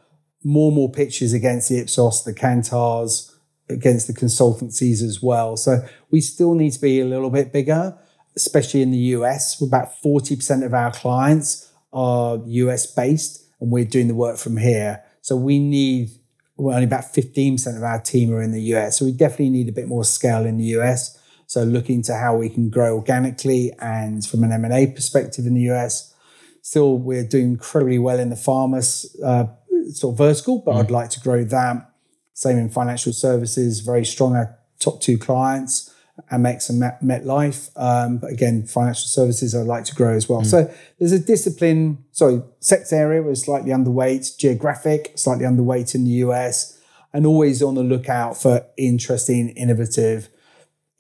more 0.42 0.68
and 0.68 0.76
more 0.76 0.90
pitches 0.90 1.32
against 1.32 1.68
the 1.68 1.78
Ipsos, 1.78 2.24
the 2.24 2.34
Kantars, 2.34 3.32
against 3.68 4.06
the 4.06 4.12
consultancies 4.12 5.02
as 5.02 5.22
well. 5.22 5.56
So 5.56 5.86
we 6.10 6.20
still 6.20 6.54
need 6.54 6.72
to 6.72 6.80
be 6.80 7.00
a 7.00 7.04
little 7.04 7.30
bit 7.30 7.52
bigger, 7.52 7.98
especially 8.36 8.82
in 8.82 8.90
the 8.90 8.98
US. 8.98 9.60
About 9.60 9.94
40% 10.02 10.64
of 10.64 10.74
our 10.74 10.92
clients 10.92 11.72
are 11.92 12.40
US 12.44 12.86
based 12.86 13.43
and 13.64 13.72
we're 13.72 13.86
doing 13.86 14.08
the 14.08 14.14
work 14.14 14.36
from 14.36 14.58
here. 14.58 15.02
So 15.22 15.36
we 15.36 15.58
need, 15.58 16.10
well, 16.58 16.74
only 16.74 16.86
about 16.86 17.04
15% 17.04 17.76
of 17.76 17.82
our 17.82 17.98
team 17.98 18.30
are 18.30 18.42
in 18.42 18.52
the 18.52 18.60
US. 18.74 18.98
So 18.98 19.06
we 19.06 19.12
definitely 19.12 19.48
need 19.48 19.70
a 19.70 19.72
bit 19.72 19.88
more 19.88 20.04
scale 20.04 20.44
in 20.44 20.58
the 20.58 20.66
US. 20.78 21.18
So 21.46 21.62
looking 21.62 22.02
to 22.02 22.14
how 22.14 22.36
we 22.36 22.50
can 22.50 22.68
grow 22.68 22.94
organically 22.94 23.72
and 23.80 24.24
from 24.24 24.44
an 24.44 24.52
M&A 24.52 24.88
perspective 24.88 25.46
in 25.46 25.54
the 25.54 25.62
US. 25.72 26.14
Still, 26.60 26.98
we're 26.98 27.26
doing 27.26 27.52
incredibly 27.52 27.98
well 27.98 28.18
in 28.18 28.28
the 28.28 28.36
pharma 28.36 28.78
uh, 29.24 29.46
sort 29.92 30.12
of 30.12 30.18
vertical, 30.18 30.62
but 30.64 30.74
mm. 30.74 30.80
I'd 30.80 30.90
like 30.90 31.08
to 31.10 31.20
grow 31.20 31.42
that. 31.42 31.90
Same 32.34 32.58
in 32.58 32.68
financial 32.68 33.14
services, 33.14 33.80
very 33.80 34.04
strong. 34.04 34.36
Our 34.36 34.58
top 34.78 35.00
two 35.00 35.16
clients. 35.16 35.93
Amex 36.30 36.70
and 36.70 36.78
Met, 36.78 37.02
MetLife. 37.02 37.70
Um, 37.76 38.18
but 38.18 38.30
again, 38.30 38.66
financial 38.66 39.06
services 39.06 39.54
I'd 39.54 39.66
like 39.66 39.84
to 39.86 39.94
grow 39.94 40.14
as 40.14 40.28
well. 40.28 40.42
Mm. 40.42 40.46
So 40.46 40.74
there's 40.98 41.12
a 41.12 41.18
discipline, 41.18 42.04
sorry, 42.12 42.42
sector 42.60 42.96
area 42.96 43.22
was 43.22 43.42
slightly 43.42 43.70
underweight, 43.70 44.38
geographic, 44.38 45.12
slightly 45.16 45.44
underweight 45.44 45.94
in 45.94 46.04
the 46.04 46.10
US, 46.10 46.78
and 47.12 47.26
always 47.26 47.62
on 47.62 47.74
the 47.74 47.82
lookout 47.82 48.40
for 48.40 48.64
interesting, 48.76 49.50
innovative 49.50 50.28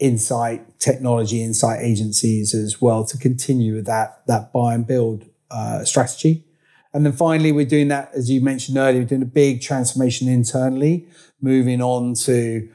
insight, 0.00 0.80
technology, 0.80 1.42
insight 1.42 1.80
agencies 1.80 2.52
as 2.52 2.80
well 2.80 3.04
to 3.04 3.16
continue 3.16 3.74
with 3.74 3.86
that, 3.86 4.22
that 4.26 4.52
buy 4.52 4.74
and 4.74 4.86
build 4.86 5.24
uh, 5.50 5.84
strategy. 5.84 6.44
And 6.92 7.04
then 7.04 7.12
finally, 7.12 7.52
we're 7.52 7.66
doing 7.66 7.88
that, 7.88 8.10
as 8.14 8.30
you 8.30 8.40
mentioned 8.40 8.78
earlier, 8.78 9.00
we're 9.00 9.06
doing 9.08 9.22
a 9.22 9.26
big 9.26 9.60
transformation 9.60 10.28
internally, 10.28 11.08
moving 11.40 11.80
on 11.82 12.14
to 12.14 12.68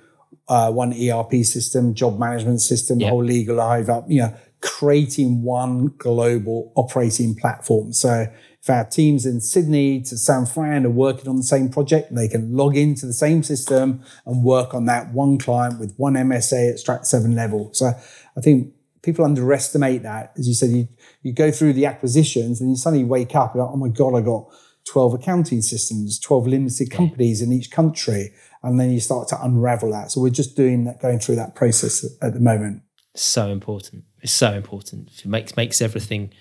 uh, 0.49 0.71
one 0.71 0.93
ERP 0.93 1.45
system, 1.45 1.93
job 1.93 2.19
management 2.19 2.59
system, 2.59 2.99
yep. 2.99 3.11
whole 3.11 3.23
legal 3.23 3.55
live 3.55 3.87
up, 3.87 4.05
you 4.07 4.21
know, 4.21 4.35
creating 4.61 5.43
one 5.43 5.87
global 5.97 6.73
operating 6.75 7.35
platform. 7.35 7.93
So 7.93 8.27
if 8.61 8.69
our 8.69 8.83
teams 8.83 9.25
in 9.25 9.39
Sydney 9.39 10.01
to 10.01 10.17
San 10.17 10.45
Fran 10.45 10.85
are 10.85 10.89
working 10.89 11.29
on 11.29 11.37
the 11.37 11.43
same 11.43 11.69
project, 11.69 12.13
they 12.13 12.27
can 12.27 12.53
log 12.53 12.75
into 12.75 13.05
the 13.05 13.13
same 13.13 13.43
system 13.43 14.03
and 14.25 14.43
work 14.43 14.73
on 14.73 14.85
that 14.85 15.13
one 15.13 15.37
client 15.37 15.79
with 15.79 15.93
one 15.97 16.15
MSA 16.15 16.71
at 16.71 16.75
Strat 16.77 17.05
7 17.05 17.35
level. 17.35 17.69
So 17.73 17.91
I 18.35 18.41
think 18.41 18.73
people 19.01 19.23
underestimate 19.23 20.03
that. 20.03 20.33
As 20.37 20.47
you 20.47 20.55
said, 20.55 20.71
you, 20.71 20.87
you 21.21 21.31
go 21.31 21.51
through 21.51 21.73
the 21.73 21.85
acquisitions 21.85 22.59
and 22.59 22.71
you 22.71 22.75
suddenly 22.75 23.05
wake 23.05 23.35
up 23.35 23.53
and 23.53 23.63
like, 23.63 23.71
oh 23.71 23.77
my 23.77 23.87
God, 23.87 24.15
I 24.15 24.21
got 24.21 24.47
12 24.87 25.13
accounting 25.13 25.61
systems, 25.61 26.19
12 26.19 26.47
limited 26.47 26.91
companies 26.91 27.41
in 27.41 27.53
each 27.53 27.71
country 27.71 28.33
and 28.63 28.79
then 28.79 28.91
you 28.91 28.99
start 28.99 29.27
to 29.29 29.43
unravel 29.43 29.91
that. 29.91 30.11
So 30.11 30.21
we're 30.21 30.29
just 30.29 30.55
doing 30.55 30.83
that, 30.85 31.01
going 31.01 31.19
through 31.19 31.35
that 31.35 31.55
process 31.55 32.05
at 32.21 32.33
the 32.33 32.39
moment. 32.39 32.83
So 33.15 33.49
important. 33.49 34.03
It's 34.21 34.33
so 34.33 34.53
important. 34.53 35.09
It 35.17 35.25
makes 35.25 35.55
makes 35.55 35.81
everything 35.81 36.33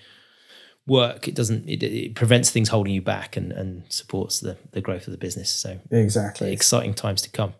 work. 0.85 1.27
It 1.27 1.35
doesn't. 1.35 1.67
It, 1.67 1.81
it 1.83 2.15
prevents 2.15 2.49
things 2.49 2.69
holding 2.69 2.93
you 2.93 3.01
back 3.01 3.37
and 3.37 3.51
and 3.51 3.83
supports 3.89 4.39
the 4.39 4.57
the 4.71 4.81
growth 4.81 5.07
of 5.07 5.11
the 5.11 5.17
business. 5.17 5.49
So 5.49 5.79
exactly, 5.91 6.51
exciting 6.51 6.93
times 6.93 7.21
to 7.23 7.29
come. 7.29 7.53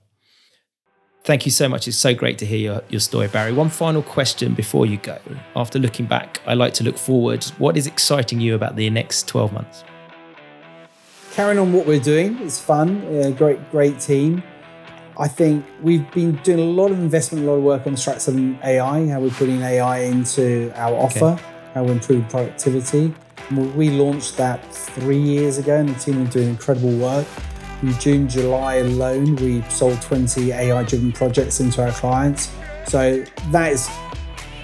Thank 1.23 1.45
you 1.45 1.51
so 1.51 1.67
much. 1.67 1.87
It's 1.87 1.97
so 1.97 2.13
great 2.13 2.37
to 2.39 2.45
hear 2.45 2.57
your, 2.57 2.81
your 2.89 3.01
story, 3.01 3.27
Barrie. 3.27 3.51
One 3.51 3.69
final 3.69 4.01
question 4.01 4.53
before 4.53 4.85
you 4.85 4.97
go. 4.97 5.19
After 5.55 5.77
looking 5.77 6.05
back, 6.05 6.41
I 6.47 6.53
like 6.53 6.73
to 6.75 6.83
look 6.83 6.97
forward. 6.97 7.43
What 7.57 7.75
is 7.75 7.87
exciting 7.87 8.39
you 8.39 8.55
about 8.55 8.77
the 8.77 8.89
next 8.89 9.27
12 9.27 9.51
months? 9.51 9.83
Carrying 11.39 11.57
on 11.57 11.71
what 11.71 11.87
we're 11.87 12.01
doing 12.01 12.37
is 12.39 12.59
fun. 12.59 13.01
Yeah, 13.13 13.29
great, 13.29 13.71
great 13.71 13.97
team. 13.97 14.43
I 15.17 15.29
think 15.29 15.65
we've 15.81 16.11
been 16.11 16.35
doing 16.43 16.59
a 16.59 16.63
lot 16.63 16.91
of 16.91 16.99
investment, 16.99 17.45
a 17.45 17.47
lot 17.47 17.53
of 17.59 17.63
work 17.63 17.87
on 17.87 17.93
Strat7 17.93 18.61
AI, 18.61 19.07
how 19.07 19.21
we're 19.21 19.29
putting 19.29 19.61
AI 19.61 19.99
into 19.99 20.69
our 20.75 20.93
offer, 20.93 21.27
okay. 21.27 21.43
how 21.73 21.85
we 21.85 21.91
improve 21.91 22.27
productivity. 22.27 23.15
We 23.73 23.89
launched 23.89 24.35
that 24.35 24.69
three 24.75 25.17
years 25.17 25.57
ago, 25.57 25.77
and 25.77 25.87
the 25.87 25.97
team 25.97 26.21
are 26.21 26.29
doing 26.29 26.49
incredible 26.49 26.91
work. 26.97 27.25
In 27.83 27.93
June, 27.99 28.27
July 28.27 28.75
alone, 28.75 29.37
we 29.37 29.61
sold 29.69 30.01
20 30.01 30.51
AI-driven 30.51 31.13
projects 31.13 31.61
into 31.61 31.81
our 31.81 31.93
clients. 31.93 32.51
So 32.85 33.23
that 33.51 33.71
is 33.71 33.89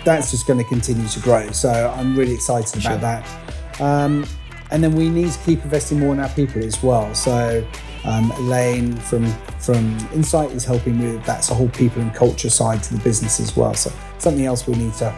that's 0.03 0.29
just 0.29 0.45
going 0.45 0.59
to 0.59 0.65
continue 0.65 1.07
to 1.07 1.19
grow. 1.21 1.49
So 1.51 1.93
I'm 1.95 2.17
really 2.17 2.33
excited 2.33 2.85
about 2.85 2.99
that. 2.99 3.81
Um, 3.81 4.25
and 4.71 4.83
then 4.83 4.95
we 4.95 5.09
need 5.09 5.31
to 5.31 5.39
keep 5.39 5.63
investing 5.63 5.99
more 5.99 6.13
in 6.13 6.19
our 6.19 6.29
people 6.29 6.63
as 6.63 6.81
well. 6.81 7.13
So 7.13 7.65
um, 8.03 8.31
Elaine 8.31 8.95
from 8.97 9.25
from 9.59 9.97
Incite 10.13 10.51
is 10.51 10.65
helping 10.65 10.99
with 10.99 11.23
that's 11.25 11.49
a 11.49 11.55
whole 11.55 11.69
people 11.69 12.01
and 12.01 12.13
culture 12.13 12.49
side 12.49 12.83
to 12.83 12.95
the 12.95 13.03
business 13.03 13.39
as 13.39 13.55
well. 13.55 13.73
So 13.73 13.91
something 14.17 14.45
else 14.45 14.67
we 14.67 14.75
need 14.75 14.93
to 14.95 15.13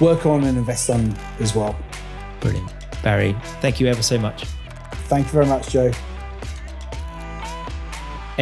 work 0.00 0.26
on 0.26 0.44
and 0.44 0.58
invest 0.58 0.90
on 0.90 1.14
as 1.40 1.54
well. 1.54 1.76
Brilliant, 2.40 2.72
Barrie. 3.02 3.36
Thank 3.60 3.80
you 3.80 3.86
ever 3.86 4.02
so 4.02 4.18
much. 4.18 4.44
Thank 5.08 5.26
you 5.26 5.32
very 5.32 5.46
much, 5.46 5.70
Joe. 5.70 5.92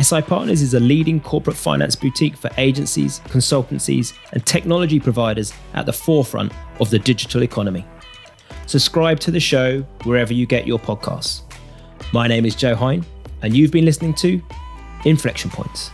SI 0.00 0.22
Partners 0.22 0.62
is 0.62 0.72
a 0.72 0.80
leading 0.80 1.20
corporate 1.20 1.56
finance 1.56 1.94
boutique 1.94 2.34
for 2.34 2.48
agencies, 2.56 3.20
consultancies, 3.26 4.14
and 4.32 4.44
technology 4.46 4.98
providers 4.98 5.52
at 5.74 5.84
the 5.84 5.92
forefront 5.92 6.50
of 6.80 6.88
the 6.88 6.98
digital 6.98 7.42
economy. 7.42 7.84
Subscribe 8.72 9.20
to 9.20 9.30
the 9.30 9.38
show 9.38 9.82
wherever 10.04 10.32
you 10.32 10.46
get 10.46 10.66
your 10.66 10.78
podcasts. 10.78 11.42
My 12.14 12.26
name 12.26 12.46
is 12.46 12.54
Joe 12.54 12.74
Hine, 12.74 13.04
and 13.42 13.54
you've 13.54 13.70
been 13.70 13.84
listening 13.84 14.14
to 14.14 14.40
Inflection 15.04 15.50
Points. 15.50 15.90